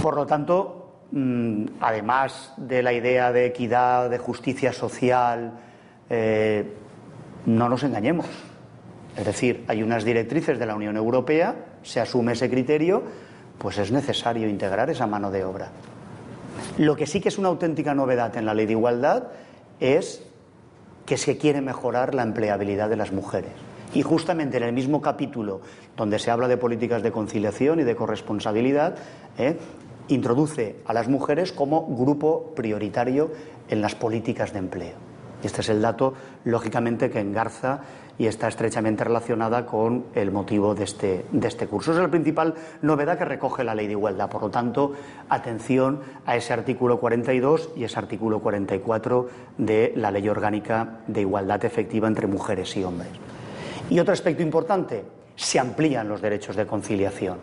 Por 0.00 0.14
lo 0.14 0.26
tanto, 0.26 0.94
mm, 1.10 1.64
además 1.80 2.54
de 2.56 2.82
la 2.82 2.92
idea 2.92 3.32
de 3.32 3.46
equidad, 3.46 4.08
de 4.08 4.18
justicia 4.18 4.72
social, 4.72 5.52
eh, 6.08 6.72
no 7.46 7.68
nos 7.68 7.82
engañemos. 7.82 8.26
Es 9.20 9.26
decir, 9.26 9.64
hay 9.68 9.82
unas 9.82 10.02
directrices 10.02 10.58
de 10.58 10.64
la 10.64 10.74
Unión 10.74 10.96
Europea, 10.96 11.54
se 11.82 12.00
asume 12.00 12.32
ese 12.32 12.48
criterio, 12.48 13.02
pues 13.58 13.76
es 13.76 13.92
necesario 13.92 14.48
integrar 14.48 14.88
esa 14.88 15.06
mano 15.06 15.30
de 15.30 15.44
obra. 15.44 15.68
Lo 16.78 16.96
que 16.96 17.06
sí 17.06 17.20
que 17.20 17.28
es 17.28 17.36
una 17.36 17.48
auténtica 17.48 17.94
novedad 17.94 18.34
en 18.38 18.46
la 18.46 18.54
ley 18.54 18.64
de 18.64 18.72
igualdad 18.72 19.24
es 19.78 20.22
que 21.04 21.18
se 21.18 21.36
quiere 21.36 21.60
mejorar 21.60 22.14
la 22.14 22.22
empleabilidad 22.22 22.88
de 22.88 22.96
las 22.96 23.12
mujeres. 23.12 23.52
Y 23.92 24.00
justamente 24.00 24.56
en 24.56 24.62
el 24.62 24.72
mismo 24.72 25.02
capítulo 25.02 25.60
donde 25.98 26.18
se 26.18 26.30
habla 26.30 26.48
de 26.48 26.56
políticas 26.56 27.02
de 27.02 27.12
conciliación 27.12 27.80
y 27.80 27.84
de 27.84 27.96
corresponsabilidad, 27.96 28.96
¿eh? 29.36 29.58
introduce 30.08 30.76
a 30.86 30.94
las 30.94 31.08
mujeres 31.08 31.52
como 31.52 31.86
grupo 31.94 32.54
prioritario 32.56 33.30
en 33.68 33.82
las 33.82 33.94
políticas 33.94 34.54
de 34.54 34.60
empleo. 34.60 35.10
Este 35.42 35.60
es 35.60 35.68
el 35.68 35.82
dato, 35.82 36.14
lógicamente, 36.44 37.10
que 37.10 37.20
engarza 37.20 37.80
y 38.20 38.26
está 38.26 38.48
estrechamente 38.48 39.02
relacionada 39.02 39.64
con 39.64 40.04
el 40.14 40.30
motivo 40.30 40.74
de 40.74 40.84
este, 40.84 41.24
de 41.32 41.48
este 41.48 41.66
curso. 41.66 41.92
Es 41.92 41.96
la 41.96 42.08
principal 42.08 42.52
novedad 42.82 43.16
que 43.16 43.24
recoge 43.24 43.64
la 43.64 43.74
ley 43.74 43.86
de 43.86 43.92
igualdad. 43.92 44.28
Por 44.28 44.42
lo 44.42 44.50
tanto, 44.50 44.92
atención 45.30 46.00
a 46.26 46.36
ese 46.36 46.52
artículo 46.52 47.00
42 47.00 47.70
y 47.76 47.84
ese 47.84 47.98
artículo 47.98 48.40
44 48.40 49.30
de 49.56 49.94
la 49.96 50.10
ley 50.10 50.28
orgánica 50.28 50.98
de 51.06 51.22
igualdad 51.22 51.64
efectiva 51.64 52.08
entre 52.08 52.26
mujeres 52.26 52.76
y 52.76 52.84
hombres. 52.84 53.08
Y 53.88 53.98
otro 53.98 54.12
aspecto 54.12 54.42
importante, 54.42 55.02
se 55.34 55.58
amplían 55.58 56.06
los 56.06 56.20
derechos 56.20 56.56
de 56.56 56.66
conciliación 56.66 57.38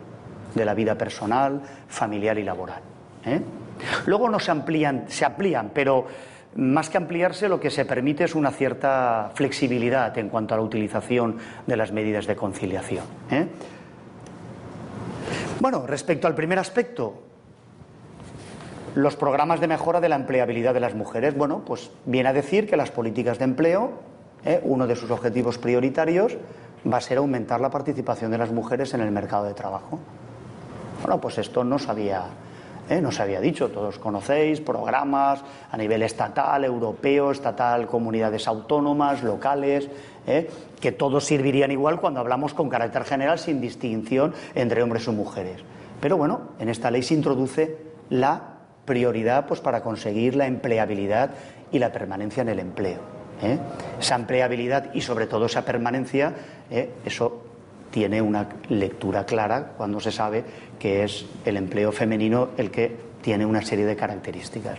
de 0.54 0.64
la 0.64 0.74
vida 0.74 0.94
personal, 0.94 1.60
familiar 1.88 2.38
y 2.38 2.44
laboral. 2.44 2.82
¿eh? 3.26 3.40
Luego 4.06 4.28
no 4.28 4.38
se 4.38 4.52
amplían, 4.52 5.06
se 5.08 5.24
amplían, 5.24 5.72
pero 5.74 6.06
más 6.56 6.90
que 6.90 6.96
ampliarse, 6.96 7.48
lo 7.48 7.60
que 7.60 7.70
se 7.70 7.84
permite 7.84 8.24
es 8.24 8.34
una 8.34 8.50
cierta 8.50 9.30
flexibilidad 9.34 10.16
en 10.18 10.28
cuanto 10.28 10.54
a 10.54 10.56
la 10.56 10.62
utilización 10.62 11.38
de 11.66 11.76
las 11.76 11.92
medidas 11.92 12.26
de 12.26 12.36
conciliación. 12.36 13.04
¿eh? 13.30 13.46
Bueno, 15.60 15.86
respecto 15.86 16.26
al 16.26 16.34
primer 16.34 16.58
aspecto, 16.58 17.22
los 18.94 19.16
programas 19.16 19.60
de 19.60 19.68
mejora 19.68 20.00
de 20.00 20.08
la 20.08 20.16
empleabilidad 20.16 20.74
de 20.74 20.80
las 20.80 20.94
mujeres, 20.94 21.36
bueno, 21.36 21.62
pues 21.64 21.90
viene 22.04 22.30
a 22.30 22.32
decir 22.32 22.68
que 22.68 22.76
las 22.76 22.90
políticas 22.90 23.38
de 23.38 23.44
empleo, 23.44 23.92
¿eh? 24.44 24.60
uno 24.64 24.86
de 24.86 24.96
sus 24.96 25.10
objetivos 25.10 25.58
prioritarios 25.58 26.36
va 26.90 26.98
a 26.98 27.00
ser 27.00 27.18
aumentar 27.18 27.60
la 27.60 27.70
participación 27.70 28.30
de 28.30 28.38
las 28.38 28.50
mujeres 28.50 28.94
en 28.94 29.00
el 29.00 29.10
mercado 29.10 29.44
de 29.44 29.54
trabajo. 29.54 29.98
Bueno, 31.02 31.20
pues 31.20 31.38
esto 31.38 31.62
no 31.64 31.78
se 31.78 31.90
había 31.90 32.24
¿eh? 32.88 33.00
no 33.00 33.12
se 33.12 33.22
había 33.22 33.40
dicho, 33.40 33.68
todos 33.68 33.98
conocéis 33.98 34.60
programas 34.60 35.40
a 35.70 35.76
nivel 35.76 36.02
estatal, 36.02 36.64
europeo, 36.64 37.30
estatal, 37.30 37.86
comunidades 37.86 38.46
autónomas, 38.48 39.22
locales, 39.22 39.88
¿eh? 40.26 40.50
que 40.80 40.92
todos 40.92 41.24
servirían 41.24 41.70
igual 41.70 42.00
cuando 42.00 42.20
hablamos 42.20 42.54
con 42.54 42.68
carácter 42.68 43.04
general 43.04 43.38
sin 43.38 43.60
distinción 43.60 44.34
entre 44.54 44.82
hombres 44.82 45.06
o 45.08 45.12
mujeres. 45.12 45.60
Pero 46.00 46.16
bueno, 46.16 46.40
en 46.58 46.68
esta 46.68 46.90
ley 46.90 47.02
se 47.02 47.14
introduce 47.14 47.76
la 48.10 48.54
prioridad 48.84 49.46
pues, 49.46 49.60
para 49.60 49.82
conseguir 49.82 50.36
la 50.36 50.46
empleabilidad 50.46 51.30
y 51.70 51.78
la 51.78 51.92
permanencia 51.92 52.42
en 52.42 52.48
el 52.48 52.60
empleo. 52.60 53.00
¿eh? 53.42 53.58
Esa 54.00 54.14
empleabilidad 54.14 54.94
y 54.94 55.00
sobre 55.00 55.26
todo 55.26 55.46
esa 55.46 55.64
permanencia, 55.64 56.34
eso 57.04 57.47
tiene 57.90 58.20
una 58.20 58.48
lectura 58.68 59.24
clara 59.24 59.72
cuando 59.76 60.00
se 60.00 60.12
sabe 60.12 60.44
que 60.78 61.04
es 61.04 61.26
el 61.44 61.56
empleo 61.56 61.92
femenino 61.92 62.50
el 62.56 62.70
que 62.70 63.08
tiene 63.22 63.44
una 63.44 63.62
serie 63.62 63.84
de 63.84 63.96
características. 63.96 64.78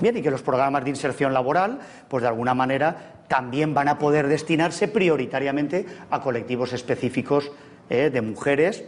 Bien, 0.00 0.16
y 0.16 0.22
que 0.22 0.30
los 0.30 0.42
programas 0.42 0.84
de 0.84 0.90
inserción 0.90 1.34
laboral, 1.34 1.80
pues 2.08 2.22
de 2.22 2.28
alguna 2.28 2.54
manera 2.54 3.14
también 3.28 3.74
van 3.74 3.88
a 3.88 3.98
poder 3.98 4.28
destinarse 4.28 4.88
prioritariamente 4.88 5.86
a 6.10 6.20
colectivos 6.20 6.72
específicos 6.72 7.50
eh, 7.90 8.10
de 8.10 8.22
mujeres 8.22 8.84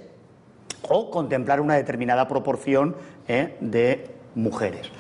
o 0.89 1.11
contemplar 1.11 1.61
una 1.61 1.75
determinada 1.75 2.29
proporción 2.29 2.97
eh, 3.29 3.57
de 3.61 4.07
mujeres. 4.35 4.91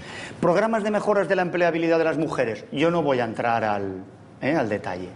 Programas 0.40 0.82
de 0.82 0.90
mejoras 0.90 1.28
de 1.28 1.36
la 1.36 1.42
empleabilidad 1.42 1.98
de 1.98 2.04
las 2.04 2.18
mujeres. 2.18 2.64
Yo 2.72 2.90
no 2.90 3.02
voy 3.02 3.20
a 3.20 3.24
entrar 3.24 3.62
al, 3.64 4.04
eh, 4.40 4.54
al 4.54 4.68
detalle. 4.68 5.08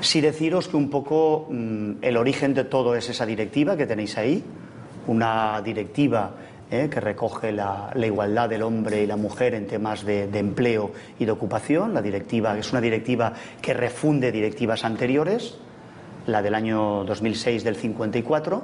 Sí 0.00 0.20
deciros 0.20 0.68
que 0.68 0.76
un 0.76 0.90
poco 0.90 1.46
mm, 1.50 1.92
el 2.02 2.16
origen 2.16 2.54
de 2.54 2.64
todo 2.64 2.94
es 2.94 3.08
esa 3.08 3.26
directiva 3.26 3.76
que 3.76 3.86
tenéis 3.86 4.16
ahí, 4.16 4.42
una 5.06 5.60
directiva 5.62 6.32
eh, 6.70 6.88
que 6.88 7.00
recoge 7.00 7.52
la, 7.52 7.90
igualdad 7.96 8.48
del 8.48 8.62
hombre 8.62 9.02
y 9.02 9.06
la 9.06 9.16
mujer 9.16 9.54
en 9.54 9.66
temas 9.66 10.04
de, 10.04 10.24
empleo 10.38 10.92
y 11.18 11.24
de 11.24 11.32
ocupación. 11.32 11.92
La 11.92 12.00
directiva 12.00 12.56
es 12.56 12.70
una 12.70 12.80
directiva 12.80 13.32
que 13.60 13.74
refunde 13.74 14.30
directivas 14.30 14.84
anteriores, 14.84 15.58
la 16.26 16.42
del 16.42 16.54
año 16.54 17.04
2006 17.04 17.64
del 17.64 17.76
54. 17.76 18.62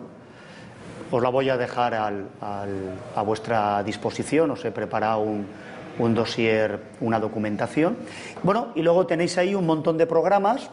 Os 1.10 1.22
la 1.22 1.28
voy 1.28 1.50
a 1.50 1.56
dejar 1.56 1.94
a 1.94 3.22
vuestra 3.22 3.82
disposición, 3.82 4.50
os 4.50 4.64
he 4.64 4.70
preparado 4.70 5.20
un, 5.20 5.46
un 5.98 6.14
dossier, 6.14 6.80
una 7.00 7.18
documentación. 7.18 7.96
Bueno, 8.42 8.68
y 8.74 8.82
luego 8.82 9.06
tenéis 9.06 9.38
ahí 9.38 9.54
un 9.54 9.66
montón 9.66 9.98
de 9.98 10.06
programas 10.06 10.70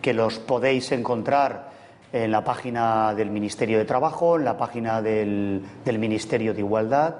que 0.00 0.14
los 0.14 0.38
podéis 0.38 0.92
encontrar 0.92 1.70
en 2.12 2.30
la 2.30 2.42
página 2.42 3.14
del 3.14 3.30
Ministerio 3.30 3.78
de 3.78 3.84
Trabajo, 3.84 4.36
en 4.36 4.44
la 4.44 4.56
página 4.56 5.02
del, 5.02 5.62
Ministerio 5.86 6.54
de 6.54 6.60
Igualdad, 6.60 7.14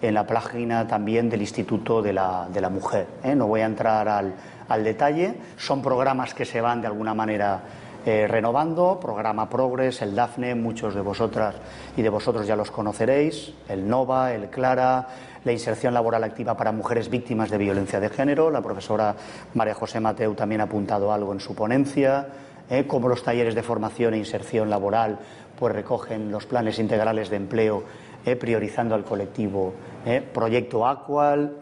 en 0.00 0.14
la 0.14 0.26
página 0.26 0.86
también 0.86 1.28
del 1.28 1.40
Instituto 1.40 2.02
de 2.02 2.12
la, 2.12 2.70
Mujer. 2.70 3.06
¿eh? 3.24 3.34
No 3.34 3.46
voy 3.46 3.60
a 3.60 3.66
entrar 3.66 4.08
al, 4.08 4.84
detalle, 4.84 5.34
son 5.56 5.82
programas 5.82 6.34
que 6.34 6.44
se 6.44 6.60
van 6.60 6.80
de 6.80 6.86
alguna 6.86 7.14
manera 7.14 7.60
renovando, 8.04 8.98
programa 8.98 9.48
Progress, 9.48 10.02
el 10.02 10.16
DAFNE, 10.16 10.56
muchos 10.56 10.94
de 10.94 11.00
vosotras 11.00 11.54
y 11.96 12.02
de 12.02 12.08
vosotros 12.08 12.46
ya 12.46 12.56
los 12.56 12.70
conoceréis, 12.70 13.52
el 13.68 13.88
NOVA, 13.88 14.34
el 14.34 14.50
CLARA, 14.50 15.06
la 15.44 15.52
inserción 15.52 15.94
laboral 15.94 16.24
activa 16.24 16.56
para 16.56 16.72
mujeres 16.72 17.08
víctimas 17.08 17.50
de 17.50 17.58
violencia 17.58 18.00
de 18.00 18.08
género. 18.08 18.50
La 18.50 18.62
profesora 18.62 19.14
María 19.54 19.74
José 19.74 20.00
Mateu 20.00 20.34
también 20.34 20.60
ha 20.60 20.64
apuntado 20.64 21.12
algo 21.12 21.32
en 21.32 21.40
su 21.40 21.54
ponencia. 21.54 22.28
¿eh? 22.72 22.86
cómo 22.86 23.08
los 23.08 23.22
talleres 23.22 23.54
de 23.54 23.62
formación 23.62 24.14
e 24.14 24.18
inserción 24.18 24.70
laboral 24.70 25.18
pues 25.58 25.74
recogen 25.74 26.30
los 26.30 26.46
planes 26.46 26.78
integrales 26.78 27.28
de 27.30 27.36
empleo 27.36 27.84
¿eh? 28.24 28.36
priorizando 28.36 28.94
al 28.94 29.04
colectivo. 29.04 29.74
¿eh? 30.06 30.22
Proyecto 30.32 30.86
Actual, 30.86 31.58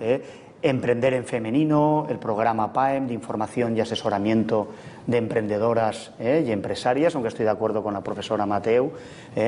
Emprender 0.62 1.14
en 1.14 1.24
Femenino, 1.24 2.06
el 2.10 2.18
programa 2.18 2.70
PAEM 2.72 3.06
de 3.06 3.14
información 3.14 3.76
y 3.76 3.80
asesoramiento 3.80 4.68
de 5.10 5.18
emprendedoras 5.18 6.12
y 6.20 6.52
empresarias, 6.52 7.14
aunque 7.14 7.28
estoy 7.28 7.44
de 7.44 7.50
acuerdo 7.50 7.82
con 7.82 7.94
la 7.94 8.00
profesora 8.00 8.46
Mateu, 8.46 8.92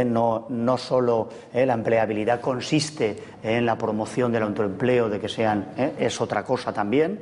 no, 0.07 0.47
no, 0.49 0.77
solo 0.77 1.29
la 1.55 1.75
empleabilidad 1.75 2.41
consiste 2.41 3.17
en 3.43 3.65
la 3.65 3.79
promoción 3.79 4.33
del 4.33 4.43
autoempleo, 4.43 5.09
de 5.09 5.21
que 5.21 5.29
sean, 5.29 5.69
es 5.99 6.21
otra 6.21 6.45
cosa 6.45 6.73
también. 6.73 7.21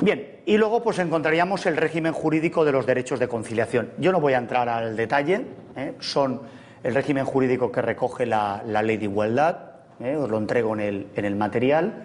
Bien, 0.00 0.40
y 0.46 0.56
luego 0.56 0.82
pues 0.82 0.98
encontraríamos 0.98 1.66
el 1.66 1.76
régimen 1.76 2.12
jurídico 2.14 2.64
de 2.64 2.72
los 2.72 2.86
derechos 2.86 3.20
de 3.20 3.28
conciliación. 3.28 3.90
Yo 3.98 4.12
no 4.12 4.20
voy 4.20 4.32
a 4.32 4.38
entrar 4.38 4.68
al 4.68 4.96
detalle, 4.96 5.44
¿eh? 5.76 5.94
son 6.00 6.40
el 6.82 6.94
régimen 6.94 7.26
jurídico 7.26 7.70
que 7.70 7.82
recoge 7.82 8.24
la, 8.24 8.62
ley 8.64 8.96
de 8.96 9.04
igualdad, 9.04 9.58
¿eh? 10.00 10.16
os 10.16 10.30
lo 10.30 10.38
entrego 10.38 10.72
en 10.72 10.80
el, 10.80 11.06
en 11.14 11.24
el 11.26 11.36
material. 11.36 12.04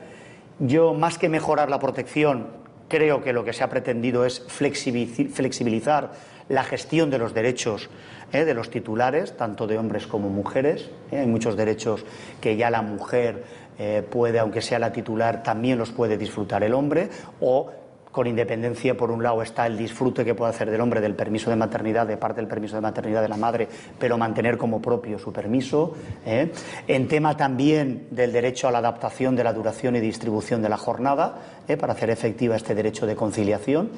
Yo, 0.60 0.94
más 0.94 1.18
que 1.18 1.30
mejorar 1.30 1.70
la 1.70 1.80
protección, 1.80 2.48
creo 2.88 3.22
que 3.24 3.34
lo 3.34 3.44
que 3.44 3.54
se 3.54 3.64
ha 3.64 3.70
pretendido 3.70 4.26
es 4.26 4.44
flexibilizar 4.48 6.12
la 6.50 6.64
gestión 6.64 7.10
de 7.10 7.18
los 7.18 7.34
derechos 7.34 7.90
¿eh? 8.32 8.46
de 8.46 8.54
los 8.54 8.70
titulares, 8.70 9.36
tanto 9.36 9.68
de 9.68 9.78
hombres 9.78 10.08
como 10.08 10.30
mujeres. 10.30 10.90
Hay 11.12 11.28
muchos 11.28 11.56
derechos 11.56 12.06
que 12.42 12.56
ya 12.56 12.70
la 12.70 12.82
mujer 12.82 13.66
puede, 14.10 14.40
aunque 14.40 14.62
sea 14.62 14.80
la 14.80 14.94
titular, 14.94 15.44
también 15.44 15.78
los 15.78 15.92
puede 15.92 16.18
disfrutar 16.18 16.64
el 16.64 16.74
hombre, 16.74 17.10
o 17.42 17.72
con 18.16 18.28
independencia, 18.28 18.96
por 18.96 19.12
un 19.12 19.22
lado, 19.22 19.42
está 19.42 19.68
el 19.68 19.78
disfrute 19.78 20.24
que 20.24 20.34
puede 20.34 20.52
hacer 20.52 20.72
del 20.72 20.80
hombre 20.80 21.02
del 21.02 21.16
permiso 21.16 21.50
de 21.50 21.58
maternidad, 21.58 22.08
de 22.08 22.16
parte 22.16 22.40
del 22.40 22.48
permiso 22.48 22.78
de 22.78 22.82
maternidad 22.82 23.22
de 23.22 23.28
la 23.28 23.36
madre, 23.36 23.68
pero 24.00 24.18
mantener 24.18 24.58
como 24.58 24.82
propio 24.82 25.20
su 25.20 25.34
permiso. 25.34 25.94
¿eh? 26.26 26.50
En 26.88 27.10
tema 27.10 27.36
también 27.36 28.08
del 28.12 28.32
derecho 28.32 28.70
a 28.70 28.72
la 28.72 28.78
adaptación 28.78 29.36
de 29.36 29.44
la 29.44 29.52
duración 29.52 29.98
y 29.98 30.00
distribución 30.00 30.62
de 30.62 30.70
la 30.70 30.78
jornada, 30.78 31.40
¿eh? 31.68 31.76
para 31.76 31.92
hacer 31.92 32.10
efectiva 32.10 32.56
este 32.56 32.74
derecho 32.74 33.06
de 33.06 33.18
conciliación. 33.18 33.90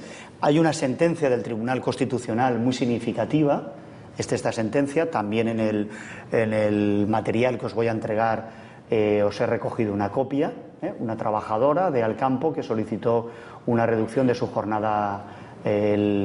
Hay 0.42 0.58
una 0.58 0.74
sentencia 0.74 1.30
del 1.30 1.44
Tribunal 1.44 1.80
Constitucional 1.80 2.58
muy 2.58 2.74
significativa. 2.74 3.74
Esta, 4.18 4.34
esta 4.34 4.52
sentencia, 4.52 5.12
también 5.12 5.48
en 5.48 5.60
el, 5.60 5.92
en 6.32 6.54
el 6.54 7.06
material 7.06 7.60
que 7.60 7.68
os 7.68 7.76
voy 7.76 7.88
a 7.88 7.92
entregar, 7.92 8.50
eh, 8.90 9.22
os 9.22 9.40
he 9.40 9.46
recogido 9.46 9.94
una 9.94 10.10
copia, 10.10 10.54
una 11.00 11.16
trabajadora 11.16 11.92
de 11.92 12.04
Alcampo 12.04 12.54
que 12.54 12.64
solicitó 12.64 13.30
una 13.66 13.86
reducción 13.86 14.28
de 14.28 14.36
su 14.36 14.48
jornada 14.48 15.24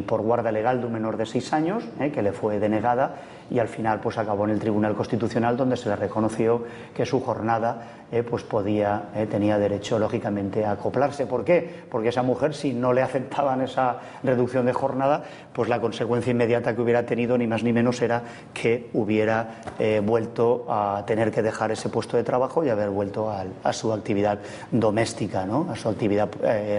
por 0.06 0.22
guarda 0.22 0.52
legal 0.52 0.80
de 0.80 0.86
un 0.86 0.92
menor 0.92 1.16
de 1.16 1.26
seis 1.26 1.52
años, 1.52 1.84
eh, 1.98 2.12
que 2.12 2.22
le 2.22 2.32
fue 2.32 2.60
denegada 2.60 3.16
y 3.50 3.58
al 3.58 3.68
final 3.68 4.00
pues 4.00 4.18
acabó 4.18 4.44
en 4.44 4.50
el 4.50 4.58
Tribunal 4.58 4.94
Constitucional 4.94 5.56
donde 5.56 5.76
se 5.76 5.88
le 5.88 5.96
reconoció 5.96 6.64
que 6.94 7.06
su 7.06 7.20
jornada 7.20 8.02
eh, 8.12 8.22
pues 8.22 8.42
podía 8.42 9.04
eh, 9.14 9.26
tenía 9.26 9.58
derecho 9.58 9.98
lógicamente 9.98 10.66
a 10.66 10.72
acoplarse. 10.72 11.24
¿Por 11.24 11.44
qué? 11.46 11.82
Porque 11.90 12.10
esa 12.10 12.22
mujer 12.22 12.52
si 12.54 12.74
no 12.74 12.92
le 12.92 13.00
aceptaban 13.00 13.62
esa 13.62 14.00
reducción 14.22 14.66
de 14.66 14.74
jornada, 14.74 15.24
pues 15.54 15.70
la 15.70 15.80
consecuencia 15.80 16.30
inmediata 16.30 16.74
que 16.74 16.82
hubiera 16.82 17.06
tenido 17.06 17.38
ni 17.38 17.46
más 17.46 17.62
ni 17.62 17.72
menos 17.72 18.02
era 18.02 18.22
que 18.52 18.90
hubiera 18.92 19.62
eh, 19.78 20.02
vuelto 20.04 20.66
a 20.68 21.04
tener 21.06 21.30
que 21.30 21.40
dejar 21.40 21.72
ese 21.72 21.88
puesto 21.88 22.18
de 22.18 22.22
trabajo 22.22 22.62
y 22.62 22.68
haber 22.68 22.90
vuelto 22.90 23.30
a, 23.30 23.72
su 23.72 23.90
actividad 23.94 24.40
doméstica, 24.70 25.46
¿no? 25.46 25.68
a 25.70 25.76
su 25.76 25.88
actividad 25.88 26.28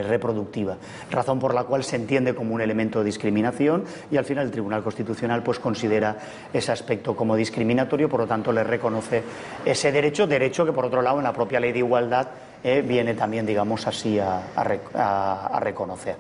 reproductiva. 0.08 0.78
Razón 1.10 1.40
por 1.40 1.56
la 1.56 1.64
cual 1.64 1.84
se 1.84 1.96
entiende 1.96 2.36
como 2.36 2.54
un 2.54 2.62
elemento 2.62 3.00
de 3.00 3.06
discriminación 3.06 3.86
y 4.12 4.18
al 4.18 4.26
final 4.26 4.46
el 4.46 4.52
Tribunal 4.52 4.84
Constitucional 4.84 5.42
pues 5.42 5.58
considera 5.58 6.18
ese 6.54 6.72
aspecto 6.72 7.16
como 7.16 7.36
discriminatorio, 7.36 8.08
por 8.08 8.22
lo 8.22 8.28
tanto 8.28 8.54
le 8.54 8.64
reconoce 8.64 9.24
ese 9.66 9.92
derecho, 9.92 10.28
derecho 10.28 10.66
que 10.66 10.72
por 10.72 10.86
otro 10.86 11.02
lado 11.02 11.18
en 11.18 11.24
la 11.24 11.34
propia 11.34 11.60
ley 11.60 11.72
de 11.72 11.80
igualdad 11.80 12.28
eh, 12.64 12.82
viene 12.82 13.14
también, 13.14 13.46
digamos 13.46 13.86
así, 13.88 14.20
a, 14.20 15.60
reconocer. 15.60 16.16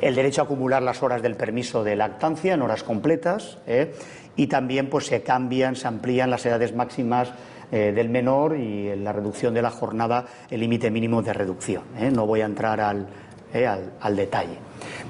El 0.00 0.14
derecho 0.14 0.42
a 0.42 0.44
acumular 0.44 0.82
las 0.82 1.02
horas 1.02 1.20
del 1.20 1.34
permiso 1.34 1.82
de 1.82 1.96
lactancia 1.96 2.54
en 2.54 2.62
horas 2.62 2.84
completas 2.84 3.58
eh, 3.66 3.92
y 4.36 4.46
también 4.46 4.88
pues, 4.88 5.06
se 5.06 5.22
cambian, 5.22 5.74
se 5.74 5.88
amplían 5.88 6.30
las 6.30 6.46
edades 6.46 6.74
máximas 6.74 7.32
eh, 7.72 7.92
del 7.94 8.08
menor 8.08 8.56
y 8.56 8.94
la 8.96 9.12
reducción 9.12 9.52
de 9.52 9.62
la 9.62 9.70
jornada, 9.70 10.26
el 10.50 10.60
límite 10.60 10.90
mínimo 10.90 11.22
de 11.22 11.32
reducción. 11.32 11.82
No 12.12 12.26
voy 12.26 12.42
a 12.42 12.46
entrar 12.46 12.80
al, 12.80 13.06
al 14.00 14.16
detalle. 14.16 14.58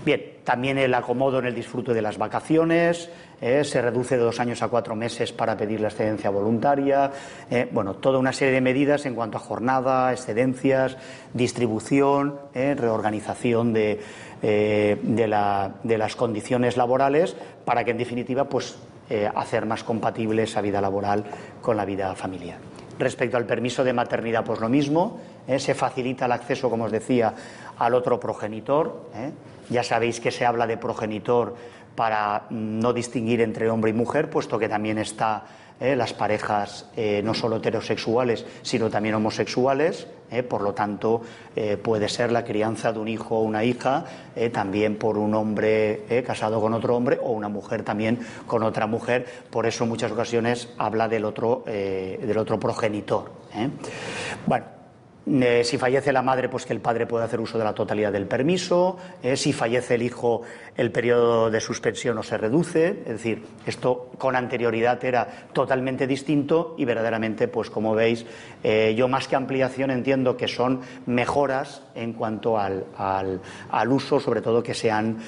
Bien, 0.04 0.39
también 0.50 0.78
el 0.78 0.92
acomodo 0.94 1.38
en 1.38 1.46
el 1.46 1.54
disfrute 1.54 1.94
de 1.94 2.02
las 2.02 2.18
vacaciones, 2.18 3.08
eh, 3.40 3.62
se 3.62 3.80
reduce 3.80 4.16
de 4.16 4.24
dos 4.24 4.40
años 4.40 4.60
a 4.62 4.68
cuatro 4.68 4.96
meses 4.96 5.30
para 5.30 5.56
pedir 5.56 5.80
la 5.80 5.86
excedencia 5.86 6.28
voluntaria, 6.28 7.12
eh, 7.48 7.68
bueno, 7.70 7.94
toda 7.94 8.18
una 8.18 8.32
serie 8.32 8.54
de 8.54 8.60
medidas 8.60 9.06
en 9.06 9.14
cuanto 9.14 9.36
a 9.36 9.40
jornada, 9.40 10.10
excedencias, 10.10 10.96
distribución, 11.34 12.40
eh, 12.52 12.74
reorganización 12.76 13.72
de, 13.72 14.00
de, 14.42 15.28
las 15.28 16.16
condiciones 16.16 16.76
laborales 16.76 17.36
para 17.64 17.84
que, 17.84 17.92
en 17.92 17.98
definitiva, 17.98 18.48
pues 18.48 18.76
hacer 19.36 19.66
más 19.66 19.84
compatible 19.84 20.42
esa 20.42 20.60
vida 20.60 20.80
laboral 20.80 21.24
con 21.62 21.76
la 21.76 21.84
vida 21.84 22.12
familiar. 22.16 22.58
Respecto 22.98 23.36
al 23.36 23.46
permiso 23.46 23.84
de 23.84 23.92
maternidad, 23.92 24.44
pues 24.44 24.58
lo 24.58 24.68
mismo, 24.68 25.20
se 25.58 25.74
facilita 25.74 26.26
el 26.26 26.32
acceso, 26.32 26.68
como 26.70 26.84
os 26.84 26.92
decía, 26.92 27.34
al 27.78 27.94
otro 27.94 28.18
progenitor. 28.18 29.10
Ya 29.70 29.82
sabéis 29.82 30.20
que 30.20 30.30
se 30.30 30.44
habla 30.44 30.66
de 30.66 30.76
progenitor 30.76 31.54
para 31.94 32.46
no 32.50 32.92
distinguir 32.92 33.40
entre 33.40 33.70
hombre 33.70 33.90
y 33.90 33.94
mujer, 33.94 34.30
puesto 34.30 34.58
que 34.58 34.68
también 34.68 34.98
está 34.98 35.44
eh, 35.80 35.96
las 35.96 36.12
parejas 36.12 36.90
eh, 36.94 37.22
no 37.24 37.32
solo 37.32 37.56
heterosexuales, 37.56 38.44
sino 38.60 38.90
también 38.90 39.14
homosexuales. 39.14 40.06
Eh, 40.30 40.42
por 40.42 40.60
lo 40.60 40.74
tanto, 40.74 41.22
puede 41.82 42.08
ser 42.08 42.30
la 42.30 42.44
crianza 42.44 42.92
de 42.92 43.00
un 43.00 43.08
hijo 43.08 43.38
o 43.38 43.42
una 43.42 43.64
hija 43.64 44.04
también 44.52 44.96
por 44.96 45.18
un 45.18 45.34
hombre 45.34 46.04
casado 46.24 46.60
con 46.60 46.72
otro 46.72 46.96
hombre 46.96 47.18
o 47.20 47.32
una 47.32 47.48
mujer 47.48 47.82
también 47.82 48.20
con 48.46 48.62
otra 48.62 48.86
mujer. 48.86 49.26
Por 49.50 49.66
eso, 49.66 49.82
en 49.82 49.90
muchas 49.90 50.12
ocasiones 50.12 50.68
habla 50.78 51.08
del 51.08 51.24
otro, 51.24 51.64
del 51.66 52.38
otro 52.38 52.60
progenitor. 52.60 53.32
Bueno, 54.46 54.66
eh, 55.26 55.62
si 55.64 55.76
fallece 55.76 56.12
la 56.12 56.22
madre, 56.22 56.48
pues 56.48 56.64
que 56.64 56.72
el 56.72 56.80
padre 56.80 57.06
pueda 57.06 57.26
hacer 57.26 57.40
uso 57.40 57.58
de 57.58 57.64
la 57.64 57.74
totalidad 57.74 58.12
del 58.12 58.26
permiso. 58.26 58.96
Eh, 59.22 59.36
si 59.36 59.52
fallece 59.52 59.94
el 59.96 60.02
hijo, 60.02 60.42
el 60.76 60.90
periodo 60.90 61.50
de 61.50 61.60
suspensión 61.60 62.16
no 62.16 62.22
se 62.22 62.38
reduce. 62.38 62.88
Es 63.04 63.12
decir, 63.12 63.44
esto 63.66 64.10
con 64.18 64.34
anterioridad 64.34 65.04
era 65.04 65.28
totalmente 65.52 66.06
distinto 66.06 66.74
y 66.78 66.84
verdaderamente, 66.84 67.48
pues 67.48 67.70
como 67.70 67.94
veis, 67.94 68.24
eh, 68.64 68.94
yo 68.96 69.08
más 69.08 69.28
que 69.28 69.36
ampliación 69.36 69.90
entiendo 69.90 70.36
que 70.36 70.48
son 70.48 70.80
mejoras 71.06 71.82
en 71.94 72.14
cuanto 72.14 72.58
al 72.58 73.40
uso, 73.88 74.20
sobre 74.20 74.40
todo 74.40 74.62
que 74.62 74.74
se 74.74 74.90
han 74.90 75.18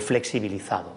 flexibilizado. 0.00 0.92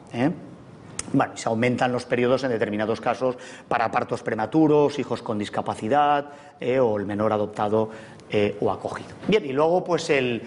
Bueno, 1.12 1.36
se 1.36 1.49
aumentan 1.49 1.91
los 1.91 2.05
periodos 2.05 2.43
en 2.43 2.51
determinados 2.51 3.01
casos 3.01 3.36
para 3.68 3.89
partos 3.89 4.22
prematuros, 4.22 4.99
hijos 4.99 5.24
con 5.24 5.39
discapacidad 5.39 6.26
eh, 6.60 6.80
o 6.80 6.97
el 6.97 7.05
menor 7.07 7.34
adoptado 7.34 7.89
eh, 8.30 8.55
o 8.62 8.72
acogido. 8.72 9.10
Bien, 9.28 9.43
y 9.43 9.51
luego 9.51 9.84
pues 9.84 10.12
el, 10.12 10.43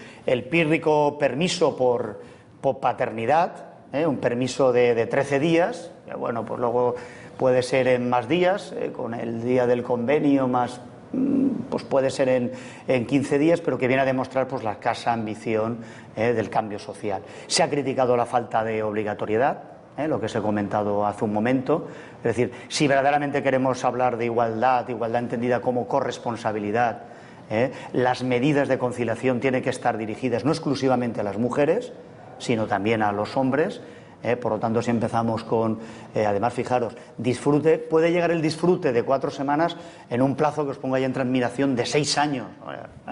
pírrico 0.49 1.19
permiso 1.19 1.77
por, 1.77 2.21
paternidad, 2.81 3.65
eh, 3.93 4.07
un 4.07 4.19
permiso 4.19 4.73
de, 4.73 5.07
13 5.07 5.41
días, 5.41 5.91
bueno, 6.17 6.45
pues 6.45 6.61
luego 6.61 6.95
puede 7.37 7.63
ser 7.65 7.89
en 7.89 8.09
más 8.09 8.29
días, 8.29 8.73
con 8.93 9.15
el 9.15 9.43
día 9.43 9.67
del 9.67 9.83
convenio 9.83 10.47
más 10.47 10.81
mm, 11.13 11.49
pues 11.71 11.83
puede 11.83 12.11
ser 12.11 12.29
en, 12.29 12.53
en, 12.87 13.05
15 13.05 13.39
días, 13.39 13.61
pero 13.61 13.79
que 13.79 13.89
viene 13.89 14.03
a 14.03 14.07
demostrar 14.07 14.47
pues, 14.47 14.63
la 14.63 14.73
escasa 14.73 15.13
ambición 15.13 15.79
del 16.15 16.51
cambio 16.51 16.79
social. 16.79 17.23
Se 17.49 17.65
ha 17.65 17.71
criticado 17.71 18.17
la 18.17 18.27
falta 18.27 18.63
de 18.63 18.83
obligatoriedad, 18.83 19.72
¿eh? 19.97 20.09
lo 20.09 20.20
que 20.20 20.26
os 20.26 20.34
he 20.34 20.40
comentado 20.40 21.07
hace 21.07 21.24
un 21.24 21.32
momento. 21.32 21.88
Es 22.18 22.24
decir, 22.36 22.53
si 22.68 22.88
verdaderamente 22.88 23.43
queremos 23.43 23.84
hablar 23.84 24.16
de 24.16 24.26
igualdad, 24.26 24.88
igualdad 24.88 25.22
entendida 25.22 25.61
como 25.61 25.86
corresponsabilidad, 25.86 27.03
¿eh? 27.51 27.72
las 27.93 28.22
medidas 28.22 28.68
de 28.68 28.78
conciliación 28.78 29.40
tienen 29.40 29.62
que 29.62 29.70
estar 29.70 29.99
dirigidas 29.99 30.45
no 30.45 30.53
exclusivamente 30.53 31.20
a 31.20 31.24
las 31.24 31.38
mujeres, 31.38 31.93
sino 32.38 32.66
también 32.66 33.03
a 33.03 33.12
los 33.12 33.36
hombres. 33.36 33.80
¿Eh? 34.23 34.37
por 34.37 34.53
lo 34.53 34.59
tanto, 34.59 34.83
si 34.83 34.91
empezamos 34.91 35.45
con, 35.45 35.79
eh, 36.14 36.27
además, 36.27 36.53
fijaros, 36.53 36.95
disfrute, 37.18 37.79
puede 37.79 38.12
llegar 38.12 38.31
el 38.31 38.43
disfrute 38.43 38.93
de 38.93 39.03
cuatro 39.03 39.31
semanas 39.31 39.77
en 40.11 40.23
un 40.23 40.35
plazo 40.37 40.64
que 40.64 40.70
os 40.70 40.79
ponga 40.79 40.99
ya 40.99 41.07
en 41.07 41.12
transmiración 41.12 41.75
de 41.77 41.87
seis 41.87 42.16
años 42.18 42.47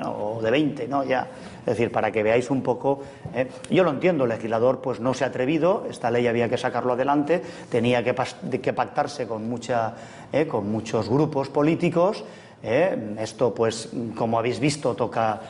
o 0.04 0.40
de 0.40 0.50
veinte, 0.50 0.88
¿no? 0.88 1.04
Ya, 1.04 1.28
es 1.60 1.66
decir, 1.66 1.90
para 1.92 2.10
que 2.10 2.22
veáis 2.22 2.50
un 2.50 2.62
poco. 2.62 3.02
¿eh? 3.34 3.48
Yo 3.70 3.84
lo 3.84 3.90
entiendo, 3.90 4.24
el 4.24 4.30
legislador 4.30 4.80
pues 4.80 5.00
no 5.00 5.14
se 5.14 5.24
ha 5.24 5.28
atrevido, 5.28 5.86
esta 5.88 6.10
ley 6.10 6.26
había 6.26 6.48
que 6.48 6.58
sacarlo 6.58 6.94
adelante, 6.94 7.42
tenía 7.70 8.02
que, 8.02 8.14
que 8.60 8.72
pactarse 8.72 9.26
con, 9.26 9.48
mucha, 9.48 9.94
con 10.48 10.70
muchos 10.70 11.08
grupos 11.08 11.48
políticos. 11.48 12.24
Esto, 12.62 13.54
pues, 13.54 13.88
como 14.14 14.38
habéis 14.38 14.60
visto, 14.60 14.94
toca 14.94 15.40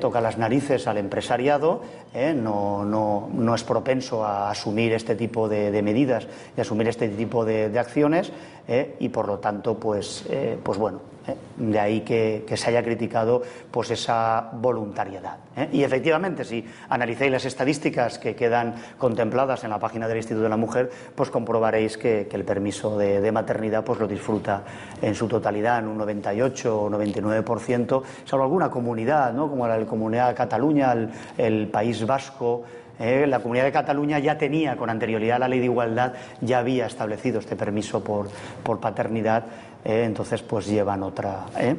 toca 0.00 0.20
las 0.20 0.36
narices 0.36 0.88
al 0.88 0.98
empresariado, 0.98 1.82
¿eh? 2.16 2.34
no, 2.34 2.84
no, 2.84 3.28
no, 3.32 3.54
es 3.54 3.62
propenso 3.62 4.24
a 4.24 4.50
asumir 4.50 4.92
este 4.92 5.14
tipo 5.14 5.48
de, 5.48 5.82
medidas 5.82 6.26
y 6.56 6.60
asumir 6.60 6.88
este 6.88 7.08
tipo 7.08 7.44
de, 7.44 7.78
acciones 7.78 8.32
¿eh? 8.66 8.96
y 8.98 9.10
por 9.10 9.28
lo 9.28 9.38
tanto, 9.38 9.78
pues, 9.78 10.24
pues 10.62 10.78
bueno, 10.78 11.00
¿eh? 11.26 11.36
De 11.56 11.80
ahí 11.80 12.00
que, 12.00 12.44
se 12.56 12.70
haya 12.70 12.82
criticado 12.82 13.42
pues 13.70 13.90
esa 13.90 14.50
voluntariedad. 14.52 15.38
¿eh? 15.56 15.68
Y 15.72 15.82
efectivamente, 15.82 16.44
si 16.44 16.64
analizáis 16.88 17.30
las 17.30 17.44
estadísticas 17.44 18.18
que 18.18 18.34
quedan 18.34 18.74
contempladas 18.98 19.64
en 19.64 19.70
la 19.70 19.78
página 19.78 20.08
del 20.08 20.18
Instituto 20.18 20.44
de 20.44 20.48
la 20.48 20.56
Mujer, 20.56 20.90
pues 21.14 21.30
comprobaréis 21.30 21.98
que, 21.98 22.28
el 22.36 22.44
permiso 22.44 22.98
de, 22.98 23.32
maternidad 23.32 23.82
pues 23.82 23.98
lo 23.98 24.06
disfruta 24.06 24.62
en 25.00 25.14
su 25.14 25.26
totalidad, 25.26 25.78
en 25.78 25.88
un 25.88 25.96
98 25.98 26.82
o 26.82 26.90
99%, 26.90 28.02
salvo 28.24 28.44
alguna 28.44 28.70
comunidad, 28.70 29.32
¿no? 29.32 29.48
como 29.48 29.66
la 29.66 29.84
Comunidad 29.86 30.28
de 30.28 30.34
Cataluña, 30.34 30.94
el, 31.38 31.68
País 31.68 32.05
Vasco. 32.06 32.64
¿eh? 32.98 33.26
la 33.26 33.40
Comunidad 33.40 33.64
de 33.64 33.72
Cataluña 33.72 34.18
ya 34.18 34.38
tenía 34.38 34.76
con 34.76 34.88
anterioridad 34.90 35.38
la 35.38 35.48
ley 35.48 35.58
de 35.58 35.66
igualdad, 35.66 36.14
ya 36.40 36.60
había 36.60 36.86
establecido 36.86 37.40
este 37.40 37.56
permiso 37.56 38.02
por, 38.02 38.28
por 38.62 38.80
paternidad 38.80 39.44
¿eh? 39.86 40.04
entonces 40.04 40.42
pues 40.42 40.66
llevan 40.66 41.02
otra. 41.02 41.46
¿eh? 41.58 41.76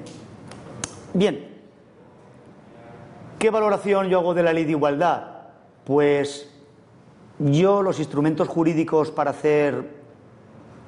Bien, 1.14 1.48
¿qué 3.38 3.50
valoración 3.50 4.08
yo 4.08 4.20
hago 4.20 4.34
de 4.34 4.44
la 4.44 4.54
ley 4.54 4.66
de 4.66 4.72
igualdad? 4.72 5.24
Pues 5.84 6.50
yo 7.40 7.82
los 7.82 8.00
instrumentos 8.00 8.48
jurídicos 8.48 9.12
para 9.12 9.32
hacer, 9.32 9.84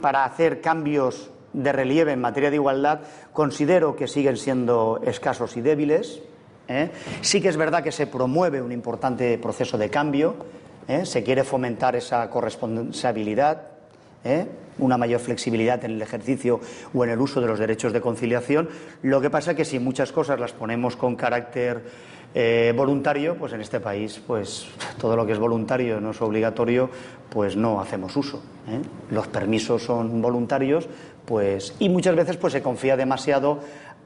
para 0.01 0.23
hacer 0.23 0.61
cambios 0.61 1.29
de 1.53 1.71
relieve 1.71 2.11
en 2.11 2.21
materia 2.21 2.49
de 2.49 2.57
igualdad 2.57 2.99
considero 3.33 3.95
que 3.95 4.07
siguen 4.07 4.37
siendo 4.37 5.01
escasos 5.03 5.57
y 5.57 5.61
débiles. 5.61 6.21
¿Eh? 6.69 6.89
Sí 7.21 7.41
que 7.41 7.49
es 7.49 7.57
verdad 7.57 7.83
que 7.83 7.91
se 7.91 8.07
promueve 8.07 8.61
un 8.61 8.71
importante 8.71 9.37
proceso 9.37 9.77
de 9.77 9.89
cambio, 9.89 10.35
se 11.03 11.21
quiere 11.21 11.43
fomentar 11.43 11.95
esa 11.95 12.27
corresponsabilidad, 12.31 13.61
¿eh? 14.23 14.47
una 14.79 14.97
mayor 14.97 15.19
flexibilidad 15.19 15.83
en 15.85 15.91
el 15.91 16.01
ejercicio 16.01 16.59
o 16.93 17.03
en 17.03 17.11
el 17.11 17.19
uso 17.19 17.41
de 17.41 17.47
los 17.47 17.59
derechos 17.59 17.93
de 17.93 18.01
conciliación. 18.01 18.69
Lo 19.01 19.21
que 19.21 19.29
pasa 19.29 19.51
es 19.51 19.57
que 19.57 19.65
si 19.65 19.79
muchas 19.79 20.11
cosas 20.11 20.39
las 20.39 20.53
ponemos 20.53 20.95
con 20.95 21.15
carácter 21.15 21.83
eh, 22.33 22.73
voluntario, 22.75 23.35
pues 23.35 23.53
en 23.53 23.61
este 23.61 23.79
país, 23.79 24.21
pues 24.25 24.67
todo 24.99 25.15
lo 25.15 25.25
que 25.25 25.33
es 25.33 25.39
voluntario 25.39 25.99
no 25.99 26.11
es 26.11 26.21
obligatorio, 26.21 26.89
pues 27.29 27.55
no 27.55 27.81
hacemos 27.81 28.15
uso. 28.15 28.41
¿eh? 28.67 28.79
Los 29.11 29.27
permisos 29.27 29.83
son 29.83 30.21
voluntarios, 30.21 30.87
pues 31.25 31.75
y 31.79 31.89
muchas 31.89 32.15
veces 32.15 32.37
pues 32.37 32.53
se 32.53 32.61
confía 32.61 32.95
demasiado 32.95 33.59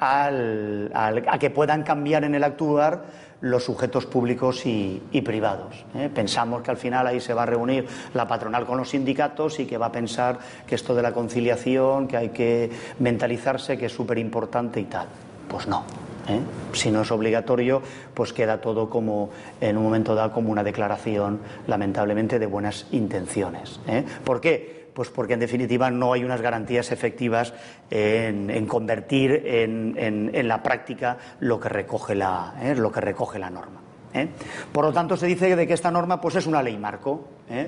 a 0.03 1.39
que 1.39 1.49
puedan 1.49 1.83
cambiar 1.83 2.23
en 2.23 2.35
el 2.35 2.43
actuar 2.43 3.03
los 3.43 3.65
sujetos 3.65 4.05
públicos 4.05 4.65
y, 4.65 5.21
privados. 5.23 5.83
¿eh? 5.95 6.09
Pensamos 6.13 6.61
que 6.61 6.71
al 6.71 6.77
final 6.77 7.05
ahí 7.07 7.19
se 7.19 7.33
va 7.33 7.43
a 7.43 7.45
reunir 7.45 7.85
la 8.13 8.25
patronal 8.25 8.65
con 8.65 8.77
los 8.77 8.89
sindicatos 8.89 9.59
y 9.59 9.65
que 9.65 9.77
va 9.77 9.87
a 9.87 9.91
pensar 9.91 10.39
que 10.65 10.75
esto 10.75 10.95
de 10.95 11.01
la 11.01 11.11
conciliación, 11.11 12.07
que 12.07 12.15
hay 12.15 12.29
que 12.29 12.71
mentalizarse, 12.99 13.77
que 13.77 13.87
es 13.87 13.91
súper 13.91 14.17
importante 14.17 14.79
y 14.79 14.85
tal. 14.85 15.07
Pues 15.49 15.67
no. 15.67 15.83
¿eh? 16.29 16.39
Si 16.71 16.89
no 16.89 17.01
es 17.01 17.11
obligatorio, 17.11 17.81
pues 18.13 18.31
queda 18.31 18.61
todo 18.61 18.89
como 18.89 19.29
en 19.59 19.75
un 19.75 19.83
momento 19.83 20.15
dado 20.15 20.31
como 20.31 20.49
una 20.49 20.63
declaración, 20.63 21.41
lamentablemente, 21.67 22.39
de 22.39 22.45
buenas 22.45 22.87
intenciones. 22.91 23.81
¿eh? 23.87 24.05
¿Por 24.23 24.39
qué? 24.39 24.82
Pues 24.93 25.09
porque 25.09 25.33
en 25.33 25.39
definitiva 25.39 25.89
no 25.89 26.13
hay 26.13 26.23
unas 26.23 26.41
garantías 26.41 26.91
efectivas 26.91 27.53
en, 27.89 28.67
convertir 28.67 29.43
en, 29.45 30.47
la 30.47 30.61
práctica 30.61 31.17
lo 31.39 31.59
que 31.59 31.69
recoge 31.69 32.15
la, 32.15 32.55
¿eh? 32.61 32.75
lo 32.75 32.91
que 32.91 33.01
recoge 33.01 33.39
la 33.39 33.49
norma. 33.49 33.81
¿eh? 34.13 34.29
Por 34.71 34.85
lo 34.85 34.93
tanto, 34.93 35.17
se 35.17 35.25
dice 35.25 35.55
de 35.55 35.65
que 35.65 35.73
esta 35.73 35.89
norma 35.89 36.21
pues, 36.21 36.35
es 36.35 36.45
una 36.45 36.61
ley 36.61 36.77
marco, 36.77 37.25
¿eh? 37.49 37.67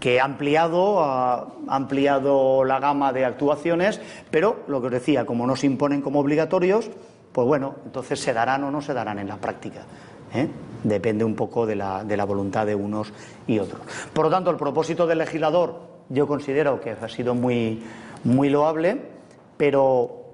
que 0.00 0.20
ha 0.20 0.24
ampliado, 0.24 1.02
ha 1.02 1.46
ampliado 1.68 2.64
la 2.64 2.80
gama 2.80 3.12
de 3.12 3.24
actuaciones, 3.24 4.00
pero 4.30 4.64
lo 4.66 4.80
que 4.80 4.86
os 4.88 4.92
decía, 4.92 5.24
como 5.24 5.46
no 5.46 5.54
se 5.54 5.66
imponen 5.66 6.02
como 6.02 6.18
obligatorios, 6.18 6.90
pues 7.32 7.46
bueno, 7.46 7.76
entonces 7.84 8.20
se 8.20 8.32
darán 8.32 8.64
o 8.64 8.70
no 8.70 8.82
se 8.82 8.94
darán 8.94 9.18
en 9.18 9.28
la 9.28 9.36
práctica. 9.36 9.82
Depende 10.82 11.24
un 11.24 11.36
poco 11.36 11.64
de 11.64 11.76
la, 11.76 12.02
de 12.02 12.16
la 12.16 12.24
voluntad 12.24 12.66
de 12.66 12.74
unos 12.74 13.12
y 13.46 13.60
otros. 13.60 13.80
Por 14.12 14.24
lo 14.24 14.30
tanto, 14.30 14.50
el 14.50 14.56
propósito 14.56 15.06
del 15.06 15.18
legislador 15.18 15.93
yo 16.08 16.26
considero 16.26 16.80
que 16.80 16.90
ha 16.90 17.08
sido 17.08 17.34
muy, 17.34 17.82
muy 18.24 18.50
loable, 18.50 18.98
pero 19.56 20.24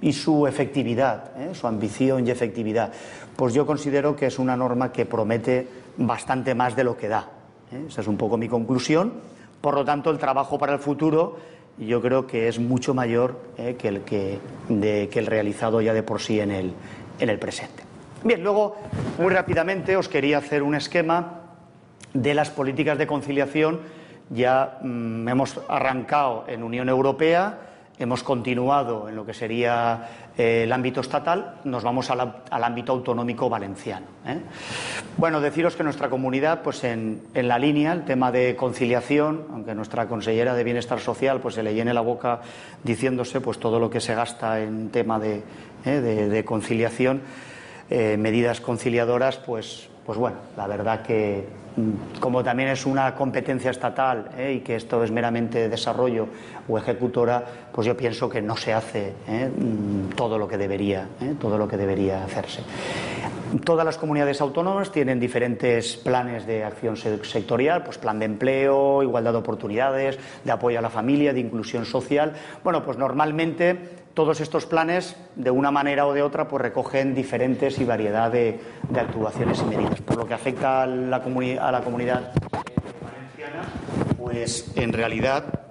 y 0.00 0.12
su 0.12 0.46
efectividad, 0.46 1.30
¿eh? 1.40 1.54
su 1.54 1.66
ambición 1.66 2.26
y 2.26 2.30
efectividad, 2.30 2.92
pues 3.36 3.54
yo 3.54 3.64
considero 3.64 4.16
que 4.16 4.26
es 4.26 4.38
una 4.38 4.56
norma 4.56 4.92
que 4.92 5.06
promete 5.06 5.68
bastante 5.96 6.54
más 6.54 6.74
de 6.74 6.84
lo 6.84 6.96
que 6.96 7.08
da. 7.08 7.30
¿eh? 7.72 7.84
Esa 7.88 8.00
es 8.00 8.08
un 8.08 8.16
poco 8.16 8.36
mi 8.36 8.48
conclusión. 8.48 9.12
Por 9.60 9.74
lo 9.74 9.84
tanto, 9.84 10.10
el 10.10 10.18
trabajo 10.18 10.58
para 10.58 10.72
el 10.72 10.80
futuro 10.80 11.36
yo 11.78 12.02
creo 12.02 12.26
que 12.26 12.48
es 12.48 12.58
mucho 12.58 12.94
mayor 12.94 13.38
¿eh? 13.56 13.76
que, 13.78 13.88
el 13.88 14.00
que, 14.02 14.38
que 14.68 15.18
el 15.18 15.26
realizado 15.26 15.80
ya 15.80 15.94
de 15.94 16.02
por 16.02 16.20
sí 16.20 16.40
en 16.40 16.50
el, 16.50 16.72
en 17.20 17.30
el 17.30 17.38
presente. 17.38 17.84
Bien, 18.24 18.42
luego, 18.42 18.76
muy 19.18 19.32
rápidamente, 19.32 19.96
os 19.96 20.08
quería 20.08 20.38
hacer 20.38 20.62
un 20.62 20.74
esquema 20.74 21.40
de 22.12 22.34
las 22.34 22.50
políticas 22.50 22.98
de 22.98 23.06
conciliación 23.06 23.80
ya 24.32 24.78
mm, 24.82 25.28
hemos 25.28 25.60
arrancado 25.68 26.44
en 26.48 26.62
Unión 26.62 26.88
Europea, 26.88 27.58
hemos 27.98 28.22
continuado 28.22 29.08
en 29.08 29.16
lo 29.16 29.24
que 29.24 29.34
sería 29.34 30.08
eh, 30.36 30.62
el 30.64 30.72
ámbito 30.72 31.00
estatal, 31.00 31.56
nos 31.64 31.84
vamos 31.84 32.10
al 32.10 32.64
ámbito 32.64 32.92
autonómico 32.92 33.48
valenciano. 33.48 34.06
¿eh? 34.26 34.38
Bueno, 35.16 35.40
deciros 35.40 35.76
que 35.76 35.84
nuestra 35.84 36.08
comunidad, 36.08 36.62
pues 36.62 36.84
en, 36.84 37.22
la 37.34 37.58
línea, 37.58 37.92
el 37.92 38.04
tema 38.04 38.32
de 38.32 38.56
conciliación, 38.56 39.46
aunque 39.52 39.74
nuestra 39.74 40.08
consellera 40.08 40.54
de 40.54 40.64
Bienestar 40.64 41.00
Social 41.00 41.40
pues 41.40 41.54
se 41.54 41.62
le 41.62 41.74
llene 41.74 41.94
la 41.94 42.00
boca 42.00 42.40
diciéndose 42.82 43.40
pues 43.40 43.58
todo 43.58 43.78
lo 43.78 43.90
que 43.90 44.00
se 44.00 44.14
gasta 44.14 44.60
en 44.60 44.90
tema 44.90 45.18
de, 45.18 45.42
¿eh? 45.84 46.44
conciliación, 46.44 47.22
medidas 47.90 48.62
conciliadoras, 48.62 49.36
pues, 49.36 49.90
pues 50.04 50.18
bueno, 50.18 50.36
la 50.56 50.66
verdad 50.66 51.02
que 51.02 51.46
como 52.20 52.44
también 52.44 52.68
es 52.68 52.84
una 52.84 53.14
competencia 53.14 53.70
estatal 53.70 54.30
¿eh? 54.36 54.54
y 54.58 54.60
que 54.60 54.76
esto 54.76 55.02
es 55.02 55.10
meramente 55.10 55.68
desarrollo 55.68 56.28
o 56.68 56.78
ejecutora, 56.78 57.42
pues 57.72 57.86
yo 57.86 57.96
pienso 57.96 58.28
que 58.28 58.42
no 58.42 58.56
se 58.56 58.72
hace 58.74 59.14
¿eh? 59.26 59.48
mm, 59.48 60.10
todo 60.14 60.38
lo 60.38 60.46
que 60.46 60.58
debería, 60.58 61.08
¿eh? 61.20 61.34
todo 61.40 61.56
lo 61.56 61.66
que 61.66 61.76
debería 61.76 62.24
hacerse. 62.24 62.62
Todas 63.64 63.84
las 63.84 63.98
comunidades 63.98 64.40
autónomas 64.40 64.90
tienen 64.90 65.20
diferentes 65.20 65.96
planes 65.96 66.46
de 66.46 66.64
acción 66.64 66.96
sectorial, 66.96 67.84
pues 67.84 67.98
plan 67.98 68.18
de 68.18 68.24
empleo, 68.24 69.02
igualdad 69.02 69.32
de 69.32 69.38
oportunidades, 69.38 70.18
de 70.42 70.52
apoyo 70.52 70.78
a 70.78 70.82
la 70.82 70.88
familia, 70.88 71.34
de 71.34 71.40
inclusión 71.40 71.84
social. 71.84 72.32
Bueno, 72.64 72.82
pues 72.82 72.96
normalmente 72.96 74.01
todos 74.14 74.40
estos 74.40 74.66
planes, 74.66 75.16
de 75.36 75.50
una 75.50 75.70
manera 75.70 76.06
o 76.06 76.12
de 76.12 76.22
otra, 76.22 76.48
pues 76.48 76.62
recogen 76.62 77.14
diferentes 77.14 77.78
y 77.78 77.84
variedad 77.84 78.30
de, 78.30 78.60
actuaciones 78.94 79.60
y 79.60 79.64
medidas. 79.64 80.00
Por 80.00 80.16
lo 80.16 80.26
que 80.26 80.34
afecta 80.34 80.82
a 80.82 80.86
la, 80.86 81.22
comunidad 81.22 81.72
valenciana, 81.72 82.32
pues 84.18 84.72
en 84.76 84.92
realidad 84.92 85.62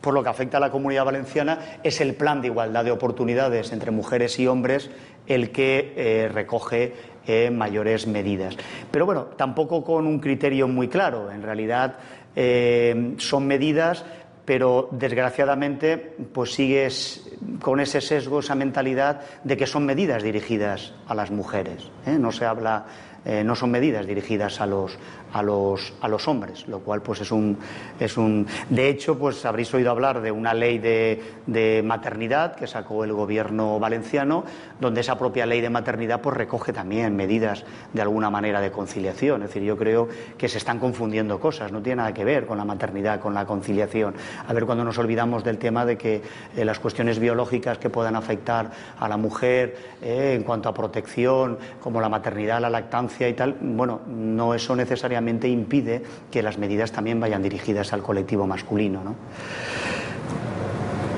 por 0.00 0.14
lo 0.14 0.22
que 0.22 0.30
afecta 0.30 0.56
a 0.56 0.60
la 0.60 0.70
comunidad 0.70 1.04
valenciana, 1.04 1.58
es 1.82 2.00
el 2.00 2.14
plan 2.14 2.40
de 2.40 2.48
igualdad 2.48 2.84
de 2.84 2.90
oportunidades 2.90 3.70
entre 3.72 3.90
mujeres 3.90 4.38
y 4.38 4.46
hombres 4.46 4.90
el 5.26 5.50
que 5.50 5.92
eh, 5.96 6.28
recoge 6.32 6.94
eh, 7.26 7.50
mayores 7.50 8.06
medidas. 8.06 8.56
Pero 8.90 9.06
bueno, 9.06 9.24
tampoco 9.36 9.84
con 9.84 10.06
un 10.06 10.18
criterio 10.18 10.68
muy 10.68 10.88
claro. 10.88 11.30
En 11.30 11.42
realidad 11.42 11.96
eh, 12.34 13.14
son 13.18 13.46
medidas, 13.46 14.04
pero 14.50 14.88
desgraciadamente 14.90 15.96
pues 15.96 16.54
sigues 16.54 17.22
con 17.62 17.78
ese 17.78 18.00
sesgo, 18.00 18.40
esa 18.40 18.56
mentalidad 18.56 19.20
de 19.44 19.56
que 19.56 19.64
son 19.64 19.86
medidas 19.86 20.24
dirigidas 20.24 20.92
a 21.06 21.14
las 21.14 21.30
mujeres. 21.30 21.88
No 22.18 22.32
se 22.32 22.46
habla 22.46 22.84
eh, 23.24 23.44
no 23.44 23.54
son 23.54 23.70
medidas 23.70 24.06
dirigidas 24.06 24.60
a 24.60 24.66
los, 24.66 24.98
a 25.32 25.42
los, 25.42 25.92
a 26.00 26.08
los 26.08 26.26
hombres, 26.28 26.66
lo 26.68 26.80
cual 26.80 27.02
pues 27.02 27.20
es 27.20 27.30
un, 27.30 27.58
es 27.98 28.16
un... 28.16 28.46
De 28.68 28.88
hecho, 28.88 29.18
pues 29.18 29.44
habréis 29.44 29.72
oído 29.74 29.90
hablar 29.90 30.20
de 30.20 30.30
una 30.30 30.54
ley 30.54 30.78
de, 30.78 31.22
de, 31.46 31.82
maternidad 31.84 32.56
que 32.56 32.66
sacó 32.66 33.04
el 33.04 33.12
gobierno 33.12 33.78
valenciano, 33.78 34.44
donde 34.80 35.00
esa 35.00 35.18
propia 35.18 35.46
ley 35.46 35.60
de 35.60 35.70
maternidad 35.70 36.20
pues 36.20 36.36
recoge 36.36 36.72
también 36.72 37.14
medidas 37.16 37.64
de 37.92 38.02
alguna 38.02 38.30
manera 38.30 38.60
de 38.60 38.70
conciliación. 38.70 39.42
Es 39.42 39.48
decir, 39.48 39.62
yo 39.62 39.76
creo 39.76 40.08
que 40.36 40.48
se 40.48 40.58
están 40.58 40.78
confundiendo 40.78 41.38
cosas, 41.38 41.72
no 41.72 41.80
tiene 41.80 41.96
nada 41.96 42.14
que 42.14 42.24
ver 42.24 42.46
con 42.46 42.58
la 42.58 42.64
maternidad, 42.64 43.20
con 43.20 43.34
la 43.34 43.46
conciliación. 43.46 44.14
A 44.46 44.52
ver 44.52 44.66
cuando 44.66 44.84
nos 44.84 44.98
olvidamos 44.98 45.44
del 45.44 45.58
tema 45.58 45.84
de 45.84 45.96
que 45.96 46.22
eh, 46.56 46.64
las 46.64 46.78
cuestiones 46.80 47.18
biológicas 47.18 47.78
que 47.78 47.90
puedan 47.90 48.16
afectar 48.16 48.70
a 48.98 49.08
la 49.08 49.16
mujer 49.16 49.76
eh, 50.02 50.34
en 50.36 50.42
cuanto 50.42 50.68
a 50.68 50.74
protección, 50.74 51.58
como 51.80 52.00
la 52.00 52.08
maternidad, 52.08 52.60
la 52.60 52.70
lactancia 52.70 53.28
y 53.28 53.34
tal, 53.34 53.56
bueno, 53.60 54.00
no 54.08 54.54
eso 54.54 54.74
necesariamente 54.74 55.19
impide 55.48 56.02
que 56.30 56.42
las 56.42 56.58
medidas 56.58 56.92
también 56.92 57.20
vayan 57.20 57.42
dirigidas 57.42 57.92
al 57.92 58.02
colectivo 58.02 58.46
masculino. 58.46 59.14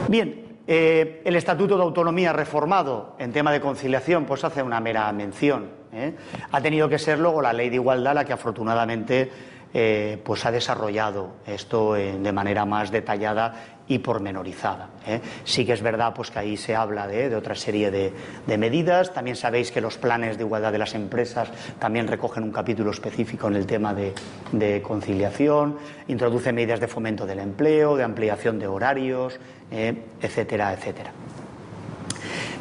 Bien, 0.09 0.42
eh, 0.66 1.22
el 1.24 1.36
Estatuto 1.36 1.76
de 1.76 1.82
Autonomía 1.82 2.32
reformado 2.32 3.16
en 3.18 3.32
tema 3.32 3.53
de 3.53 3.61
conciliación 3.61 4.24
pues 4.24 4.44
hace 4.44 4.62
una 4.62 4.80
mera 4.80 5.11
mención. 5.12 5.70
¿eh? 5.92 6.14
Ha 6.50 6.61
tenido 6.61 6.88
que 6.88 6.98
ser 6.98 7.18
luego 7.18 7.42
la 7.42 7.53
Ley 7.53 7.68
de 7.68 7.76
Igualdad 7.76 8.14
la 8.14 8.24
que 8.24 8.32
afortunadamente 8.32 9.30
eh, 9.74 10.20
pues 10.24 10.44
ha 10.44 10.50
desarrollado 10.50 11.36
esto 11.46 11.94
de 11.94 12.32
manera 12.32 12.64
más 12.64 12.90
detallada 12.90 13.72
y 13.88 13.98
pormenorizada. 13.98 14.88
¿eh? 15.06 15.20
Sí 15.44 15.66
que 15.66 15.72
es 15.72 15.82
verdad 15.82 16.12
pues, 16.14 16.30
que 16.30 16.38
ahí 16.38 16.56
se 16.56 16.74
habla 16.74 17.06
de, 17.06 17.34
otra 17.34 17.54
serie 17.54 17.90
de, 17.90 18.58
medidas. 18.58 19.12
También 19.12 19.36
sabéis 19.36 19.72
que 19.72 19.80
los 19.80 19.98
planes 19.98 20.38
de 20.38 20.44
igualdad 20.44 20.72
de 20.72 20.78
las 20.78 20.94
empresas 20.94 21.50
también 21.78 22.06
recogen 22.06 22.44
un 22.44 22.52
capítulo 22.52 22.90
específico 22.90 23.48
en 23.48 23.56
el 23.56 23.66
tema 23.66 23.94
de, 23.94 24.82
conciliación, 24.82 25.78
introduce 26.08 26.52
medidas 26.52 26.80
de 26.80 26.88
fomento 26.88 27.26
del 27.26 27.40
empleo, 27.40 27.96
de 27.96 28.04
ampliación 28.04 28.58
de 28.58 28.66
horarios, 28.66 29.38
¿eh? 29.70 29.94
etcétera, 30.20 30.72
etcétera. 30.72 31.12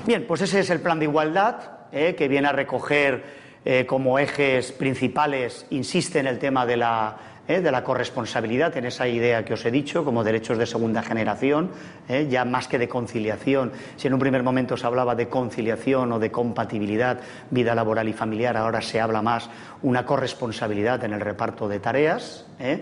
Bien, 0.05 0.25
pues 0.27 0.41
ese 0.41 0.59
es 0.59 0.69
el 0.69 0.81
plan 0.81 0.99
de 0.99 1.05
igualdad 1.05 1.55
¿eh? 1.91 2.15
que 2.15 2.27
viene 2.27 2.47
a 2.47 2.51
recoger 2.51 3.40
como 3.87 4.17
ejes 4.17 4.71
principales, 4.71 5.67
insiste 5.69 6.19
en 6.19 6.27
el 6.27 6.39
tema 6.39 6.65
de 6.65 6.77
la 6.77 7.17
¿eh? 7.51 7.61
de 7.61 7.71
la 7.71 7.83
corresponsabilidad 7.83 8.75
en 8.77 8.85
esa 8.85 9.07
idea 9.07 9.43
que 9.45 9.53
os 9.53 9.65
he 9.65 9.71
dicho, 9.71 10.03
como 10.03 10.23
derechos 10.23 10.57
de 10.57 10.65
segunda 10.65 11.01
generación, 11.01 11.71
¿eh? 12.07 12.27
ya 12.29 12.45
más 12.45 12.67
que 12.67 12.77
de 12.77 12.87
conciliación. 12.87 13.71
Si 13.97 14.07
en 14.07 14.13
un 14.13 14.19
primer 14.19 14.43
momento 14.43 14.77
se 14.77 14.85
hablaba 14.87 15.15
de 15.15 15.27
conciliación 15.27 16.11
o 16.11 16.19
de 16.19 16.31
compatibilidad, 16.31 17.19
vida 17.49 17.75
laboral 17.75 18.07
y 18.07 18.13
familiar, 18.13 18.57
ahora 18.57 18.81
se 18.81 18.99
habla 18.99 19.21
más 19.21 19.49
una 19.81 20.05
corresponsabilidad 20.05 21.03
en 21.03 21.13
el 21.13 21.21
reparto 21.21 21.67
de 21.67 21.79
tareas. 21.79 22.45
¿eh? 22.59 22.81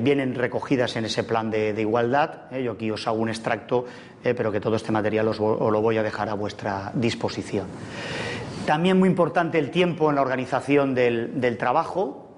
vienen 0.00 0.36
recogidas 0.36 0.94
en 0.96 1.04
ese 1.04 1.24
plan 1.24 1.50
de, 1.50 1.74
igualdad. 1.78 2.50
Yo 2.52 2.72
aquí 2.72 2.90
os 2.90 3.06
hago 3.06 3.18
un 3.18 3.28
extracto, 3.28 3.84
pero 4.22 4.52
que 4.52 4.60
todo 4.60 4.76
este 4.76 4.92
material 4.92 5.28
os, 5.28 5.40
lo 5.40 5.82
voy 5.82 5.98
a 5.98 6.02
dejar 6.02 6.28
a 6.28 6.34
vuestra 6.34 6.92
disposición. 6.94 7.66
También 8.68 8.98
muy 8.98 9.08
importante 9.08 9.58
el 9.58 9.70
tiempo 9.70 10.10
en 10.10 10.16
la 10.16 10.20
organización 10.20 10.94
del, 10.94 11.40
del 11.40 11.56
trabajo 11.56 12.28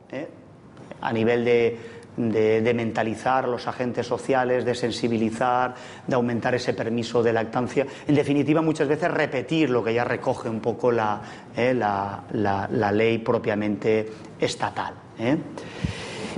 a 1.01 1.13
nivel 1.13 1.45
de, 1.45 2.73
mentalizar 2.73 3.47
a 3.47 3.49
los 3.49 3.67
agentes 3.67 4.07
sociales, 4.07 4.65
de 4.65 4.77
sensibilizar, 4.77 5.75
de 6.07 6.15
aumentar 6.15 6.55
ese 6.55 6.73
permiso 6.73 7.21
de 7.21 7.33
lactancia. 7.33 7.85
En 8.07 8.15
definitiva, 8.15 8.63
muchas 8.63 8.87
veces 8.87 9.11
repetir 9.11 9.71
lo 9.71 9.83
que 9.83 9.93
ya 9.93 10.05
recoge 10.05 10.49
un 10.49 10.61
poco 10.61 10.93
la, 10.93 11.21
eh, 11.57 11.75
ley 12.93 13.19
propiamente 13.19 14.09
estatal. 14.39 14.95
¿eh? 15.19 15.37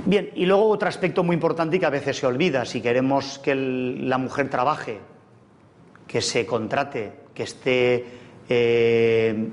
Bien, 0.05 0.31
y 0.33 0.47
luego 0.47 0.69
otro 0.69 0.89
aspecto 0.89 1.23
muy 1.23 1.35
importante 1.35 1.75
y 1.75 1.79
que 1.79 1.85
a 1.85 1.91
veces 1.91 2.17
se 2.17 2.25
olvida, 2.25 2.65
si 2.65 2.81
queremos 2.81 3.37
que 3.37 3.53
la 3.53 4.17
mujer 4.17 4.49
trabaje, 4.49 4.97
que 6.07 6.19
se 6.19 6.47
contrate, 6.47 7.13
que 7.31 7.43
esté 7.43 8.05
eh, 8.49 9.49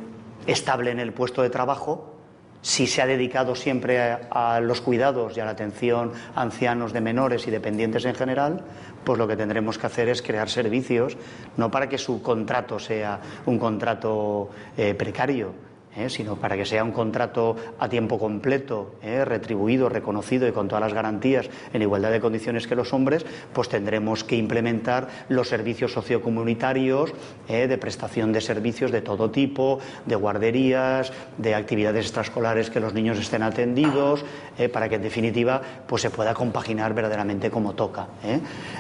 estable 0.47 0.91
en 0.91 1.01
el 1.01 1.13
puesto 1.13 1.43
de 1.43 1.51
trabajo, 1.51 2.15
si 2.63 2.87
se 2.87 3.01
ha 3.01 3.07
dedicado 3.07 3.55
siempre 3.55 4.01
a, 4.31 4.61
los 4.61 4.81
cuidados 4.81 5.37
y 5.37 5.41
a 5.41 5.45
la 5.45 5.53
atención 5.53 6.13
a 6.35 6.43
ancianos 6.43 6.93
de 6.93 7.01
menores 7.01 7.47
y 7.47 7.51
dependientes 7.51 8.05
en 8.05 8.15
general, 8.15 8.65
pues 9.05 9.19
lo 9.19 9.27
que 9.27 9.37
tendremos 9.37 9.79
que 9.79 9.87
hacer 9.87 10.09
es 10.09 10.21
crear 10.21 10.49
servicios, 10.51 11.17
no 11.57 11.71
para 11.71 11.89
que 11.89 11.97
su 11.97 12.23
contrato 12.23 12.79
sea 12.79 13.19
un 13.47 13.59
contrato 13.59 14.51
eh, 14.77 14.95
precario, 14.95 15.70
¿eh? 15.97 16.09
sino 16.09 16.37
para 16.37 16.57
que 16.57 16.65
sea 16.65 16.85
un 16.85 16.93
contrato 16.93 17.57
a 17.79 17.89
tiempo 17.89 18.19
completo, 18.19 18.95
¿eh? 19.03 19.25
retribuido, 19.25 19.89
reconocido 19.89 20.47
y 20.47 20.53
con 20.53 20.69
todas 20.69 20.83
las 20.83 20.95
garantías 20.95 21.49
en 21.73 21.83
igualdad 21.83 22.11
de 22.11 22.21
condiciones 22.21 22.67
que 22.67 22.77
los 22.77 22.93
hombres, 22.93 23.27
pues 23.53 23.69
tendremos 23.69 24.25
que 24.25 24.37
implementar 24.37 25.09
los 25.29 25.49
servicios 25.49 25.93
sociocomunitarios 25.93 27.13
¿eh? 27.49 27.67
de 27.67 27.79
prestación 27.79 28.33
de 28.33 28.41
servicios 28.41 28.93
de 28.93 29.03
todo 29.03 29.31
tipo, 29.31 29.81
de 30.07 30.15
guarderías, 30.15 31.13
de 31.39 31.55
actividades 31.55 32.07
extraescolares 32.07 32.71
que 32.71 32.81
los 32.81 32.95
niños 32.95 33.19
estén 33.19 33.43
atendidos, 33.43 34.25
para 34.73 34.89
que 34.89 34.97
en 34.97 35.03
definitiva 35.03 35.63
pues 35.87 36.03
se 36.03 36.11
pueda 36.11 36.35
compaginar 36.35 36.93
verdaderamente 36.93 37.51
como 37.51 37.75
toca. 37.75 38.09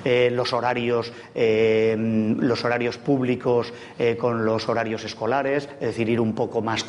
los 0.04 0.52
horarios, 0.52 1.12
los 1.34 2.64
horarios 2.64 2.98
públicos 2.98 3.72
con 4.18 4.44
los 4.44 4.68
horarios 4.68 5.04
escolares, 5.04 5.68
es 5.80 5.86
decir, 5.86 6.08
ir 6.08 6.20
un 6.20 6.34
poco 6.34 6.60
más 6.60 6.84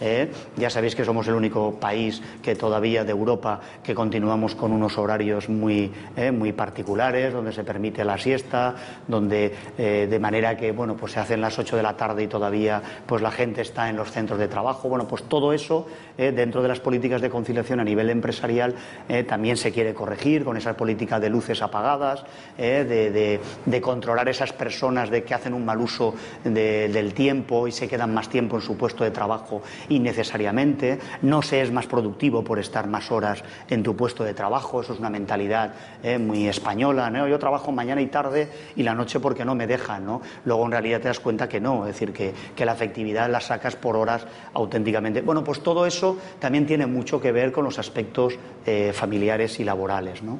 ¿eh? 0.00 0.30
Ya 0.56 0.70
sabéis 0.70 0.94
que 0.94 1.04
somos 1.04 1.26
el 1.28 1.34
único 1.34 1.78
país 1.78 2.22
que 2.42 2.54
todavía 2.54 3.04
de 3.04 3.10
Europa 3.10 3.60
que 3.82 3.94
continuamos 3.94 4.54
con 4.54 4.72
unos 4.72 4.98
horarios 4.98 5.48
muy, 5.48 5.92
¿eh? 6.16 6.30
muy 6.30 6.52
particulares, 6.52 7.32
donde 7.32 7.52
se 7.52 7.64
permite 7.64 8.04
la 8.04 8.18
siesta, 8.18 8.74
donde 9.06 9.54
eh, 9.76 10.06
de 10.08 10.18
manera 10.18 10.56
que 10.56 10.72
bueno, 10.72 10.96
pues 10.96 11.12
se 11.12 11.20
hacen 11.20 11.40
las 11.40 11.58
8 11.58 11.76
de 11.76 11.82
la 11.82 11.96
tarde 11.96 12.24
y 12.24 12.28
todavía 12.28 12.82
pues 13.06 13.22
la 13.22 13.30
gente 13.30 13.62
está 13.62 13.88
en 13.88 13.96
los 13.96 14.10
centros 14.10 14.38
de 14.38 14.48
trabajo. 14.48 14.88
Bueno, 14.88 15.06
pues 15.06 15.24
todo 15.24 15.52
eso 15.52 15.86
dentro 16.16 16.62
de 16.62 16.68
las 16.68 16.80
políticas 16.80 17.20
de 17.20 17.30
conciliación 17.30 17.80
a 17.80 17.84
nivel 17.84 18.10
empresarial 18.10 18.74
también 19.28 19.56
se 19.56 19.70
quiere 19.70 19.94
corregir 19.94 20.44
con 20.44 20.56
esas 20.56 20.74
políticas 20.74 21.20
de 21.20 21.30
luces 21.30 21.62
apagadas, 21.62 22.24
de, 22.56 23.40
de, 23.64 23.80
controlar 23.80 24.28
esas 24.28 24.52
personas 24.52 25.10
de 25.10 25.22
que 25.22 25.34
hacen 25.34 25.54
un 25.54 25.64
mal 25.64 25.80
uso 25.80 26.14
del 26.42 27.14
tiempo 27.14 27.68
y 27.68 27.72
se 27.72 27.86
quedan 27.86 28.12
más 28.12 28.28
tiempo 28.28 28.56
en 28.56 28.62
su 28.62 28.76
puesto 28.76 28.97
de 29.04 29.10
trabajo 29.10 29.62
innecesariamente, 29.88 30.98
no 31.22 31.42
se 31.42 31.60
es 31.60 31.72
más 31.72 31.86
productivo 31.86 32.42
por 32.42 32.58
estar 32.58 32.86
más 32.86 33.10
horas 33.10 33.42
en 33.68 33.82
tu 33.82 33.96
puesto 33.96 34.24
de 34.24 34.34
trabajo, 34.34 34.80
eso 34.80 34.92
es 34.92 34.98
una 34.98 35.10
mentalidad 35.10 35.74
eh, 36.02 36.18
muy 36.18 36.48
española, 36.48 37.10
¿no? 37.10 37.26
yo 37.28 37.38
trabajo 37.38 37.72
mañana 37.72 38.00
y 38.00 38.06
tarde 38.06 38.48
y 38.76 38.82
la 38.82 38.94
noche 38.94 39.20
porque 39.20 39.44
no 39.44 39.54
me 39.54 39.66
dejan, 39.66 40.04
¿no? 40.04 40.22
luego 40.44 40.64
en 40.64 40.72
realidad 40.72 41.00
te 41.00 41.08
das 41.08 41.20
cuenta 41.20 41.48
que 41.48 41.60
no, 41.60 41.86
es 41.86 41.94
decir, 41.94 42.12
que, 42.12 42.34
la 42.68 42.72
efectividad 42.74 43.30
la 43.30 43.40
sacas 43.40 43.76
por 43.76 43.96
horas 43.96 44.26
auténticamente. 44.52 45.22
Bueno, 45.22 45.42
pues 45.42 45.62
todo 45.62 45.86
eso 45.86 46.18
también 46.38 46.66
tiene 46.66 46.86
mucho 46.86 47.18
que 47.18 47.32
ver 47.32 47.50
con 47.50 47.64
los 47.64 47.78
aspectos 47.78 48.34
eh, 48.66 48.92
familiares 48.92 49.58
y 49.58 49.64
laborales. 49.64 50.22
¿no? 50.22 50.38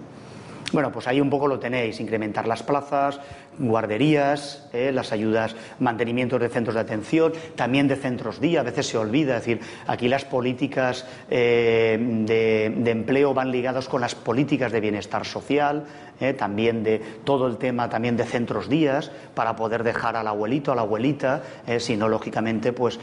Bueno, 0.73 0.93
pues 0.93 1.07
ahí 1.09 1.21
un 1.21 1.31
poco 1.31 1.49
lo 1.49 1.59
tenéis, 1.59 1.99
incrementar 1.99 2.47
las 2.47 2.63
plazas, 2.63 3.21
guarderías, 3.59 4.69
eh, 4.73 4.93
las 4.93 5.13
ayudas, 5.13 5.57
mantenimientos 5.79 6.41
de 6.41 6.49
centros 6.49 6.75
de 6.75 6.81
atención, 6.81 7.33
también 7.57 7.89
de 7.89 7.97
centros 7.97 8.41
día, 8.41 8.61
a 8.61 8.63
veces 8.63 8.87
se 8.87 8.99
olvida, 8.99 9.37
es 9.37 9.47
decir, 9.47 9.61
aquí 9.87 10.09
las 10.09 10.25
políticas 10.25 11.07
eh, 11.31 11.99
de, 12.27 12.91
empleo 12.91 13.33
van 13.33 13.51
ligadas 13.51 13.89
con 13.89 14.01
las 14.01 14.15
políticas 14.15 14.71
de 14.71 14.81
bienestar 14.81 15.25
social, 15.25 15.85
eh, 16.21 16.35
también 16.35 16.83
de 16.83 16.99
todo 17.25 17.47
el 17.47 17.57
tema 17.57 17.89
también 17.89 18.17
de 18.17 18.25
centros 18.25 18.69
días, 18.69 19.11
para 19.35 19.57
poder 19.57 19.83
dejar 19.85 20.17
al 20.17 20.27
abuelito, 20.27 20.73
a 20.73 20.75
la 20.75 20.83
abuelita, 20.83 21.43
si 21.79 21.97
no, 21.97 22.09
lógicamente, 22.09 22.73
pues 22.73 22.99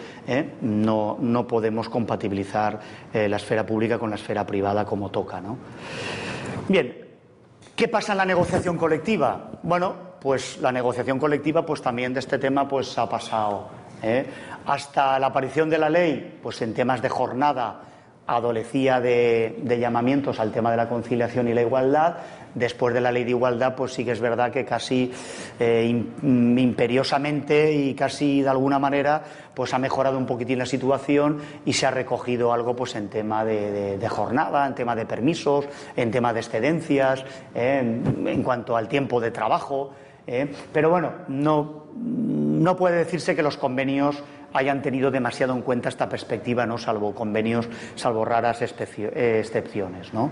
no, 0.62 1.18
no, 1.20 1.48
podemos 1.48 1.90
compatibilizar 1.90 2.80
la 3.14 3.38
esfera 3.38 3.66
pública 3.66 3.98
con 3.98 4.10
la 4.10 4.18
esfera 4.18 4.46
privada 4.46 4.86
como 4.86 5.10
toca, 5.12 5.40
¿no? 5.40 5.58
Bien, 6.68 7.05
¿Qué 7.76 7.90
pasa 7.90 8.14
en 8.14 8.20
la 8.20 8.26
negociación 8.26 8.78
colectiva? 8.78 9.52
Bueno, 9.62 9.96
pues 10.22 10.60
la 10.62 10.72
negociación 10.72 11.20
colectiva, 11.20 11.66
pues 11.66 11.82
también 11.82 12.14
de 12.14 12.22
este 12.22 12.38
tema, 12.38 12.66
pues 12.66 12.98
ha 12.98 13.10
pasado. 13.10 13.68
¿eh? 14.02 14.26
Hasta 14.66 15.20
la 15.20 15.28
aparición 15.28 15.70
de 15.70 15.78
la 15.78 15.90
ley, 15.90 16.40
pues 16.42 16.62
en 16.62 16.74
temas 16.74 17.02
de 17.02 17.10
jornada 17.10 17.82
adolecía 18.28 19.00
de, 19.00 19.78
llamamientos 19.80 20.40
al 20.40 20.52
tema 20.52 20.72
de 20.72 20.78
la 20.78 20.90
conciliación 20.90 21.48
y 21.48 21.54
la 21.54 21.62
igualdad. 21.62 22.18
Después 22.56 22.94
de 22.94 23.02
la 23.02 23.12
ley 23.12 23.26
de 23.26 23.32
igualdad, 23.32 23.76
pues 23.76 23.94
sí 23.94 24.06
que 24.06 24.12
es 24.12 24.22
verdad 24.22 24.50
que 24.50 24.64
casi 24.64 25.12
eh, 25.60 26.06
imperiosamente 26.24 27.74
y 27.74 27.94
casi 27.94 28.42
de 28.42 28.48
alguna 28.48 28.80
manera, 28.80 29.22
pues 29.54 29.74
ha 29.74 29.78
mejorado 29.78 30.18
un 30.18 30.26
poquitín 30.26 30.60
la 30.60 30.66
situación 30.66 31.40
y 31.66 31.74
se 31.74 31.86
ha 31.86 31.92
recogido 31.92 32.54
algo 32.54 32.74
pues 32.74 32.96
en 32.96 33.10
tema 33.10 33.44
de, 33.44 34.08
jornada, 34.10 34.66
en 34.66 34.74
tema 34.74 34.96
de 34.96 35.06
permisos, 35.06 35.66
en 35.98 36.12
tema 36.12 36.32
de 36.32 36.40
excedencias, 36.40 37.26
eh, 37.54 37.80
en, 37.80 38.42
cuanto 38.42 38.78
al 38.78 38.88
tiempo 38.88 39.20
de 39.20 39.32
trabajo. 39.32 39.92
Eh. 40.26 40.50
Pero 40.72 40.90
bueno, 40.90 41.12
no, 41.28 41.88
no 41.96 42.78
puede 42.78 42.98
decirse 42.98 43.36
que 43.36 43.44
los 43.44 43.58
convenios 43.58 44.24
hayan 44.56 44.82
tenido 44.82 45.12
demasiado 45.12 45.54
en 45.54 45.62
cuenta 45.62 45.90
esta 45.90 46.10
perspectiva, 46.10 46.66
¿no? 46.66 46.78
salvo 46.78 47.14
convenios, 47.14 47.68
salvo 47.96 48.26
raras 48.26 48.62
eh, 48.62 49.40
excepciones. 49.40 50.14
¿no? 50.14 50.32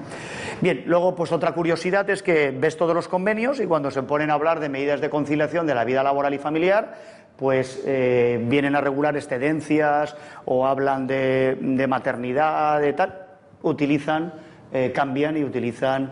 Bien, 0.61 0.83
luego, 0.85 1.15
pues 1.15 1.31
otra 1.31 1.51
curiosidad 1.51 2.09
es 2.09 2.23
que 2.23 2.51
ves 2.51 2.77
todos 2.77 2.95
los 2.95 3.07
convenios 3.07 3.59
y 3.59 3.65
cuando 3.65 3.91
se 3.91 4.03
ponen 4.03 4.31
a 4.31 4.33
hablar 4.33 4.59
de 4.59 4.69
medidas 4.69 5.01
de 5.01 5.09
conciliación 5.09 5.67
de 5.67 5.75
la 5.75 5.83
vida 5.83 6.03
laboral 6.03 6.33
y 6.33 6.37
familiar, 6.37 6.95
pues 7.35 7.81
eh, 7.85 8.43
vienen 8.47 8.75
a 8.75 8.81
regular 8.81 9.15
excedencias 9.15 10.15
o 10.45 10.65
hablan 10.65 11.07
de, 11.07 11.85
maternidad, 11.87 12.79
de 12.79 12.93
tal, 12.93 13.25
utilizan, 13.63 14.33
eh, 14.71 14.91
cambian 14.93 15.37
y 15.37 15.43
utilizan, 15.43 16.09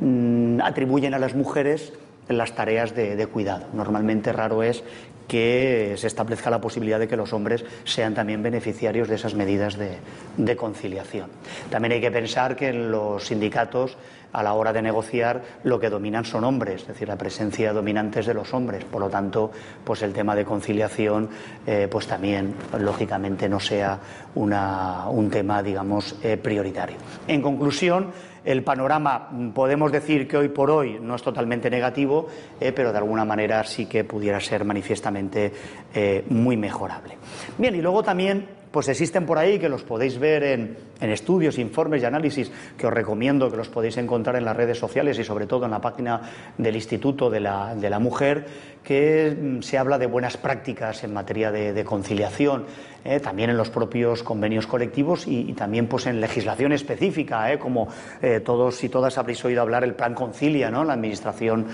mm, 0.00 0.60
atribuyen 0.62 1.14
a 1.14 1.18
las 1.18 1.34
mujeres 1.34 1.92
las 2.28 2.54
tareas 2.54 2.94
de, 2.94 3.26
cuidado. 3.26 3.66
Normalmente 3.72 4.32
raro 4.32 4.62
es 4.62 4.82
que 5.26 5.94
se 5.96 6.06
establezca 6.06 6.50
la 6.50 6.60
posibilidad 6.60 6.98
de 6.98 7.08
que 7.08 7.16
los 7.16 7.32
hombres 7.32 7.64
sean 7.84 8.14
también 8.14 8.42
beneficiarios 8.42 9.08
de 9.08 9.16
esas 9.16 9.34
medidas 9.34 9.76
de, 9.76 10.56
conciliación. 10.56 11.30
También 11.70 11.92
hay 11.92 12.00
que 12.00 12.10
pensar 12.10 12.56
que 12.56 12.68
en 12.68 12.90
los 12.90 13.24
sindicatos, 13.24 13.96
a 14.32 14.42
la 14.42 14.54
hora 14.54 14.72
de 14.72 14.82
negociar, 14.82 15.42
lo 15.64 15.80
que 15.80 15.90
dominan 15.90 16.24
son 16.24 16.44
hombres, 16.44 16.82
es 16.82 16.88
decir, 16.88 17.08
la 17.08 17.16
presencia 17.16 17.72
dominante 17.72 18.20
es 18.20 18.26
de 18.26 18.34
los 18.34 18.52
hombres. 18.54 18.84
Por 18.84 19.00
lo 19.00 19.08
tanto, 19.08 19.50
pues 19.84 20.02
el 20.02 20.12
tema 20.12 20.34
de 20.34 20.44
conciliación, 20.44 21.28
eh, 21.66 21.88
pues 21.90 22.06
también, 22.06 22.54
lógicamente, 22.78 23.48
no 23.48 23.60
sea 23.60 23.98
un 24.34 25.30
tema, 25.30 25.62
digamos, 25.62 26.16
eh, 26.22 26.36
prioritario. 26.36 26.96
En 27.26 27.42
conclusión, 27.42 28.12
el 28.46 28.62
panorama 28.62 29.28
mm, 29.30 29.50
podemos 29.50 29.92
decir 29.92 30.26
que 30.26 30.38
hoy 30.38 30.48
por 30.48 30.70
hoy 30.70 30.98
no 31.00 31.16
es 31.16 31.22
totalmente 31.22 31.68
negativo, 31.68 32.28
eh, 32.58 32.72
pero 32.72 32.92
de 32.92 32.98
alguna 32.98 33.24
manera 33.24 33.62
sí 33.64 33.86
que 33.86 34.04
pudiera 34.04 34.40
ser 34.40 34.64
manifiestamente 34.64 35.52
eh, 35.92 36.24
muy 36.30 36.56
mejorable. 36.56 37.18
Bien, 37.58 37.74
y 37.74 37.82
luego 37.82 38.02
también 38.02 38.46
pues 38.70 38.88
existen 38.88 39.24
por 39.24 39.38
ahí 39.38 39.58
que 39.58 39.68
los 39.68 39.82
podéis 39.84 40.18
ver 40.18 40.42
en, 40.42 40.76
estudios, 41.00 41.58
informes 41.58 42.02
y 42.02 42.06
análisis 42.06 42.50
que 42.76 42.86
os 42.86 42.92
recomiendo 42.92 43.50
que 43.50 43.56
los 43.56 43.68
podéis 43.68 43.96
encontrar 43.98 44.36
en 44.36 44.44
las 44.44 44.56
redes 44.56 44.78
sociales 44.78 45.18
y 45.18 45.24
sobre 45.24 45.46
todo 45.46 45.64
en 45.64 45.70
la 45.70 45.80
página 45.80 46.20
del 46.56 46.74
Instituto 46.74 47.30
de 47.30 47.40
la, 47.40 47.98
Mujer, 48.00 48.46
que 48.82 49.36
mm, 49.38 49.62
se 49.62 49.78
habla 49.78 49.98
de 49.98 50.06
buenas 50.06 50.36
prácticas 50.36 51.02
en 51.04 51.12
materia 51.12 51.50
de, 51.50 51.84
conciliación, 51.84 52.66
eh, 53.04 53.20
también 53.20 53.50
en 53.50 53.56
los 53.56 53.70
propios 53.70 54.22
convenios 54.22 54.66
colectivos 54.66 55.26
y, 55.26 55.52
también 55.54 55.86
pues 55.86 56.06
en 56.06 56.20
legislación 56.20 56.72
específica, 56.72 57.52
eh, 57.52 57.58
como 57.58 57.88
eh, 58.20 58.40
todos 58.40 58.82
y 58.84 58.88
todas 58.88 59.16
habréis 59.18 59.44
oído 59.44 59.62
hablar 59.62 59.84
el 59.84 59.94
Plan 59.94 60.14
Concilia, 60.14 60.70
¿no? 60.70 60.84
la 60.84 60.94
administración 60.94 61.66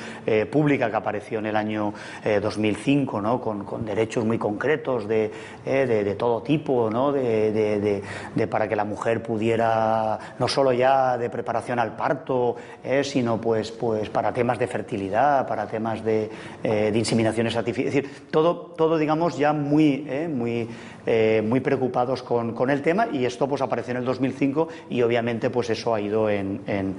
pública 0.50 0.90
que 0.90 0.96
apareció 0.96 1.38
en 1.38 1.46
el 1.46 1.56
año 1.56 1.92
2005, 2.40 3.20
¿no? 3.20 3.40
con, 3.40 3.84
derechos 3.84 4.24
muy 4.24 4.38
concretos 4.38 5.08
de, 5.08 5.30
de 5.64 6.14
todo 6.14 6.42
tipo, 6.42 6.90
de, 7.12 8.02
para 8.50 8.68
que 8.68 8.76
la 8.76 8.84
mujer 8.84 9.11
pudiera, 9.20 10.18
no 10.38 10.48
solo 10.48 10.72
ya 10.72 11.18
de 11.18 11.28
preparación 11.28 11.78
al 11.78 11.94
parto, 11.96 12.56
eh, 12.82 13.04
sino 13.04 13.40
pues, 13.40 13.70
pues 13.72 14.08
para 14.10 14.32
temas 14.32 14.58
de 14.58 14.66
fertilidad, 14.66 15.46
para 15.46 15.66
temas 15.66 16.04
de, 16.04 16.30
eh, 16.62 16.92
inseminaciones 16.94 17.56
artificiales, 17.56 17.94
es 17.94 18.02
decir, 18.02 18.26
todo, 18.30 18.72
todo 18.76 18.96
digamos 18.96 19.36
ya 19.36 19.52
muy, 19.52 20.06
eh, 20.08 20.28
muy 20.28 20.68
eh, 21.06 21.42
muy 21.44 21.60
preocupados 21.60 22.22
con, 22.22 22.52
con, 22.54 22.70
el 22.70 22.82
tema 22.82 23.08
y 23.12 23.24
esto 23.24 23.48
pues 23.48 23.60
apareció 23.62 23.92
en 23.92 23.98
el 23.98 24.04
2005 24.04 24.68
y 24.90 25.02
obviamente 25.02 25.50
pues 25.50 25.70
eso 25.70 25.94
ha 25.94 26.00
ido 26.00 26.30
en, 26.30 26.60
en, 26.66 26.96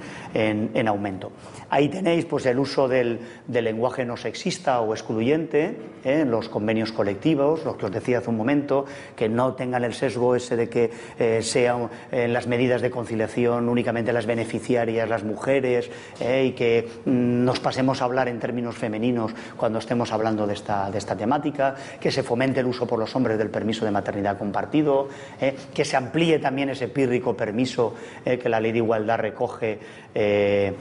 en, 0.74 0.88
aumento. 0.88 1.32
Ahí 1.70 1.88
tenéis 1.88 2.26
pues 2.26 2.44
el 2.46 2.58
uso 2.58 2.86
del, 2.86 3.18
del 3.46 3.64
lenguaje 3.64 4.04
no 4.04 4.16
sexista 4.16 4.80
o 4.80 4.92
excluyente 4.92 5.76
¿eh? 6.04 6.20
en 6.20 6.30
los 6.30 6.48
convenios 6.48 6.92
colectivos, 6.92 7.64
lo 7.64 7.76
que 7.76 7.86
os 7.86 7.92
decía 7.92 8.18
hace 8.18 8.30
un 8.30 8.36
momento, 8.36 8.84
que 9.16 9.28
no 9.28 9.54
tengan 9.54 9.84
el 9.84 9.94
sesgo 9.94 10.36
ese 10.36 10.56
de 10.56 10.68
que 10.68 10.90
eh, 11.18 11.40
sean 11.42 11.88
en 12.12 12.32
las 12.32 12.46
medidas 12.46 12.82
de 12.82 12.90
conciliación 12.90 13.68
únicamente 13.68 14.12
las 14.12 14.26
beneficiarias, 14.26 15.08
las 15.08 15.24
mujeres, 15.24 15.90
y 16.20 16.52
que 16.52 16.88
mm, 17.04 17.44
nos 17.44 17.60
pasemos 17.60 18.02
a 18.02 18.04
hablar 18.04 18.28
en 18.28 18.38
términos 18.38 18.76
femeninos 18.76 19.34
cuando 19.56 19.78
estemos 19.78 20.12
hablando 20.12 20.46
de 20.46 20.54
esta, 20.54 20.90
de 20.90 20.98
esta 20.98 21.16
temática, 21.16 21.74
que 22.00 22.10
se 22.10 22.22
fomente 22.22 22.60
el 22.60 22.66
uso 22.66 22.86
por 22.86 22.98
los 22.98 23.14
hombres 23.16 23.38
del 23.38 23.50
permiso 23.50 23.84
de 23.84 23.93
maternidad 23.94 24.36
compartido, 24.36 25.08
eh, 25.40 25.56
que 25.72 25.84
se 25.84 25.96
amplíe 25.96 26.38
también 26.38 26.68
ese 26.68 26.88
pírrico 26.88 27.34
permiso 27.34 27.94
eh, 28.24 28.38
que 28.38 28.48
la 28.48 28.60
ley 28.60 28.72
de 28.72 28.78
igualdad 28.78 29.18
recoge 29.18 29.78
eh, 30.14 30.74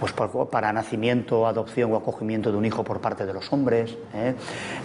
pues 0.00 0.12
para 0.50 0.72
nacimiento, 0.72 1.46
adopción 1.46 1.92
o 1.92 1.96
acogimiento 1.96 2.50
de 2.50 2.56
un 2.56 2.64
hijo 2.64 2.82
por 2.82 3.00
parte 3.00 3.26
de 3.26 3.32
los 3.32 3.52
hombres, 3.52 3.96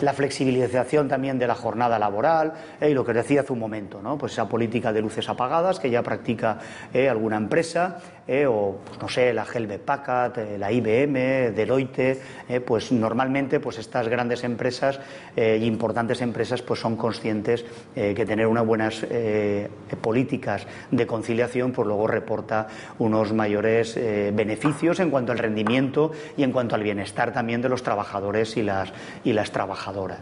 la 0.01 0.13
flexibilización 0.13 1.07
también 1.07 1.39
de 1.39 1.47
la 1.47 1.55
jornada 1.55 1.97
laboral 1.97 2.53
y 2.81 2.93
lo 2.93 3.03
que 3.03 3.13
decía 3.13 3.41
hace 3.41 3.53
un 3.53 3.59
momento, 3.59 4.01
¿no? 4.01 4.17
pues 4.17 4.33
esa 4.33 4.47
política 4.47 4.93
de 4.93 5.01
luces 5.01 5.27
apagadas 5.27 5.79
que 5.79 5.89
ya 5.89 6.03
practica 6.03 6.59
alguna 6.93 7.37
empresa 7.37 7.97
o 8.47 8.79
pues 8.85 9.01
no 9.01 9.09
sé 9.09 9.33
la 9.33 9.45
Helve 9.45 9.79
Packard, 9.79 10.57
la 10.57 10.71
IBM, 10.71 11.51
Deloitte, 11.53 12.21
pues 12.65 12.91
normalmente 12.91 13.59
pues 13.59 13.77
estas 13.79 14.07
grandes 14.07 14.43
empresas 14.43 14.99
importantes 15.35 16.21
empresas 16.21 16.61
pues 16.61 16.79
son 16.79 16.95
conscientes 16.95 17.65
eh, 17.95 18.13
que 18.15 18.25
tener 18.25 18.47
unas 18.47 18.65
buenas 18.65 19.05
eh, 19.09 19.69
políticas 20.01 20.65
de 20.89 21.07
conciliación, 21.07 21.71
pues 21.71 21.87
luego 21.87 22.07
reporta 22.07 22.67
unos 22.99 23.33
mayores 23.33 23.97
eh, 23.97 24.31
beneficios 24.33 24.99
en 24.99 25.09
cuanto 25.09 25.31
al 25.31 25.37
rendimiento 25.37 26.11
y 26.37 26.43
en 26.43 26.51
cuanto 26.51 26.75
al 26.75 26.83
bienestar 26.83 27.33
también 27.33 27.61
de 27.61 27.69
los 27.69 27.83
trabajadores 27.83 28.57
y 28.57 28.63
las, 28.63 28.91
y 29.23 29.33
las 29.33 29.51
trabajadoras. 29.51 30.21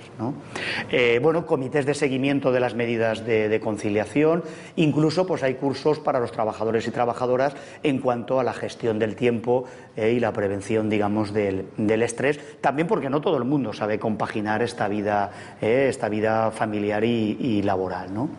bueno, 1.22 1.45
comités 1.45 1.86
de 1.86 1.93
seguimiento 1.93 2.51
de 2.51 2.60
las 2.60 2.76
medidas 2.76 3.26
de, 3.26 3.60
conciliación, 3.60 4.43
incluso 4.76 5.28
pues 5.28 5.43
hay 5.43 5.55
cursos 5.55 5.99
para 5.99 6.20
los 6.20 6.32
trabajadores 6.32 6.88
y 6.88 6.91
trabajadoras 6.91 7.55
en 7.84 7.98
cuanto 7.99 8.39
a 8.39 8.43
la 8.43 8.53
gestión 8.53 8.99
del 8.99 9.15
tiempo 9.15 9.65
y 9.95 10.19
la 10.19 10.33
prevención, 10.33 10.89
digamos, 10.89 11.33
del, 11.33 11.67
estrés, 11.77 12.39
también 12.61 12.87
porque 12.87 13.09
no 13.09 13.21
todo 13.21 13.37
el 13.37 13.43
mundo 13.43 13.73
sabe 13.73 13.99
compaginar 13.99 14.61
esta 14.61 14.87
vida, 14.87 15.31
esta 15.61 16.09
vida 16.09 16.51
familiar 16.51 17.03
y, 17.03 17.61
laboral. 17.61 18.13
¿no? 18.13 18.29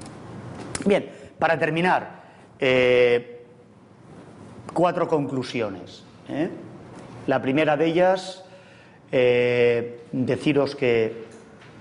Bien, 0.84 1.06
para 1.38 1.58
terminar, 1.58 2.20
eh, 2.58 3.40
cuatro 4.72 5.08
conclusiones. 5.08 6.04
¿eh? 6.28 6.48
La 7.26 7.40
primera 7.42 7.76
de 7.76 7.86
ellas, 7.86 8.44
eh, 9.12 10.00
deciros 10.12 10.76
que 10.76 11.24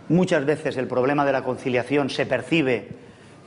muchas 0.09 0.45
veces 0.45 0.77
el 0.77 0.87
problema 0.87 1.25
de 1.25 1.31
la 1.31 1.43
conciliación 1.43 2.09
se 2.09 2.25
percibe 2.25 2.87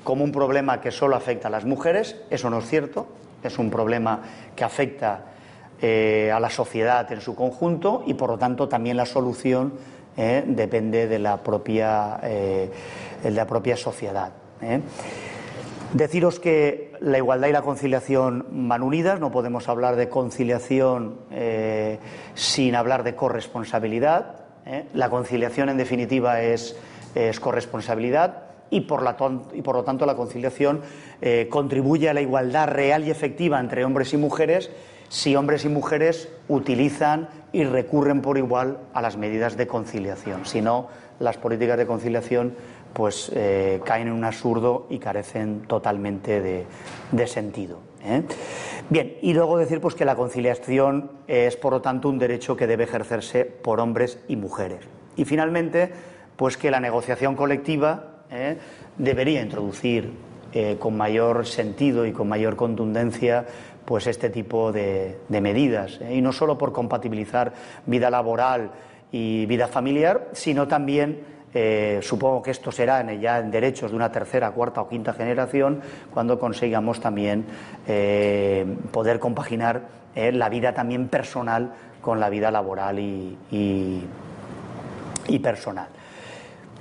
como 0.04 0.24
un 0.24 0.32
problema 0.32 0.80
que 0.80 0.90
solo 0.90 1.16
afecta 1.16 1.48
a 1.48 1.50
las 1.50 1.64
mujeres, 1.64 2.16
eso 2.30 2.50
no 2.50 2.58
es 2.58 2.66
cierto, 2.66 3.08
es 3.48 3.58
un 3.58 3.70
problema 3.70 4.20
que 4.54 4.64
afecta 4.64 5.26
a 5.82 6.38
la 6.38 6.48
sociedad 6.48 7.10
en 7.10 7.20
su 7.20 7.34
conjunto 7.34 8.04
y 8.06 8.14
por 8.14 8.30
lo 8.30 8.38
tanto 8.38 8.68
también 8.68 8.96
la 8.96 9.04
solución 9.04 9.72
¿eh? 10.16 10.44
depende 10.46 11.06
de 11.08 11.18
la 11.18 11.38
propia, 11.38 12.20
eh, 12.22 12.70
de 13.22 13.30
la 13.30 13.46
propia 13.46 13.76
sociedad. 13.76 14.32
¿eh? 14.60 14.80
Deciros 15.92 16.40
que 16.40 16.92
la 17.00 17.18
igualdad 17.18 17.48
y 17.48 17.52
la 17.52 17.62
conciliación 17.62 18.46
van 18.50 18.82
unidas, 18.82 19.20
no 19.20 19.30
podemos 19.30 19.68
hablar 19.68 19.96
de 19.96 20.08
conciliación 20.08 21.18
sin 22.34 22.74
hablar 22.76 23.02
de 23.02 23.14
corresponsabilidad. 23.14 24.36
La 24.94 25.10
conciliación, 25.10 25.68
en 25.68 25.76
definitiva, 25.76 26.40
es 26.40 26.76
corresponsabilidad 27.40 28.41
y 28.72 28.80
por, 28.80 29.02
lo 29.02 29.84
tanto 29.84 30.06
la 30.06 30.16
conciliación 30.16 30.80
contribuye 31.48 32.08
a 32.08 32.14
la 32.14 32.20
igualdad 32.20 32.66
real 32.66 33.06
y 33.06 33.10
efectiva 33.10 33.60
entre 33.60 33.84
hombres 33.84 34.12
y 34.12 34.16
mujeres 34.16 34.70
si 35.12 35.36
hombres 35.36 35.66
y 35.66 35.68
mujeres 35.68 36.30
utilizan 36.48 37.28
y 37.52 37.64
recurren 37.64 38.22
por 38.22 38.38
igual 38.38 38.78
a 38.94 39.02
las 39.02 39.18
medidas 39.18 39.58
de 39.58 39.66
conciliación. 39.66 40.46
Si 40.46 40.62
no, 40.62 40.88
las 41.20 41.36
políticas 41.36 41.76
de 41.76 41.86
conciliación 41.86 42.54
pues 42.94 43.30
eh, 43.34 43.82
caen 43.84 44.08
en 44.08 44.14
un 44.14 44.24
absurdo 44.24 44.86
y 44.88 44.98
carecen 44.98 45.64
totalmente 45.66 46.40
de, 47.12 47.26
sentido. 47.26 47.80
¿eh? 48.02 48.22
Bien, 48.88 49.18
y 49.20 49.34
luego 49.34 49.58
decir 49.58 49.82
pues 49.82 49.94
que 49.94 50.06
la 50.06 50.16
conciliación 50.16 51.10
es 51.26 51.58
por 51.58 51.74
lo 51.74 51.82
tanto 51.82 52.08
un 52.08 52.18
derecho 52.18 52.56
que 52.56 52.66
debe 52.66 52.84
ejercerse 52.84 53.44
por 53.44 53.80
hombres 53.80 54.18
y 54.28 54.36
mujeres. 54.36 54.80
Y 55.16 55.26
finalmente, 55.26 55.92
pues 56.36 56.56
que 56.56 56.70
la 56.70 56.80
negociación 56.80 57.36
colectiva 57.36 58.11
¿eh? 58.32 58.56
debería 58.96 59.42
introducir 59.42 60.32
con 60.78 60.98
mayor 60.98 61.46
sentido 61.46 62.04
y 62.04 62.12
con 62.12 62.28
mayor 62.28 62.56
contundencia 62.56 63.46
pues 63.84 64.06
este 64.06 64.30
tipo 64.30 64.72
de, 64.72 65.18
medidas. 65.28 66.00
¿eh? 66.00 66.16
Y 66.16 66.22
no 66.22 66.32
solo 66.32 66.56
por 66.58 66.72
compatibilizar 66.72 67.52
vida 67.86 68.10
laboral 68.10 68.70
y 69.10 69.46
vida 69.46 69.68
familiar, 69.68 70.28
sino 70.32 70.68
también, 70.68 71.20
eh, 71.54 72.00
supongo 72.02 72.42
que 72.42 72.50
esto 72.50 72.72
será 72.72 73.02
ya 73.14 73.38
en 73.38 73.50
derechos 73.50 73.90
de 73.90 73.96
una 73.96 74.10
tercera, 74.10 74.50
cuarta 74.52 74.80
o 74.80 74.88
quinta 74.88 75.12
generación, 75.12 75.82
cuando 76.12 76.38
consigamos 76.38 77.00
también 77.00 77.44
eh, 77.86 78.64
poder 78.90 79.18
compaginar 79.18 80.02
la 80.14 80.50
vida 80.50 80.74
también 80.74 81.08
personal 81.08 81.72
con 82.02 82.20
la 82.20 82.28
vida 82.28 82.50
laboral 82.50 82.98
y, 82.98 83.36
y 85.28 85.38
personal. 85.38 85.88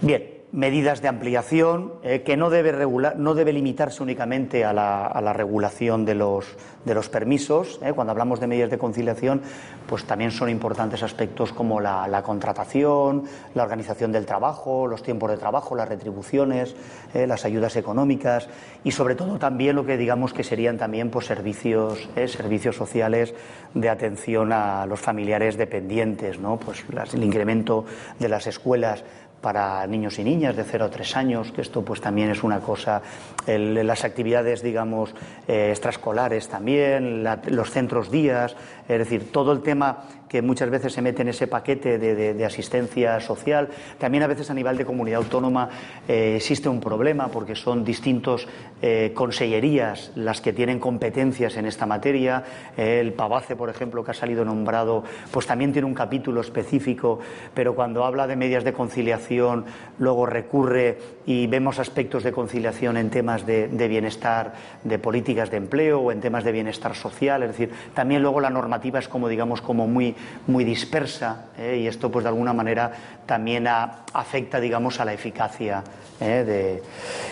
Bien, 0.01 0.40
medidas 0.53 1.01
de 1.01 1.07
ampliación, 1.07 1.93
eh, 2.03 2.23
que 2.23 2.35
no 2.35 2.49
debe, 2.49 2.73
no 3.15 3.33
debe, 3.33 3.53
limitarse 3.53 4.03
únicamente 4.03 4.65
a 4.65 4.73
la, 4.73 5.33
regulación 5.33 6.03
de 6.03 6.15
los, 6.15 6.45
de 6.83 6.93
los 6.93 7.07
permisos. 7.07 7.79
Eh. 7.81 7.93
Cuando 7.93 8.11
hablamos 8.11 8.41
de 8.41 8.47
medidas 8.47 8.69
de 8.69 8.77
conciliación, 8.77 9.41
pues 9.87 10.03
también 10.03 10.31
son 10.31 10.49
importantes 10.49 11.03
aspectos 11.03 11.53
como 11.53 11.79
la, 11.79 12.21
contratación, 12.23 13.23
la 13.55 13.63
organización 13.63 14.11
del 14.11 14.25
trabajo, 14.25 14.87
los 14.87 15.03
tiempos 15.03 15.31
de 15.31 15.37
trabajo, 15.37 15.73
las 15.73 15.87
retribuciones, 15.87 16.75
eh, 17.13 17.27
las 17.27 17.45
ayudas 17.45 17.77
económicas 17.77 18.49
y 18.83 18.91
sobre 18.91 19.15
todo 19.15 19.39
también 19.39 19.75
lo 19.75 19.85
que 19.85 19.95
digamos 19.95 20.33
que 20.33 20.43
serían 20.43 20.77
también 20.77 21.09
pues, 21.09 21.27
servicios, 21.27 22.09
servicios 22.27 22.75
sociales 22.75 23.33
de 23.73 23.89
atención 23.89 24.51
a 24.51 24.85
los 24.85 24.99
familiares 24.99 25.55
dependientes, 25.55 26.39
¿no? 26.39 26.57
pues 26.57 26.83
el 27.13 27.23
incremento 27.23 27.85
de 28.19 28.27
las 28.27 28.47
escuelas 28.47 29.03
para 29.41 29.85
niños 29.87 30.19
y 30.19 30.23
niñas 30.23 30.55
de 30.55 30.63
0 30.63 30.85
a 30.85 30.89
3 30.89 31.17
años, 31.17 31.51
que 31.51 31.61
esto 31.61 31.83
pues 31.83 31.99
también 31.99 32.29
es 32.29 32.43
una 32.43 32.59
cosa, 32.59 33.01
las 33.47 34.03
actividades, 34.03 34.61
digamos, 34.61 35.13
eh, 35.47 35.69
extraescolares 35.71 36.47
también, 36.47 37.23
los 37.47 37.71
centros 37.71 38.11
días, 38.11 38.55
es 38.87 38.99
decir, 38.99 39.31
todo 39.31 39.51
el 39.51 39.61
tema 39.61 40.03
que 40.32 40.41
muchas 40.41 40.69
veces 40.69 40.93
se 40.93 41.01
mete 41.01 41.23
en 41.23 41.27
ese 41.27 41.47
paquete 41.47 41.99
de, 41.99 42.45
asistencia 42.45 43.19
social. 43.19 43.67
También 43.97 44.23
a 44.23 44.27
veces 44.27 44.49
a 44.49 44.53
nivel 44.53 44.77
de 44.77 44.86
comunidad 44.86 45.17
autónoma 45.17 45.67
eh, 46.07 46.36
existe 46.38 46.69
un 46.69 46.79
problema 46.79 47.27
porque 47.27 47.53
son 47.53 47.84
distintos 47.84 48.47
eh, 48.82 49.11
consellerías 49.13 50.13
las 50.15 50.39
que 50.39 50.53
tienen 50.53 50.79
competencias 50.79 51.57
en 51.57 51.65
esta 51.65 51.86
materia. 51.86 52.45
el 52.77 53.11
Pavace, 53.11 53.57
por 53.57 53.69
ejemplo, 53.69 54.05
que 54.05 54.11
ha 54.11 54.13
salido 54.13 54.45
nombrado, 54.45 55.03
pues 55.32 55.45
también 55.45 55.73
tiene 55.73 55.86
un 55.86 55.93
capítulo 55.93 56.39
específico, 56.39 57.19
pero 57.53 57.75
cuando 57.75 58.05
habla 58.05 58.25
de 58.25 58.38
medidas 58.38 58.63
de 58.63 58.71
conciliación, 58.71 59.65
luego 59.99 60.25
recurre 60.25 60.97
y 61.25 61.47
vemos 61.47 61.77
aspectos 61.77 62.23
de 62.23 62.32
conciliación 62.32 62.95
en 62.95 63.09
temas 63.09 63.45
de, 63.45 63.67
bienestar, 63.89 64.53
de 64.86 64.97
políticas 64.97 65.51
de 65.51 65.57
empleo 65.57 65.99
o 65.99 66.11
en 66.13 66.21
temas 66.21 66.45
de 66.45 66.53
bienestar 66.53 66.95
social. 66.95 67.43
Es 67.43 67.49
decir, 67.49 67.71
también 67.93 68.21
luego 68.21 68.39
la 68.39 68.49
normativa 68.49 68.97
es 68.97 69.09
como, 69.09 69.27
digamos, 69.27 69.61
como 69.61 69.88
muy 69.88 70.15
muy 70.47 70.63
dispersa 70.63 71.45
¿eh? 71.57 71.80
y 71.84 71.88
esto 71.88 72.11
pues 72.11 72.24
de 72.24 72.30
alguna 72.30 72.53
manera 72.53 72.91
también 73.26 73.67
afecta 73.67 74.59
digamos 74.59 74.99
a 74.99 75.05
la 75.05 75.13
eficacia 75.13 75.84
¿eh? 76.19 76.43
de 76.45 76.84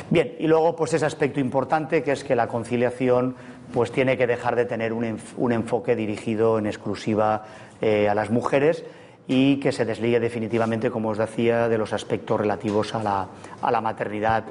bien 0.09 0.35
y 0.39 0.47
luego 0.47 0.75
pues 0.75 0.93
ese 0.93 1.05
aspecto 1.05 1.39
importante 1.39 2.03
que 2.03 2.11
es 2.11 2.23
que 2.23 2.35
la 2.35 2.47
conciliación 2.47 3.35
pues 3.73 3.91
tiene 3.91 4.17
que 4.17 4.27
dejar 4.27 4.55
de 4.55 4.65
tener 4.65 4.93
un, 4.93 5.51
enfoque 5.51 5.95
dirigido 5.95 6.57
en 6.57 6.65
exclusiva 6.65 7.45
eh, 7.81 8.09
a 8.09 8.15
las 8.15 8.31
mujeres 8.31 8.83
y 9.27 9.57
que 9.57 9.71
se 9.71 9.85
desligue 9.85 10.19
definitivamente, 10.19 10.89
como 10.89 11.09
os 11.09 11.19
decía, 11.19 11.69
de 11.69 11.77
los 11.77 11.93
aspectos 11.93 12.39
relativos 12.39 12.95
a 12.95 13.03
la, 13.03 13.27
a 13.61 13.69
la 13.69 13.79
maternidad 13.79 14.43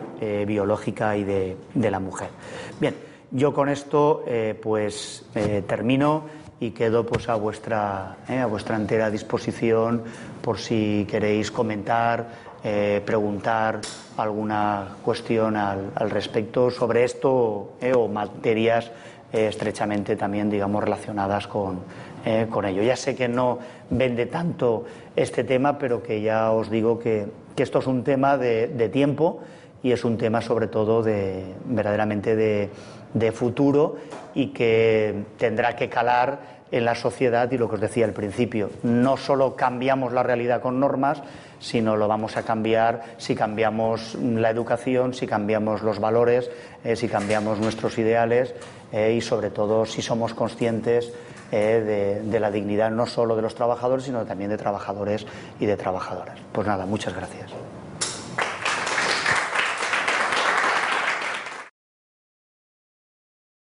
biológica 0.47 1.17
y 1.17 1.25
de, 1.25 1.57
de, 1.75 1.91
la 1.91 1.99
mujer. 1.99 2.29
Bien, 2.79 2.95
yo 3.33 3.53
con 3.53 3.69
esto 3.69 4.23
pues 4.63 5.27
termino 5.67 6.27
y 6.61 6.71
quedo 6.71 7.07
pues 7.07 7.29
a 7.29 7.37
vuestra, 7.37 8.17
eh, 8.29 8.39
a 8.39 8.47
vuestra 8.47 8.77
entera 8.77 9.11
disposición 9.11 10.03
por 10.43 10.59
si 10.59 11.07
queréis 11.09 11.51
comentar, 11.51 12.49
eh, 12.65 13.01
preguntar 13.05 13.81
alguna 14.17 14.97
cuestión 15.05 15.57
al, 15.57 15.93
respecto 16.11 16.71
sobre 16.71 17.05
esto 17.05 17.75
eh, 17.81 17.93
o 17.95 18.09
materias 18.09 18.91
estrechamente 19.31 20.17
también 20.17 20.49
digamos 20.49 20.83
relacionadas 20.83 21.47
con, 21.47 21.81
con 22.49 22.65
ello. 22.65 22.83
Ya 22.83 22.97
sé 22.97 23.15
que 23.15 23.29
no 23.29 23.59
vende 23.91 24.25
tanto 24.25 24.87
este 25.15 25.45
tema, 25.45 25.77
pero 25.79 26.03
que 26.03 26.23
ya 26.23 26.51
os 26.51 26.71
digo 26.71 26.99
que, 26.99 27.27
que 27.55 27.63
esto 27.63 27.81
es 27.81 27.87
un 27.87 28.05
tema 28.05 28.39
de, 28.39 28.69
de 28.69 28.89
tiempo 28.89 29.41
y 29.83 29.93
es 29.93 30.03
un 30.05 30.17
tema 30.17 30.41
sobre 30.41 30.67
todo 30.67 31.03
de 31.03 31.45
verdaderamente 31.67 32.37
de, 32.37 32.71
de 33.15 33.33
futuro 33.33 33.97
y 34.35 34.49
que 34.49 35.25
tendrá 35.37 35.77
que 35.77 35.89
calar 35.89 36.59
en 36.71 36.85
la 36.85 36.95
sociedad 36.95 37.51
y 37.51 37.59
lo 37.59 37.69
que 37.69 37.77
os 37.77 37.81
decía 37.81 38.05
al 38.05 38.13
principio, 38.13 38.71
no 38.83 39.17
solo 39.17 39.57
cambiamos 39.57 40.13
la 40.13 40.23
realidad 40.23 40.61
con 40.61 40.79
normas, 40.79 41.23
sino 41.59 41.97
lo 41.97 42.09
vamos 42.09 42.37
a 42.37 42.43
cambiar 42.43 43.03
si 43.17 43.35
cambiamos 43.35 44.15
la 44.15 44.51
educación, 44.51 45.15
si 45.15 45.27
cambiamos 45.27 45.83
los 45.83 45.99
valores, 45.99 46.51
eh, 46.85 46.95
si 46.95 47.09
cambiamos 47.09 47.59
nuestros 47.59 47.99
ideales 47.99 48.55
eh, 48.93 49.15
y 49.17 49.21
sobre 49.21 49.51
todo 49.51 49.87
si 49.87 50.03
somos 50.03 50.35
conscientes 50.35 51.13
eh, 51.51 52.21
de, 52.23 52.31
de 52.31 52.41
la 52.41 52.51
dignidad 52.51 52.91
no 52.91 53.07
solo 53.07 53.35
de 53.35 53.43
los 53.43 53.55
trabajadores, 53.55 54.05
sino 54.05 54.25
también 54.25 54.51
de 54.51 54.59
trabajadores 54.59 55.27
y 55.59 55.67
de 55.67 55.77
trabajadoras. 55.77 56.39
Pues 56.53 56.67
nada, 56.67 56.87
muchas 56.87 57.15
gracias. 57.15 57.51